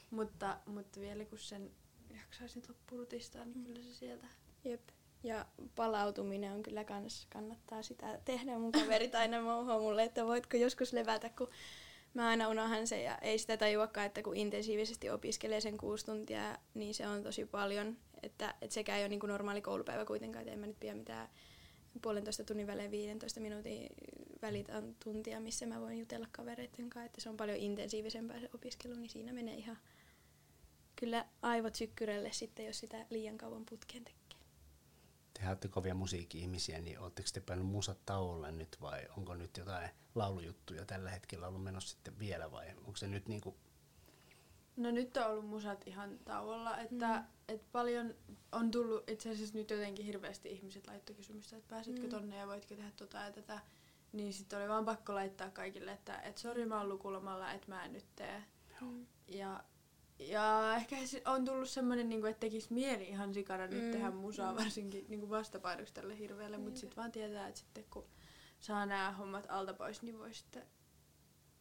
mutta, 0.09 0.57
mutta 0.65 0.99
vielä 0.99 1.25
kun 1.25 1.37
sen 1.37 1.71
jaksaisin 2.15 2.63
loppurutistaa, 2.67 3.45
niin 3.45 3.63
kyllä 3.63 3.83
se 3.83 3.93
sieltä. 3.93 4.27
Jep. 4.63 4.81
Ja 5.23 5.45
palautuminen 5.75 6.53
on 6.53 6.63
kyllä 6.63 6.83
kans, 6.83 7.27
kannattaa 7.33 7.81
sitä 7.81 8.19
tehdä. 8.25 8.57
Mun 8.57 8.71
kaverit 8.71 9.15
aina 9.15 9.41
mouhoo 9.41 9.79
mulle, 9.79 10.03
että 10.03 10.25
voitko 10.25 10.57
joskus 10.57 10.93
levätä, 10.93 11.29
kun 11.29 11.49
mä 12.13 12.27
aina 12.27 12.49
unohan 12.49 12.87
se 12.87 13.01
ja 13.01 13.17
ei 13.17 13.37
sitä 13.37 13.57
tajuakaan, 13.57 14.07
että 14.07 14.23
kun 14.23 14.37
intensiivisesti 14.37 15.09
opiskelee 15.09 15.61
sen 15.61 15.77
kuusi 15.77 16.05
tuntia, 16.05 16.57
niin 16.73 16.93
se 16.93 17.07
on 17.07 17.23
tosi 17.23 17.45
paljon. 17.45 17.97
Että, 18.23 18.55
että 18.61 18.73
sekä 18.73 18.97
ei 18.97 19.03
ole 19.03 19.09
niin 19.09 19.19
kuin 19.19 19.29
normaali 19.29 19.61
koulupäivä 19.61 20.05
kuitenkaan, 20.05 20.41
että 20.41 20.53
en 20.53 20.59
mä 20.59 20.67
nyt 20.67 20.79
pidä 20.79 20.93
mitään 20.93 21.29
puolentoista 22.01 22.43
tunnin 22.43 22.67
välein 22.67 22.91
15 22.91 23.39
minuutin 23.39 23.89
välit 24.41 24.69
on 24.69 24.95
tuntia, 25.03 25.39
missä 25.39 25.65
mä 25.65 25.81
voin 25.81 25.99
jutella 25.99 26.27
kavereiden 26.31 26.89
kanssa, 26.89 27.05
että 27.05 27.21
se 27.21 27.29
on 27.29 27.37
paljon 27.37 27.57
intensiivisempää 27.57 28.39
se 28.39 28.49
opiskelu, 28.55 28.95
niin 28.95 29.09
siinä 29.09 29.33
menee 29.33 29.55
ihan 29.55 29.77
kyllä 31.01 31.25
aivot 31.41 31.75
sykkyrälle 31.75 32.31
sitten, 32.31 32.65
jos 32.65 32.79
sitä 32.79 33.05
liian 33.09 33.37
kauan 33.37 33.65
putkeen 33.65 34.03
tekee. 34.03 34.21
Te 35.33 35.47
olette 35.47 35.67
kovia 35.67 35.95
musiikki-ihmisiä, 35.95 36.81
niin 36.81 36.99
oletteko 36.99 37.29
te 37.33 37.39
päänyt 37.39 37.65
musat 37.65 38.05
tauolle 38.05 38.51
nyt 38.51 38.77
vai 38.81 39.01
onko 39.17 39.35
nyt 39.35 39.57
jotain 39.57 39.89
laulujuttuja 40.15 40.85
tällä 40.85 41.09
hetkellä 41.09 41.47
ollut 41.47 41.63
menossa 41.63 41.89
sitten 41.89 42.19
vielä 42.19 42.51
vai 42.51 42.67
onko 42.77 42.95
se 42.95 43.07
nyt 43.07 43.27
niin 43.27 43.41
kuin 43.41 43.55
No 44.77 44.91
nyt 44.91 45.17
on 45.17 45.25
ollut 45.25 45.45
musat 45.45 45.87
ihan 45.87 46.19
tauolla, 46.19 46.77
että 46.77 47.17
mm. 47.17 47.25
et 47.47 47.71
paljon 47.71 48.15
on 48.51 48.71
tullut 48.71 49.09
itse 49.09 49.29
asiassa 49.29 49.57
nyt 49.57 49.69
jotenkin 49.69 50.05
hirveästi 50.05 50.49
ihmiset 50.49 50.87
laittoi 50.87 51.15
kysymystä, 51.15 51.57
että 51.57 51.69
pääsetkö 51.69 52.03
mm. 52.03 52.09
tonne 52.09 52.37
ja 52.37 52.47
voitko 52.47 52.75
tehdä 52.75 52.91
tota 52.91 53.17
ja 53.17 53.31
tätä. 53.31 53.59
Niin 54.11 54.33
sitten 54.33 54.59
oli 54.59 54.69
vaan 54.69 54.85
pakko 54.85 55.15
laittaa 55.15 55.49
kaikille, 55.49 55.91
että 55.91 56.21
et 56.21 56.37
sori 56.37 56.65
mä 56.65 56.77
oon 56.77 56.89
lukulomalla, 56.89 57.51
että 57.51 57.67
mä 57.67 57.85
en 57.85 57.93
nyt 57.93 58.05
tee. 58.15 58.43
Mm. 58.81 59.05
Ja 59.27 59.63
ja 60.21 60.75
ehkä 60.75 60.95
on 61.25 61.45
tullut 61.45 61.69
semmoinen, 61.69 62.09
niin 62.09 62.25
että 62.27 62.39
tekisi 62.39 62.73
mieli 62.73 63.09
ihan 63.09 63.33
sikana 63.33 63.67
nyt 63.67 63.85
mm. 63.85 63.91
tehdä 63.91 64.11
musaa, 64.11 64.51
mm. 64.51 64.57
varsinkin 64.57 65.05
niin 65.09 65.29
vastapainoksi 65.29 65.93
tälle 65.93 66.17
hirveälle, 66.19 66.57
mutta 66.57 66.79
sitten 66.79 66.97
vaan 66.97 67.11
tietää, 67.11 67.47
että 67.47 67.59
sitten 67.59 67.85
kun 67.89 68.05
saa 68.59 68.85
nämä 68.85 69.11
hommat 69.11 69.45
alta 69.49 69.73
pois, 69.73 70.01
niin 70.01 70.19
voi 70.19 70.33
sitten 70.33 70.63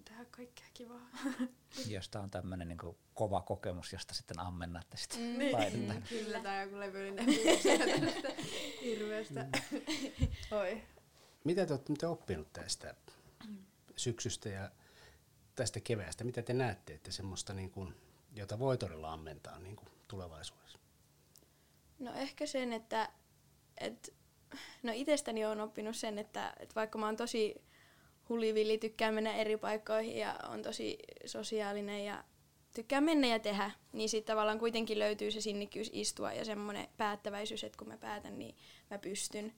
tehdä 0.05 0.25
kaikkea 0.31 0.67
kivaa. 0.75 1.11
Josta 1.89 2.21
on 2.21 2.31
tämmöinen 2.31 2.69
niin 2.69 2.97
kova 3.15 3.43
kokemus, 3.43 3.93
josta 3.93 4.15
sitten 4.15 4.41
ammennatte 4.41 4.97
sitten 4.97 5.21
mm. 5.21 5.95
mm. 5.95 6.03
Kyllä, 6.09 6.41
tämä 6.41 6.63
joku 6.63 6.79
levyllinen 6.79 7.27
hirveästä. 8.83 9.47
Mm. 9.71 10.29
Oi. 10.59 10.83
Mitä 11.45 11.67
te 11.67 11.73
olette 11.73 12.07
oppinut 12.07 12.53
tästä 12.53 12.95
syksystä 13.97 14.49
ja 14.49 14.71
tästä 15.55 15.81
keväästä? 15.81 16.25
Mitä 16.25 16.43
te 16.43 16.53
näette, 16.53 16.95
että 16.95 17.13
semmoista 17.13 17.55
niin 17.55 17.71
kuin 17.71 17.95
jota 18.37 18.59
voi 18.59 18.79
todella 18.79 19.13
ammentaa 19.13 19.59
niin 19.59 19.77
kuin 19.77 19.89
tulevaisuudessa? 20.09 20.79
No 21.99 22.15
ehkä 22.15 22.47
sen, 22.47 22.73
että, 22.73 23.09
että 23.79 24.13
no 24.83 24.93
itsestäni 24.95 25.45
olen 25.45 25.61
oppinut 25.61 25.97
sen, 25.97 26.19
että, 26.19 26.53
että 26.61 26.75
vaikka 26.75 26.99
mä 26.99 27.07
oon 27.07 27.17
tosi 27.17 27.63
hulivilli, 28.29 28.79
tykkään 28.79 29.15
mennä 29.15 29.35
eri 29.35 29.57
paikkoihin 29.57 30.17
ja 30.17 30.39
on 30.49 30.63
tosi 30.63 30.99
sosiaalinen 31.27 32.05
ja 32.05 32.25
tykkään 32.75 33.05
mennä 33.05 33.27
ja 33.27 33.39
tehdä, 33.39 33.71
niin 33.93 34.09
sitten 34.09 34.33
tavallaan 34.33 34.59
kuitenkin 34.59 34.99
löytyy 34.99 35.31
se 35.31 35.41
sinnikkyys 35.41 35.91
istua 35.93 36.33
ja 36.33 36.45
semmoinen 36.45 36.89
päättäväisyys, 36.97 37.65
että 37.65 37.79
kun 37.79 37.89
mä 37.89 37.97
päätän, 37.97 38.39
niin 38.39 38.57
mä 38.91 38.99
pystyn. 38.99 39.53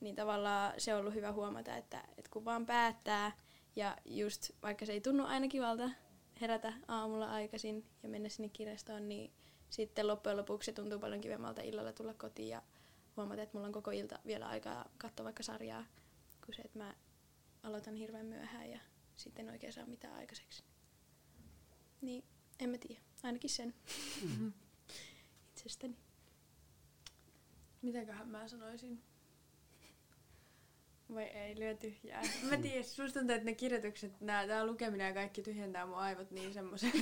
Niin 0.00 0.16
tavallaan 0.16 0.72
se 0.78 0.94
on 0.94 1.00
ollut 1.00 1.14
hyvä 1.14 1.32
huomata, 1.32 1.76
että, 1.76 2.04
että 2.18 2.30
kun 2.30 2.44
vaan 2.44 2.66
päättää 2.66 3.32
ja 3.76 3.96
just 4.04 4.50
vaikka 4.62 4.86
se 4.86 4.92
ei 4.92 5.00
tunnu 5.00 5.24
aina 5.26 5.48
kivalta, 5.48 5.90
herätä 6.44 6.72
aamulla 6.88 7.30
aikaisin 7.30 7.86
ja 8.02 8.08
mennä 8.08 8.28
sinne 8.28 8.48
kirjastoon, 8.48 9.08
niin 9.08 9.32
sitten 9.70 10.06
loppujen 10.06 10.36
lopuksi 10.36 10.66
se 10.66 10.72
tuntuu 10.72 10.98
paljon 10.98 11.20
kivemmalta 11.20 11.62
illalla 11.62 11.92
tulla 11.92 12.14
kotiin 12.14 12.48
ja 12.48 12.62
huomata, 13.16 13.42
että 13.42 13.56
mulla 13.56 13.66
on 13.66 13.72
koko 13.72 13.90
ilta 13.90 14.18
vielä 14.26 14.48
aikaa 14.48 14.90
katsoa 14.98 15.24
vaikka 15.24 15.42
sarjaa, 15.42 15.84
kuin 16.44 16.54
se, 16.54 16.62
että 16.62 16.78
mä 16.78 16.94
aloitan 17.62 17.94
hirveän 17.94 18.26
myöhään 18.26 18.70
ja 18.70 18.80
sitten 19.16 19.50
oikein 19.50 19.72
saa 19.72 19.86
mitään 19.86 20.14
aikaiseksi. 20.14 20.64
Niin, 22.00 22.24
en 22.60 22.70
mä 22.70 22.78
tiedä. 22.78 23.00
Ainakin 23.22 23.50
sen. 23.50 23.74
Mm-hmm. 24.22 24.52
Itsestäni. 25.50 25.96
Mitäköhän 27.82 28.28
mä 28.28 28.48
sanoisin? 28.48 29.02
Vai 31.14 31.24
ei, 31.24 31.58
lyö 31.58 31.74
tyhjää. 31.74 32.22
Mä 32.50 32.56
tiedän, 32.56 32.84
susta 32.84 33.18
tuntuu, 33.18 33.36
että 33.36 33.44
ne 33.44 33.54
kirjoitukset, 33.54 34.20
nää, 34.20 34.46
tää 34.46 34.66
lukeminen 34.66 35.06
ja 35.06 35.14
kaikki 35.14 35.42
tyhjentää 35.42 35.86
mun 35.86 35.98
aivot 35.98 36.30
niin 36.30 36.54
semmoisen 36.54 36.92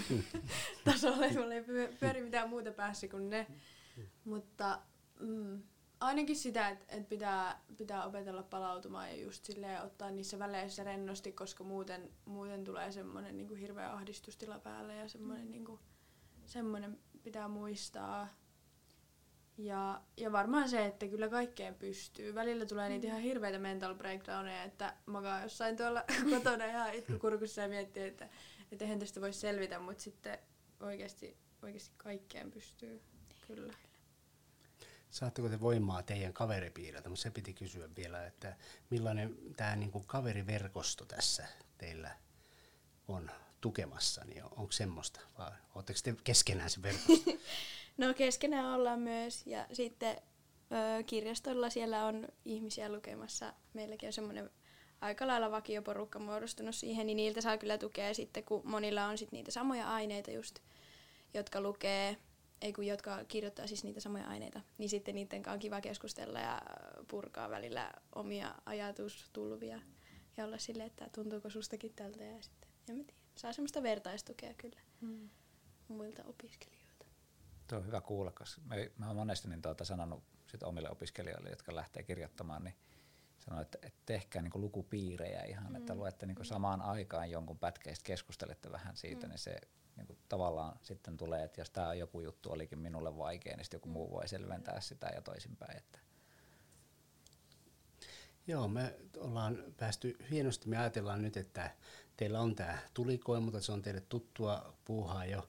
tasolle, 0.85 1.27
että 1.27 1.41
mulla 1.41 1.55
ei 1.55 1.65
pyöri 2.01 2.23
mitään 2.23 2.49
muuta 2.49 2.73
päässä 2.73 3.09
kuin 3.09 3.31
ne. 3.31 3.47
Mutta 4.25 4.83
mm, 5.21 5.63
ainakin 6.01 6.37
sitä, 6.37 6.69
että, 6.69 6.85
että 6.89 7.09
pitää, 7.09 7.61
pitää 7.77 8.05
opetella 8.05 8.43
palautumaan 8.43 9.09
ja 9.09 9.23
just 9.23 9.45
silleen 9.45 9.83
ottaa 9.83 10.11
niissä 10.11 10.39
väleissä 10.39 10.85
rennosti, 10.85 11.33
koska 11.33 11.65
muuten, 11.65 12.11
muuten 12.25 12.65
tulee 12.65 12.93
semmoinen 12.93 13.37
niin 13.37 13.57
hirveä 13.57 13.93
ahdistustila 13.93 14.59
päälle 14.59 14.95
ja 14.95 15.09
semmoinen, 15.09 15.51
niin 15.51 15.65
kuin, 15.65 15.81
semmoinen 16.47 16.99
pitää 17.23 17.49
muistaa. 17.49 18.29
Ja, 19.59 20.01
ja 20.17 20.33
varmaan 20.33 20.69
se, 20.69 20.87
että 20.87 21.07
kyllä 21.07 21.29
kaikkeen 21.29 21.75
pystyy. 21.75 22.35
Välillä 22.35 22.67
tulee 22.67 22.89
niitä 22.89 23.07
ihan 23.07 23.21
hirveitä 23.21 23.59
mental 23.59 23.95
breakdowneja, 23.95 24.63
että 24.63 24.95
makaa 25.07 25.43
jossain 25.43 25.77
tuolla 25.77 26.05
kotona 26.35 26.65
ihan 26.65 26.95
itkukurkussa 26.95 27.63
ja 27.63 27.69
miettii, 27.69 28.09
että, 28.09 28.29
että 28.73 28.85
eihän 28.85 28.99
tästä 28.99 29.21
voi 29.21 29.33
selvitä, 29.33 29.79
mutta 29.79 30.03
sitten 30.03 30.39
oikeasti, 30.81 31.37
oikeasti 31.63 31.95
kaikkeen 31.97 32.51
pystyy. 32.51 33.03
Kyllä. 33.47 33.75
Saatteko 35.11 35.49
te 35.49 35.61
voimaa 35.61 36.03
teidän 36.03 36.33
kaveripiiriltä, 36.33 37.09
mutta 37.09 37.23
se 37.23 37.31
piti 37.31 37.55
kysyä 37.55 37.89
vielä, 37.97 38.27
että 38.27 38.57
millainen 38.91 39.37
tämä 39.57 39.77
niinku 39.77 40.01
kaveriverkosto 40.07 41.05
tässä 41.05 41.47
teillä 41.79 42.17
on 43.09 43.31
tukemassa, 43.61 44.25
niin 44.25 44.45
onko 44.45 44.73
semmoista 44.73 45.21
vai 45.39 45.53
oletteko 45.75 45.99
te 46.03 46.15
keskenään 46.25 46.71
se 46.71 46.83
verkosto? 46.83 47.31
No 47.97 48.15
keskenään 48.15 48.75
ollaan 48.75 49.01
myös 49.01 49.47
ja 49.47 49.67
sitten 49.73 50.17
ö, 50.17 51.03
kirjastolla 51.03 51.71
siellä 51.71 52.05
on 52.05 52.29
ihmisiä 52.45 52.93
lukemassa. 52.93 53.55
Meilläkin 53.75 54.07
on 54.07 54.13
semmoinen 54.13 54.51
aika 55.01 55.27
lailla 55.27 55.51
vakioporukka 55.51 56.19
muodostunut 56.19 56.75
siihen, 56.75 57.07
niin 57.07 57.17
niiltä 57.17 57.41
saa 57.41 57.59
kyllä 57.59 57.79
tukea 57.79 58.15
sitten, 58.15 58.45
kun 58.45 58.63
monilla 58.65 59.07
on 59.07 59.19
sitten 59.19 59.37
niitä 59.37 59.51
samoja 59.51 59.95
aineita 59.95 60.31
just, 60.31 60.59
jotka 61.35 61.61
lukee, 61.61 62.17
ei 62.61 62.73
kun 62.73 62.87
jotka 62.87 63.25
kirjoittaa 63.25 63.67
siis 63.67 63.85
niitä 63.85 64.01
samoja 64.01 64.27
aineita, 64.27 64.61
niin 64.79 64.89
sitten 64.89 65.15
niiden 65.15 65.43
kanssa 65.43 65.55
on 65.55 65.61
kiva 65.61 65.81
keskustella 65.81 66.39
ja 66.41 66.63
purkaa 67.09 67.51
välillä 67.51 67.93
omia 68.15 68.55
ajatustulvia 68.67 69.81
ja 70.37 70.45
olla 70.45 70.59
silleen, 70.59 70.87
että 70.87 71.09
tuntuuko 71.15 71.51
sustakin 71.51 71.93
tältä 71.97 72.25
ja 72.25 72.43
sitten, 72.43 72.71
en 72.89 72.97
mä 72.97 73.05
tiedä, 73.05 73.21
saa 73.37 73.53
semmoista 73.53 73.83
vertaistukea 73.83 74.55
kyllä 74.55 74.81
mm. 75.01 75.29
muilta 75.89 76.23
opiskelijoilta. 76.25 76.82
Tuo 77.69 77.79
on 77.79 77.87
hyvä 77.87 78.01
kuulla, 78.01 78.31
koska 78.31 78.61
mä, 78.65 78.75
mä 78.99 79.07
oon 79.07 79.17
monesti 79.17 79.49
niin 79.49 79.63
tuota 79.63 79.85
sanonut 79.85 80.23
sit 80.47 80.63
omille 80.63 80.91
opiskelijoille, 80.91 81.51
jotka 81.51 81.75
lähtee 81.75 82.03
kirjoittamaan, 82.03 82.65
niin 82.65 82.75
sanoin, 83.39 83.63
että, 83.63 83.79
että 83.83 84.01
tehkää 84.07 84.43
niin 84.43 84.53
lukupiirejä 84.55 85.43
ihan, 85.43 85.69
mm. 85.69 85.77
että 85.77 85.95
luette 85.95 86.27
niin 86.27 86.45
samaan 86.45 86.83
aikaan 86.83 87.31
jonkun 87.31 87.59
pätkeistä, 87.59 88.05
keskustelette 88.05 88.73
vähän 88.73 88.97
siitä, 88.97 89.27
mm. 89.27 89.31
niin 89.31 89.39
se 89.39 89.61
niin 89.97 90.07
kuin 90.07 90.19
tavallaan 90.29 90.79
sitten 90.83 91.17
tulee, 91.17 91.45
että 91.45 91.61
jos 91.61 91.71
tämä 91.71 91.95
joku 91.95 92.21
juttu 92.21 92.53
olikin 92.53 92.79
minulle 92.79 93.17
vaikea, 93.17 93.57
niin 93.57 93.65
sitten 93.65 93.79
joku 93.79 93.89
mm. 93.89 93.93
muu 93.93 94.11
voi 94.11 94.29
selventää 94.29 94.81
sitä 94.81 95.07
ja 95.15 95.23
toisinpäin. 95.23 95.77
Että. 95.77 95.99
Joo, 98.47 98.69
me 98.69 98.95
ollaan 99.17 99.59
päästy 99.77 100.17
hienosti. 100.31 100.69
Me 100.69 100.79
ajatellaan 100.79 101.23
nyt, 101.23 101.37
että 101.37 101.71
teillä 102.17 102.41
on 102.41 102.55
tämä 102.55 102.79
tulikoe, 102.95 103.41
mutta 103.41 103.61
se 103.61 103.73
on 103.73 103.83
teille 103.83 104.01
tuttua 104.01 104.75
puuhaa 104.85 105.25
jo. 105.25 105.49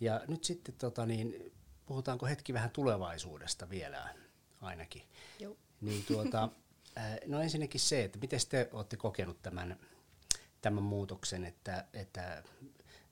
Ja 0.00 0.20
nyt 0.28 0.44
sitten 0.44 0.74
tota, 0.74 1.06
niin, 1.06 1.52
puhutaanko 1.86 2.26
hetki 2.26 2.54
vähän 2.54 2.70
tulevaisuudesta 2.70 3.70
vielä 3.70 4.14
ainakin. 4.60 5.02
Joo. 5.38 5.56
Niin 5.80 6.04
tuota, 6.04 6.48
no 7.26 7.40
ensinnäkin 7.40 7.80
se, 7.80 8.04
että 8.04 8.18
miten 8.18 8.40
te 8.48 8.68
olette 8.72 8.96
kokenut 8.96 9.42
tämän, 9.42 9.76
tämän 10.60 10.82
muutoksen, 10.82 11.44
että, 11.44 11.84
että 11.92 12.42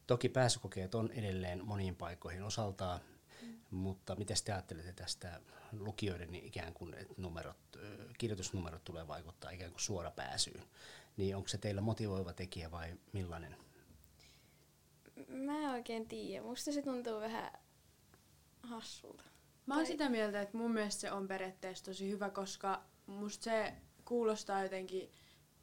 toki 0.07 0.28
pääsykokeet 0.28 0.95
on 0.95 1.11
edelleen 1.12 1.64
moniin 1.64 1.97
paikoihin 1.97 2.43
osaltaan 2.43 3.01
Mutta 3.70 4.14
miten 4.14 4.36
te 4.45 4.53
ajattelette 4.53 4.93
tästä 4.93 5.41
lukijoiden 5.72 6.32
niin 6.32 6.45
ikään 6.45 6.74
kuin, 6.74 6.95
että 6.95 7.14
numerot, 7.16 7.57
kirjoitusnumerot 8.18 8.84
tulee 8.84 9.09
vaikuttaa 9.09 9.51
ikään 9.51 9.70
kuin 9.70 9.80
suora 9.80 10.11
pääsyyn? 10.11 10.62
Niin 11.16 11.36
onko 11.36 11.49
se 11.49 11.59
teillä 11.59 11.80
motivoiva 11.80 12.32
tekijä 12.32 12.70
vai 12.70 12.95
millainen? 13.12 13.57
Mä 15.29 15.59
en 15.59 15.70
oikein 15.70 16.09
tiedä. 16.09 16.45
Musta 16.45 16.72
se 16.72 16.83
tuntuu 16.83 17.20
vähän 17.20 17.53
hassulta. 18.62 19.24
Mä 19.66 19.76
oon 19.76 19.87
sitä 19.87 20.09
mieltä, 20.09 20.41
että 20.41 20.57
mun 20.57 20.72
mielestä 20.72 21.01
se 21.01 21.12
on 21.12 21.29
periaatteessa 21.29 21.85
tosi 21.85 22.11
hyvä, 22.11 22.31
koska 22.31 22.85
musta 23.07 23.45
se 23.45 23.72
kuulostaa 24.05 24.62
jotenkin, 24.62 25.11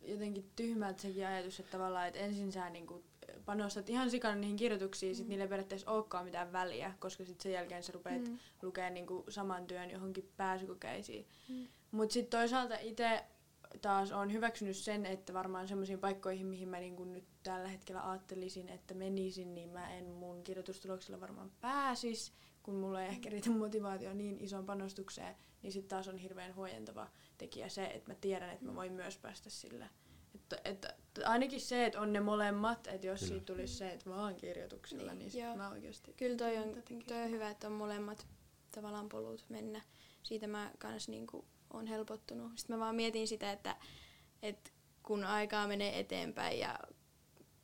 jotenkin 0.01 0.51
tyhmältä 0.55 1.01
sekin 1.01 1.27
ajatus, 1.27 1.59
että 1.59 1.71
tavallaan, 1.71 2.07
että 2.07 2.19
ensin 2.19 2.51
sä 2.51 2.69
niinku 2.69 3.03
panostat 3.45 3.89
ihan 3.89 4.09
sikana 4.09 4.35
niihin 4.35 4.55
kirjoituksiin, 4.55 5.11
mm. 5.11 5.15
sit 5.15 5.27
niille 5.27 5.47
periaatteessa 5.47 5.91
olekaan 5.91 6.25
mitään 6.25 6.51
väliä, 6.51 6.93
koska 6.99 7.25
sitten 7.25 7.43
sen 7.43 7.51
jälkeen 7.51 7.83
sä 7.83 7.91
rupeat 7.91 8.27
mm. 8.27 8.39
lukemaan 8.61 8.93
niinku 8.93 9.23
saman 9.29 9.67
työn 9.67 9.91
johonkin 9.91 10.31
pääsykokeisiin. 10.37 11.27
Mm. 11.49 11.67
Mutta 11.91 12.13
sitten 12.13 12.39
toisaalta 12.39 12.77
itse 12.81 13.23
taas 13.81 14.11
on 14.11 14.33
hyväksynyt 14.33 14.77
sen, 14.77 15.05
että 15.05 15.33
varmaan 15.33 15.67
semmoisiin 15.67 15.99
paikkoihin, 15.99 16.47
mihin 16.47 16.69
mä 16.69 16.79
niinku 16.79 17.03
nyt 17.03 17.25
tällä 17.43 17.67
hetkellä 17.67 18.09
ajattelisin, 18.09 18.69
että 18.69 18.93
menisin, 18.93 19.55
niin 19.55 19.69
mä 19.69 19.93
en 19.93 20.05
mun 20.05 20.43
kirjoitustuloksella 20.43 21.21
varmaan 21.21 21.51
pääsis, 21.61 22.33
kun 22.63 22.75
mulla 22.75 23.01
ei 23.01 23.09
ehkä 23.09 23.29
riitä 23.29 23.49
motivaatio 23.49 24.13
niin 24.13 24.37
ison 24.39 24.65
panostukseen, 24.65 25.35
niin 25.61 25.71
sitten 25.71 25.89
taas 25.89 26.07
on 26.07 26.17
hirveän 26.17 26.55
huojentava 26.55 27.07
tekijä 27.37 27.69
se, 27.69 27.85
että 27.85 28.11
mä 28.11 28.15
tiedän, 28.21 28.49
että 28.49 28.65
mä 28.65 28.75
voin 28.75 28.93
myös 28.93 29.17
päästä 29.17 29.49
sille. 29.49 29.89
Että, 30.35 30.57
että 30.65 30.95
ainakin 31.25 31.61
se, 31.61 31.85
että 31.85 32.01
on 32.01 32.13
ne 32.13 32.19
molemmat, 32.19 32.87
että 32.87 33.07
jos 33.07 33.19
Kyllä. 33.19 33.29
siitä 33.29 33.45
tulisi 33.45 33.73
se, 33.73 33.89
että 33.89 34.09
vaan 34.09 34.35
kirjoituksilla, 34.35 35.11
niin, 35.11 35.19
niin 35.19 35.31
sit 35.31 35.57
mä 35.57 35.69
oikeasti... 35.69 36.13
Kyllä 36.13 36.37
toi 36.37 36.57
on, 36.57 36.83
toi 37.07 37.21
on 37.23 37.31
hyvä, 37.31 37.49
että 37.49 37.67
on 37.67 37.73
molemmat 37.73 38.27
tavallaan 38.71 39.09
polut 39.09 39.45
mennä. 39.49 39.81
Siitä 40.23 40.47
mä 40.47 40.71
kans 40.77 41.09
niinku 41.09 41.45
on 41.73 41.87
helpottunut. 41.87 42.51
Sitten 42.55 42.75
mä 42.75 42.85
vaan 42.85 42.95
mietin 42.95 43.27
sitä, 43.27 43.51
että, 43.51 43.75
että 44.41 44.71
kun 45.03 45.23
aikaa 45.23 45.67
menee 45.67 45.99
eteenpäin 45.99 46.59
ja 46.59 46.79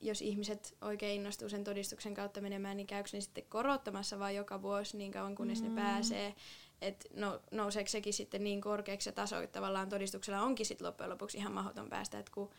jos 0.02 0.22
ihmiset 0.22 0.78
oikein 0.82 1.16
innostuu 1.16 1.50
sen 1.50 1.64
todistuksen 1.64 2.14
kautta 2.14 2.42
menemään, 2.42 2.78
niin 2.78 2.88
käykö 2.88 3.10
ne 3.14 3.22
sitten 3.22 3.44
korottamassa 3.50 4.20
vaan 4.20 4.36
joka 4.36 4.62
vuosi 4.62 4.98
niin 4.98 5.12
kauan 5.12 5.36
kunnes 5.36 5.62
mm. 5.62 5.70
ne 5.70 5.82
pääsee. 5.82 6.36
Että 6.82 7.08
no, 7.14 7.42
nouseeko 7.52 7.90
sekin 7.90 8.14
sitten 8.14 8.44
niin 8.44 8.62
korkeaksi 8.62 9.06
se 9.06 9.12
taso, 9.12 9.42
että 9.42 9.60
tavallaan 9.60 9.90
todistuksella 9.90 10.42
onkin 10.42 10.66
sitten 10.66 10.88
loppujen 10.88 11.10
lopuksi 11.10 11.38
ihan 11.38 11.54
mahdoton 11.54 11.90
päästä. 11.90 12.20
Et 12.20 12.30
kun, 12.30 12.50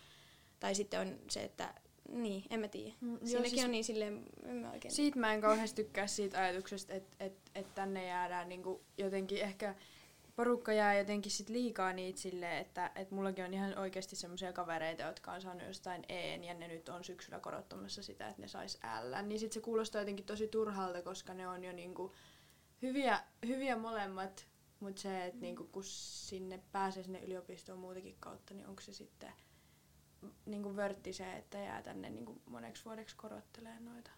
tai 0.60 0.74
sitten 0.74 1.00
on 1.00 1.18
se, 1.28 1.42
että 1.42 1.74
niin, 2.08 2.44
en 2.50 2.60
mä 2.60 2.68
tiedä. 2.68 2.94
Mm, 3.00 3.18
Siinäkin 3.24 3.50
siis 3.50 3.64
on 3.64 3.70
niin 3.70 3.84
silleen, 3.84 4.24
en 4.44 4.56
mä 4.56 4.70
oikein... 4.70 4.94
Siitä 4.94 5.18
mä 5.18 5.34
en 5.34 5.40
kauheasti 5.40 5.84
tykkää 5.84 6.06
siitä 6.06 6.38
ajatuksesta, 6.38 6.94
että 6.94 7.16
et, 7.20 7.34
et 7.54 7.74
tänne 7.74 8.06
jäädään 8.06 8.48
niinku 8.48 8.84
jotenkin 8.98 9.38
ehkä 9.38 9.74
porukka 10.36 10.72
jää 10.72 10.98
jotenkin 10.98 11.32
sit 11.32 11.48
liikaa 11.48 11.92
niitä 11.92 12.20
silleen, 12.20 12.58
että 12.58 12.90
et 12.94 13.10
mullakin 13.10 13.44
on 13.44 13.54
ihan 13.54 13.78
oikeasti 13.78 14.16
semmoisia 14.16 14.52
kavereita, 14.52 15.02
jotka 15.02 15.32
on 15.32 15.40
saanut 15.42 15.66
jostain 15.66 16.02
E 16.08 16.36
ja 16.36 16.54
ne 16.54 16.68
nyt 16.68 16.88
on 16.88 17.04
syksyllä 17.04 17.40
korottamassa 17.40 18.02
sitä, 18.02 18.28
että 18.28 18.42
ne 18.42 18.48
sais 18.48 18.78
L. 19.02 19.26
Niin 19.26 19.40
sit 19.40 19.52
se 19.52 19.60
kuulostaa 19.60 20.00
jotenkin 20.00 20.26
tosi 20.26 20.48
turhalta, 20.48 21.02
koska 21.02 21.34
ne 21.34 21.48
on 21.48 21.64
jo 21.64 21.72
niinku 21.72 22.12
hyviä, 22.82 23.20
hyviä 23.46 23.76
molemmat, 23.76 24.46
mutta 24.80 25.02
se, 25.02 25.24
että 25.24 25.40
niinku, 25.40 25.64
kun 25.64 25.84
sinne 25.84 26.62
pääsee 26.72 27.02
sinne 27.02 27.20
yliopistoon 27.20 27.78
muutenkin 27.78 28.16
kautta, 28.20 28.54
niin 28.54 28.66
onko 28.66 28.82
se 28.82 28.92
sitten 28.92 29.32
niinku 30.46 30.76
vörtti 30.76 31.12
se, 31.12 31.32
että 31.36 31.58
jää 31.58 31.82
tänne 31.82 32.10
niinku 32.10 32.40
moneksi 32.46 32.84
vuodeksi 32.84 33.16
korottelemaan 33.16 33.84
noita 33.84 34.10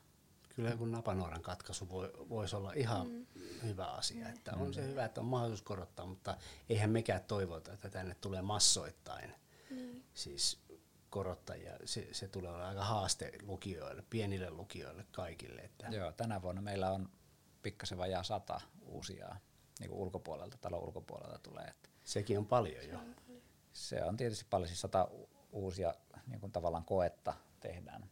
kyllä 0.55 0.71
joku 0.71 0.85
napanuoran 0.85 1.43
katkaisu 1.43 1.89
voi, 1.89 2.13
voisi 2.29 2.57
olla 2.57 2.73
ihan 2.73 3.09
mm. 3.09 3.27
hyvä 3.63 3.87
asia. 3.87 4.29
Että 4.29 4.53
on 4.57 4.75
se 4.75 4.81
mm. 4.81 4.87
hyvä, 4.87 5.05
että 5.05 5.21
on 5.21 5.27
mahdollisuus 5.27 5.63
korottaa, 5.63 6.07
mutta 6.07 6.37
eihän 6.69 6.91
mekään 6.91 7.25
toivota, 7.25 7.73
että 7.73 7.91
tänne 7.91 8.17
tulee 8.21 8.43
massoittain 8.43 9.35
mm. 9.71 10.03
siis 10.15 10.61
korottajia. 11.11 11.73
Se, 11.85 12.09
se 12.13 12.29
tulee 12.29 12.51
olla 12.51 12.69
aika 12.69 12.85
haaste 12.85 13.33
lukijoille, 13.43 14.05
pienille 14.11 14.51
lukijoille 14.51 15.07
kaikille. 15.13 15.61
Että 15.61 15.87
Joo, 15.87 16.13
tänä 16.13 16.43
vuonna 16.43 16.63
meillä 16.63 16.91
on 16.91 17.09
pikkasen 17.63 17.99
vajaa 17.99 18.23
sata 18.23 18.61
uusia 18.83 19.37
niin 19.81 19.91
kuin 19.91 20.01
ulkopuolelta, 20.01 20.59
talon 20.59 20.83
ulkopuolelta 20.83 21.39
tulee. 21.39 21.65
Että 21.65 21.89
Sekin 22.05 22.39
on 22.39 22.47
paljon 22.47 22.89
jo. 22.89 22.99
Se 23.73 24.05
on 24.05 24.17
tietysti 24.17 24.47
paljon, 24.51 24.69
siis 24.69 24.81
sata 24.81 25.09
uusia 25.53 25.95
niin 26.27 26.41
kuin 26.41 26.53
tavallaan 26.53 26.85
koetta 26.85 27.35
tehdään 27.61 28.11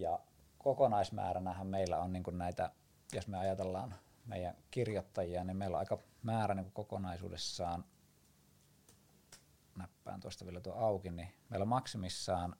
ja 0.00 0.18
kokonaismääränähän 0.58 1.66
meillä 1.66 1.98
on 1.98 2.12
niin 2.12 2.24
näitä, 2.32 2.70
jos 3.12 3.28
me 3.28 3.38
ajatellaan 3.38 3.94
meidän 4.26 4.56
kirjoittajia, 4.70 5.44
niin 5.44 5.56
meillä 5.56 5.74
on 5.74 5.78
aika 5.78 5.98
määrä 6.22 6.54
niin 6.54 6.72
kokonaisuudessaan, 6.72 7.84
näppään 9.78 10.20
tuosta 10.20 10.44
vielä 10.44 10.60
tuo 10.60 10.72
auki, 10.72 11.10
niin 11.10 11.28
meillä 11.48 11.64
on 11.64 11.68
maksimissaan 11.68 12.56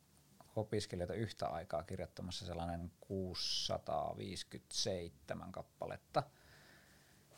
opiskelijoita 0.57 1.15
yhtä 1.15 1.49
aikaa 1.49 1.83
kirjoittamassa 1.83 2.47
sellainen 2.47 2.93
657 3.01 5.53
kappaletta. 5.53 6.23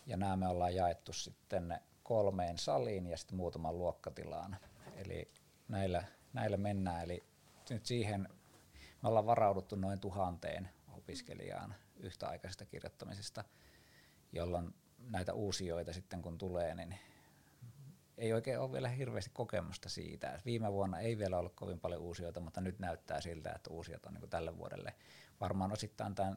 Ja 0.06 0.16
nämä 0.16 0.36
me 0.36 0.48
ollaan 0.48 0.74
jaettu 0.74 1.12
sitten 1.12 1.80
kolmeen 2.02 2.58
saliin 2.58 3.06
ja 3.06 3.16
sitten 3.16 3.36
muutaman 3.36 3.78
luokkatilaan. 3.78 4.56
Eli 4.96 5.30
näillä, 5.68 6.04
näillä 6.32 6.56
mennään. 6.56 7.04
Eli 7.04 7.24
nyt 7.70 7.86
siihen 7.86 8.28
me 9.02 9.08
ollaan 9.08 9.26
varauduttu 9.26 9.76
noin 9.76 10.00
tuhanteen 10.00 10.68
opiskelijaan 10.92 11.74
yhtäaikaisesta 11.96 12.64
kirjoittamisesta, 12.64 13.44
jolloin 14.32 14.74
näitä 14.98 15.32
uusioita 15.32 15.92
sitten 15.92 16.22
kun 16.22 16.38
tulee, 16.38 16.74
niin 16.74 16.98
ei 18.18 18.32
oikein 18.32 18.60
ole 18.60 18.72
vielä 18.72 18.88
hirveästi 18.88 19.30
kokemusta 19.34 19.88
siitä. 19.88 20.40
Viime 20.44 20.72
vuonna 20.72 20.98
ei 20.98 21.18
vielä 21.18 21.38
ollut 21.38 21.54
kovin 21.54 21.80
paljon 21.80 22.00
uusioita, 22.00 22.40
mutta 22.40 22.60
nyt 22.60 22.78
näyttää 22.78 23.20
siltä, 23.20 23.52
että 23.52 23.70
uusiot 23.70 24.06
on 24.06 24.14
niin 24.14 24.30
tälle 24.30 24.58
vuodelle. 24.58 24.94
Varmaan 25.40 25.72
osittain 25.72 26.14
tämän 26.14 26.36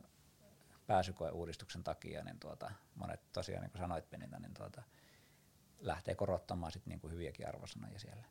pääsykoeuudistuksen 0.88 1.84
takia, 1.84 2.24
niin 2.24 2.40
tuota, 2.40 2.72
monet 2.96 3.32
tosiaan, 3.32 3.62
niin 3.62 3.72
kuin 3.72 3.82
sanoit 3.82 4.10
Penita, 4.10 4.40
niin 4.40 4.54
tuota, 4.54 4.84
lähtee 5.80 6.16
korottamaan 6.16 6.72
sit 6.72 6.86
niin 6.86 7.00
kuin 7.00 7.14
hyviäkin 7.14 7.48
arvosanoja 7.48 8.00
siellä. 8.00 8.26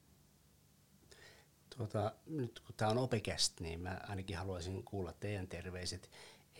Tuota, 1.78 2.12
nyt 2.26 2.60
kun 2.60 2.74
tämä 2.76 2.90
on 2.90 2.98
opikäst, 2.98 3.60
niin 3.60 3.80
mä 3.80 4.00
ainakin 4.08 4.36
haluaisin 4.36 4.84
kuulla 4.84 5.12
teidän 5.12 5.48
terveiset. 5.48 6.10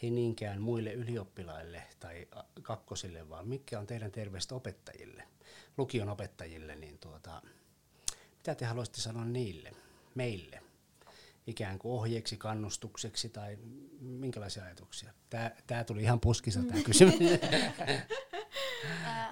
Ei 0.02 0.10
niinkään 0.10 0.60
muille 0.60 0.92
ylioppilaille 0.92 1.82
tai 2.00 2.28
kakkosille, 2.62 3.28
vaan 3.28 3.48
mikä 3.48 3.78
on 3.78 3.86
teidän 3.86 4.12
terveiset 4.12 4.52
opettajille, 4.52 5.22
lukion 5.76 6.08
opettajille, 6.08 6.76
niin 6.76 6.98
tuota, 6.98 7.42
mitä 8.36 8.54
te 8.54 8.64
haluaisitte 8.64 9.00
sanoa 9.00 9.24
niille, 9.24 9.72
meille? 10.14 10.62
ikään 11.46 11.78
kuin 11.78 11.92
ohjeeksi, 11.92 12.36
kannustukseksi 12.36 13.28
tai 13.28 13.58
minkälaisia 14.00 14.64
ajatuksia? 14.64 15.12
Tämä, 15.30 15.50
tämä 15.66 15.84
tuli 15.84 16.02
ihan 16.02 16.20
puskissa 16.20 16.62
tämä 16.62 16.82
kysymys. 16.82 17.18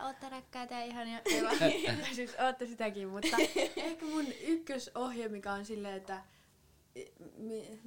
ootte 0.05 0.29
rakkaita 0.29 0.75
ja 0.75 0.85
ihania. 0.85 1.21
siis 2.13 2.35
ootte 2.47 2.67
sitäkin, 2.67 3.09
mutta 3.09 3.37
ehkä 3.77 4.07
mun 4.07 4.27
ykkösohje, 4.47 5.29
mikä 5.29 5.53
on 5.53 5.65
silleen, 5.65 5.95
että, 5.95 6.23
mi, 7.37 7.81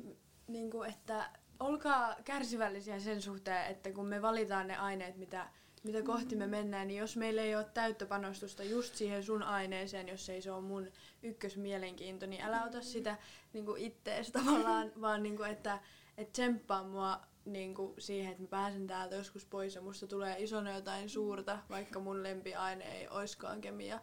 niinku, 0.48 0.84
että 0.84 1.30
olkaa 1.60 2.16
kärsivällisiä 2.24 3.00
sen 3.00 3.22
suhteen, 3.22 3.72
että 3.72 3.92
kun 3.92 4.06
me 4.06 4.22
valitaan 4.22 4.68
ne 4.68 4.78
aineet, 4.78 5.18
mitä, 5.18 5.48
mitä 5.84 6.02
kohti 6.02 6.36
me 6.36 6.48
mennään, 6.48 6.88
niin 6.88 7.00
jos 7.00 7.18
meillä 7.18 7.42
ei 7.42 7.56
ole 7.56 7.66
täyttä 7.74 8.06
panostusta 8.06 8.64
just 8.64 8.96
siihen 8.96 9.24
sun 9.24 9.44
aineeseen, 9.44 10.08
jos 10.08 10.30
ei 10.30 10.42
se 10.42 10.52
ole 10.52 10.62
mun 10.62 10.92
ykkösmielenkiinto, 11.24 12.26
niin 12.26 12.42
älä 12.42 12.64
ota 12.64 12.82
sitä 12.82 13.18
niin 13.54 13.66
ittees 13.78 14.32
tavallaan, 14.32 14.92
vaan 15.02 15.24
niin 15.24 15.38
kuin, 15.38 15.52
että 15.52 15.80
et 16.18 16.32
tsemppaa 16.32 16.84
mua 16.84 17.22
niin 17.54 17.76
kuin 17.76 17.94
siihen, 17.98 18.32
että 18.32 18.44
mä 18.44 18.48
pääsen 18.48 18.88
täältä 18.88 19.16
joskus 19.16 19.46
pois 19.46 19.76
ja 19.76 19.82
musta 19.82 20.08
tulee 20.08 20.36
isona 20.40 20.76
jotain 20.76 21.10
suurta, 21.10 21.60
vaikka 21.70 22.00
mun 22.00 22.24
lempiaine 22.24 22.84
ei 22.84 23.08
oiskaan 23.08 23.62
kemia. 23.62 24.00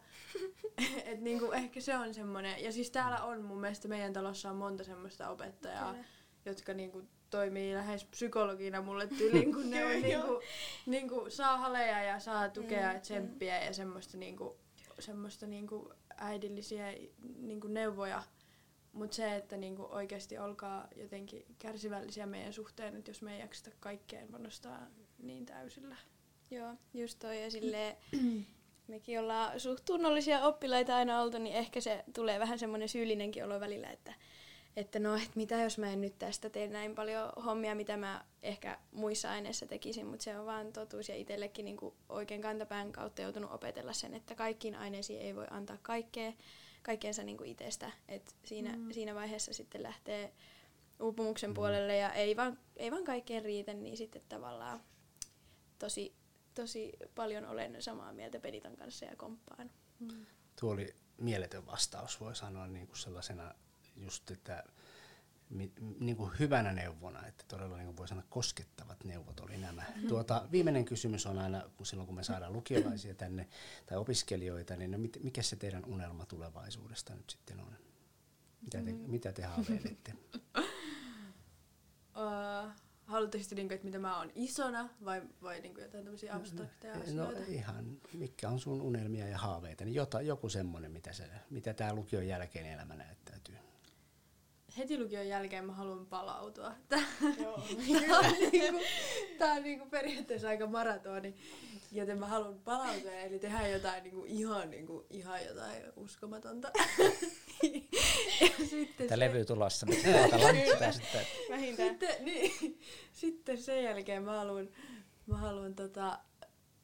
Et 1.05 1.21
niin 1.21 1.39
kuin 1.39 1.53
ehkä 1.53 1.81
se 1.81 1.97
on 1.97 2.13
semmoinen. 2.13 2.63
Ja 2.63 2.71
siis 2.71 2.91
täällä 2.91 3.23
on 3.23 3.41
mun 3.41 3.61
mielestä 3.61 3.87
meidän 3.87 4.13
talossa 4.13 4.49
on 4.49 4.55
monta 4.55 4.83
semmoista 4.83 5.29
opettajaa, 5.29 5.91
Kyllä. 5.91 6.05
jotka 6.45 6.73
niin 6.73 6.91
kuin 6.91 7.09
toimii 7.29 7.75
lähes 7.75 8.05
psykologina 8.05 8.81
mulle 8.81 9.07
tyyliin, 9.07 9.53
kun 9.53 9.69
ne 9.69 9.85
on 9.95 10.01
niin 10.01 10.21
kuin, 10.21 10.41
niin 10.85 11.09
kuin 11.09 11.31
saa 11.31 11.57
haleja 11.57 12.03
ja 12.03 12.19
saa 12.19 12.49
tukea 12.49 12.93
ja 12.93 12.99
tsemppiä 12.99 13.63
ja 13.63 13.73
semmoista, 13.73 14.17
niin 14.17 14.37
kuin, 14.37 14.53
semmoista 14.99 15.47
niin 15.47 15.67
kuin 15.67 15.93
äidillisiä 16.17 16.93
niin 17.37 17.59
kuin 17.59 17.73
neuvoja 17.73 18.23
mutta 18.97 19.15
se, 19.15 19.35
että 19.35 19.57
niinku 19.57 19.87
oikeasti 19.89 20.37
olkaa 20.37 20.87
jotenkin 20.95 21.45
kärsivällisiä 21.59 22.25
meidän 22.25 22.53
suhteen, 22.53 22.95
että 22.95 23.11
jos 23.11 23.21
me 23.21 23.33
ei 23.33 23.39
jakseta 23.39 23.71
kaikkeen 23.79 24.27
panostaa 24.27 24.87
niin 25.19 25.45
täysillä. 25.45 25.95
Joo, 26.51 26.73
just 26.93 27.19
toi. 27.19 27.41
Ja 27.43 27.49
mekin 28.87 29.19
ollaan 29.19 29.59
suht 29.59 29.85
tunnollisia 29.85 30.41
oppilaita 30.41 30.95
aina 30.95 31.21
oltu, 31.21 31.37
niin 31.37 31.55
ehkä 31.55 31.81
se 31.81 32.03
tulee 32.13 32.39
vähän 32.39 32.59
semmoinen 32.59 32.89
syyllinenkin 32.89 33.45
olo 33.45 33.59
välillä, 33.59 33.89
että, 33.89 34.13
että 34.75 34.99
no, 34.99 35.15
että 35.15 35.31
mitä 35.35 35.55
jos 35.55 35.77
mä 35.77 35.91
en 35.91 36.01
nyt 36.01 36.19
tästä 36.19 36.49
tee 36.49 36.67
näin 36.67 36.95
paljon 36.95 37.31
hommia, 37.45 37.75
mitä 37.75 37.97
mä 37.97 38.25
ehkä 38.43 38.79
muissa 38.91 39.31
aineissa 39.31 39.65
tekisin, 39.65 40.05
mutta 40.05 40.23
se 40.23 40.39
on 40.39 40.45
vaan 40.45 40.73
totuus 40.73 41.09
ja 41.09 41.15
itsellekin 41.15 41.65
niin 41.65 41.77
kuin 41.77 41.95
oikein 42.09 42.41
kantapään 42.41 42.91
kautta 42.91 43.21
joutunut 43.21 43.51
opetella 43.51 43.93
sen, 43.93 44.13
että 44.13 44.35
kaikkiin 44.35 44.75
aineisiin 44.75 45.21
ei 45.21 45.35
voi 45.35 45.47
antaa 45.51 45.77
kaikkea, 45.81 46.33
kaikkeensa 46.87 47.23
niin 47.23 47.37
kuin 47.37 47.49
itsestä, 47.49 47.91
että 48.07 48.33
siinä, 48.45 48.77
mm. 48.77 48.91
siinä 48.91 49.15
vaiheessa 49.15 49.53
sitten 49.53 49.83
lähtee 49.83 50.33
uupumuksen 50.99 51.49
mm. 51.49 51.53
puolelle 51.53 51.97
ja 51.97 52.13
ei 52.13 52.35
vaan, 52.35 52.59
ei 52.75 52.91
vaan 52.91 53.03
kaikkeen 53.03 53.43
riitä, 53.43 53.73
niin 53.73 53.97
sitten 53.97 54.21
tavallaan 54.29 54.79
tosi, 55.79 56.15
tosi 56.53 56.93
paljon 57.15 57.45
olen 57.45 57.81
samaa 57.81 58.13
mieltä 58.13 58.39
Peditan 58.39 58.77
kanssa 58.77 59.05
ja 59.05 59.15
komppaan. 59.15 59.71
Mm. 59.99 60.25
Tuo 60.59 60.71
oli 60.73 60.95
mieletön 61.17 61.65
vastaus, 61.65 62.19
voi 62.19 62.35
sanoa 62.35 62.67
niin 62.67 62.87
kuin 62.87 62.97
sellaisena 62.97 63.55
just, 63.95 64.31
että 64.31 64.63
niin 65.99 66.17
kuin 66.17 66.31
hyvänä 66.39 66.73
neuvona, 66.73 67.27
että 67.27 67.43
todella 67.47 67.77
niin 67.77 67.85
kuin 67.85 67.97
voi 67.97 68.07
sanoa 68.07 68.23
koskettavat 68.29 69.03
neuvot 69.03 69.39
oli 69.39 69.57
nämä. 69.57 69.83
Mm-hmm. 69.87 70.07
Tuota, 70.07 70.47
viimeinen 70.51 70.85
kysymys 70.85 71.25
on 71.25 71.39
aina, 71.39 71.69
kun 71.77 71.85
silloin 71.85 72.07
kun 72.07 72.15
me 72.15 72.23
saadaan 72.23 72.53
lukiolaisia 72.53 73.13
tänne 73.13 73.47
tai 73.85 73.97
opiskelijoita, 73.97 74.75
niin 74.75 74.91
no, 74.91 74.97
mikä 75.23 75.41
se 75.41 75.55
teidän 75.55 75.85
unelma 75.85 76.25
tulevaisuudesta 76.25 77.15
nyt 77.15 77.29
sitten 77.29 77.59
on? 77.59 77.77
Mitä 78.61 78.81
te, 78.81 78.91
mm. 78.91 78.99
mitä 79.07 79.33
te 79.33 79.43
haaveilette? 79.43 80.13
uh, 82.15 82.71
Haluatteko 83.07 83.43
niin 83.55 83.71
että 83.71 83.85
mitä 83.85 83.99
mä 83.99 84.17
oon 84.17 84.31
isona 84.35 84.89
vai, 85.05 85.21
vai 85.41 85.61
niin 85.61 85.73
kuin 85.73 85.83
jotain 85.83 86.03
tämmöisiä 86.03 86.33
no, 86.33 86.39
abstrakteja 86.39 86.95
no, 86.95 87.01
asioita? 87.01 87.39
No 87.39 87.45
ihan, 87.47 87.97
mikä 88.13 88.49
on 88.49 88.59
sun 88.59 88.81
unelmia 88.81 89.27
ja 89.27 89.37
haaveita, 89.37 89.85
niin 89.85 89.95
jota, 89.95 90.21
joku 90.21 90.49
semmoinen, 90.49 90.91
mitä, 90.91 91.13
se, 91.13 91.29
mitä 91.49 91.73
tämä 91.73 91.93
lukion 91.93 92.27
jälkeen 92.27 92.65
elämä 92.65 92.95
näyttäytyy. 92.95 93.55
Heti 94.77 94.99
lukion 94.99 95.27
jälkeen 95.27 95.65
mä 95.65 95.73
haluan 95.73 96.05
palautua. 96.05 96.73
Tämä 96.89 97.03
on, 97.53 97.63
niinku, 98.51 98.79
tää 99.37 99.53
on 99.53 99.63
niinku 99.63 99.85
periaatteessa 99.89 100.47
aika 100.47 100.67
maratoni, 100.67 101.35
joten 101.91 102.19
mä 102.19 102.25
haluan 102.25 102.59
palautua, 102.59 103.11
eli 103.11 103.39
tehdä 103.39 103.67
jotain 103.67 104.03
niinku 104.03 104.25
ihan, 104.27 104.69
niinku, 104.69 105.05
ihan 105.09 105.45
jotain 105.45 105.83
uskomatonta. 105.95 106.71
sitten 108.69 109.07
Tämä 109.07 109.09
se... 109.09 109.19
levy 109.19 109.45
tulossa, 109.45 109.85
niin 109.85 110.01
sitten. 110.93 111.25
Vähintään. 111.49 111.89
Sitten, 111.89 112.25
niin, 112.25 112.79
sitten 113.11 113.57
sen 113.57 113.83
jälkeen 113.83 114.23
mä 114.23 114.37
haluan, 114.37 114.69
mä 115.25 115.37
haluan 115.37 115.75
tota, 115.75 116.19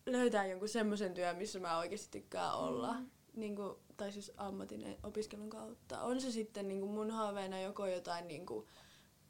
löytää 0.05 0.45
jonkun 0.45 0.69
semmoisen 0.69 1.13
työn, 1.13 1.35
missä 1.35 1.59
mä 1.59 1.77
oikeasti 1.77 2.19
tykkään 2.19 2.55
olla. 2.57 2.93
Mm. 2.93 3.09
Niin 3.35 3.55
kuin, 3.55 3.75
tai 3.97 4.11
siis 4.11 4.31
ammatin 4.37 4.97
opiskelun 5.03 5.49
kautta. 5.49 6.01
On 6.01 6.21
se 6.21 6.31
sitten 6.31 6.67
niin 6.67 6.79
kuin 6.79 6.91
mun 6.91 7.11
haaveena 7.11 7.61
joko 7.61 7.87
jotain 7.87 8.27
niin 8.27 8.45
kuin, 8.45 8.67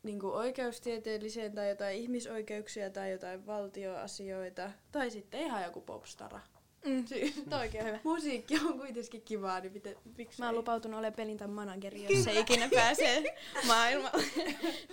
niin 0.04 0.20
kuin 0.20 0.34
oikeustieteelliseen 0.34 1.56
tai 1.56 1.70
jotain 1.70 1.98
ihmisoikeuksia 1.98 2.90
tai 2.90 3.12
jotain 3.12 3.46
valtioasioita. 3.46 4.72
Tai 4.92 5.12
sitten 5.12 5.42
ihan 5.42 5.64
joku 5.64 5.82
popstara. 5.82 6.40
Mm. 6.86 7.06
Siis, 7.08 7.44
oikein 7.60 7.86
hyvä. 7.86 8.00
Musiikki 8.04 8.60
on 8.60 8.80
kuitenkin 8.80 9.22
kivaa, 9.22 9.60
niin 9.60 9.74
miten, 9.74 9.96
miksi 10.18 10.42
Mä 10.42 10.46
oon 10.46 10.56
lupautunut 10.56 10.98
olemaan 10.98 11.16
pelintan 11.16 11.50
manageri, 11.50 12.04
jos 12.04 12.24
se 12.24 12.40
ikinä 12.40 12.70
pääsee 12.76 13.36
maailmalle. 13.68 14.24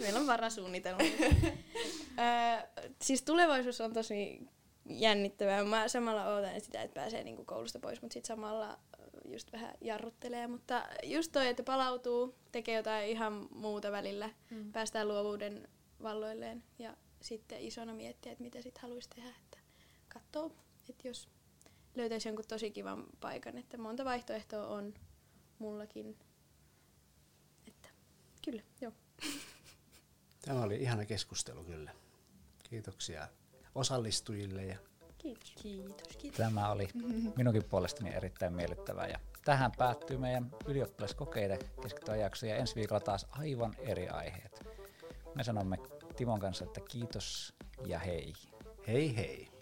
Meillä 0.01 0.21
on 0.21 0.27
varasuunnitelma. 0.27 1.03
öö, 2.19 2.85
siis 3.03 3.23
tulevaisuus 3.23 3.81
on 3.81 3.93
tosi 3.93 4.41
jännittävää. 4.91 5.65
Mä 5.65 5.89
samalla 5.89 6.35
ootan 6.35 6.61
sitä, 6.61 6.83
että 6.83 6.95
pääsee 6.95 7.25
niinku 7.25 7.45
koulusta 7.45 7.79
pois, 7.79 8.03
mutta 8.03 8.15
sitten 8.15 8.29
samalla 8.29 8.79
just 9.33 9.53
vähän 9.53 9.75
jarruttelee. 9.81 10.47
Mutta 10.47 10.89
just 11.05 11.33
toi, 11.33 11.49
että 11.49 11.63
palautuu, 11.63 12.35
tekee 12.53 12.77
jotain 12.77 13.11
ihan 13.11 13.49
muuta 13.51 13.93
välillä, 13.93 14.31
mm. 14.51 14.73
päästään 14.73 15.09
luovuuden 15.09 15.69
valloilleen 16.03 16.65
ja 16.79 16.97
sitten 17.21 17.61
isona 17.61 17.95
miettiä, 17.95 18.33
että 18.33 18.45
mitä 18.45 18.63
sitten 18.63 18.83
haluaisi 18.83 19.11
tehdä. 19.11 19.29
Että 19.29 19.59
katsoo, 20.09 20.53
että 20.89 21.09
jos 21.09 21.29
löytäisi 21.95 22.29
jonkun 22.29 22.45
tosi 22.49 22.71
kivan 22.71 23.07
paikan. 23.21 23.59
Että 23.59 23.79
monta 23.79 24.05
vaihtoehtoa 24.05 24.67
on 24.67 24.95
mullakin. 25.59 26.17
Että 27.67 27.89
kyllä, 28.45 28.63
joo. 28.81 28.93
Tämä 30.43 30.63
oli 30.63 30.77
ihana 30.77 31.05
keskustelu 31.05 31.65
kyllä. 31.65 31.95
Kiitoksia 32.71 33.29
osallistujille. 33.75 34.65
Ja 34.65 34.79
kiitos. 35.23 35.53
Kiitos, 35.63 36.17
kiitos. 36.19 36.37
Tämä 36.37 36.71
oli 36.71 36.89
minunkin 37.37 37.65
puolestani 37.65 38.15
erittäin 38.15 38.53
miellyttävää. 38.53 39.07
Ja 39.07 39.21
tähän 39.45 39.73
päättyy 39.79 40.19
meidän 40.19 40.51
ylioppilaskokeiden 40.67 41.59
keskittyvä 41.83 42.17
jakso 42.17 42.47
ja 42.47 42.57
ensi 42.57 42.75
viikolla 42.75 43.01
taas 43.01 43.27
aivan 43.31 43.75
eri 43.79 44.09
aiheet. 44.09 44.67
Me 45.35 45.45
sanomme 45.45 45.79
Timon 46.17 46.41
kanssa, 46.41 46.65
että 46.65 46.81
kiitos 46.81 47.55
ja 47.87 47.99
hei. 47.99 48.33
Hei 48.87 49.17
hei. 49.17 49.60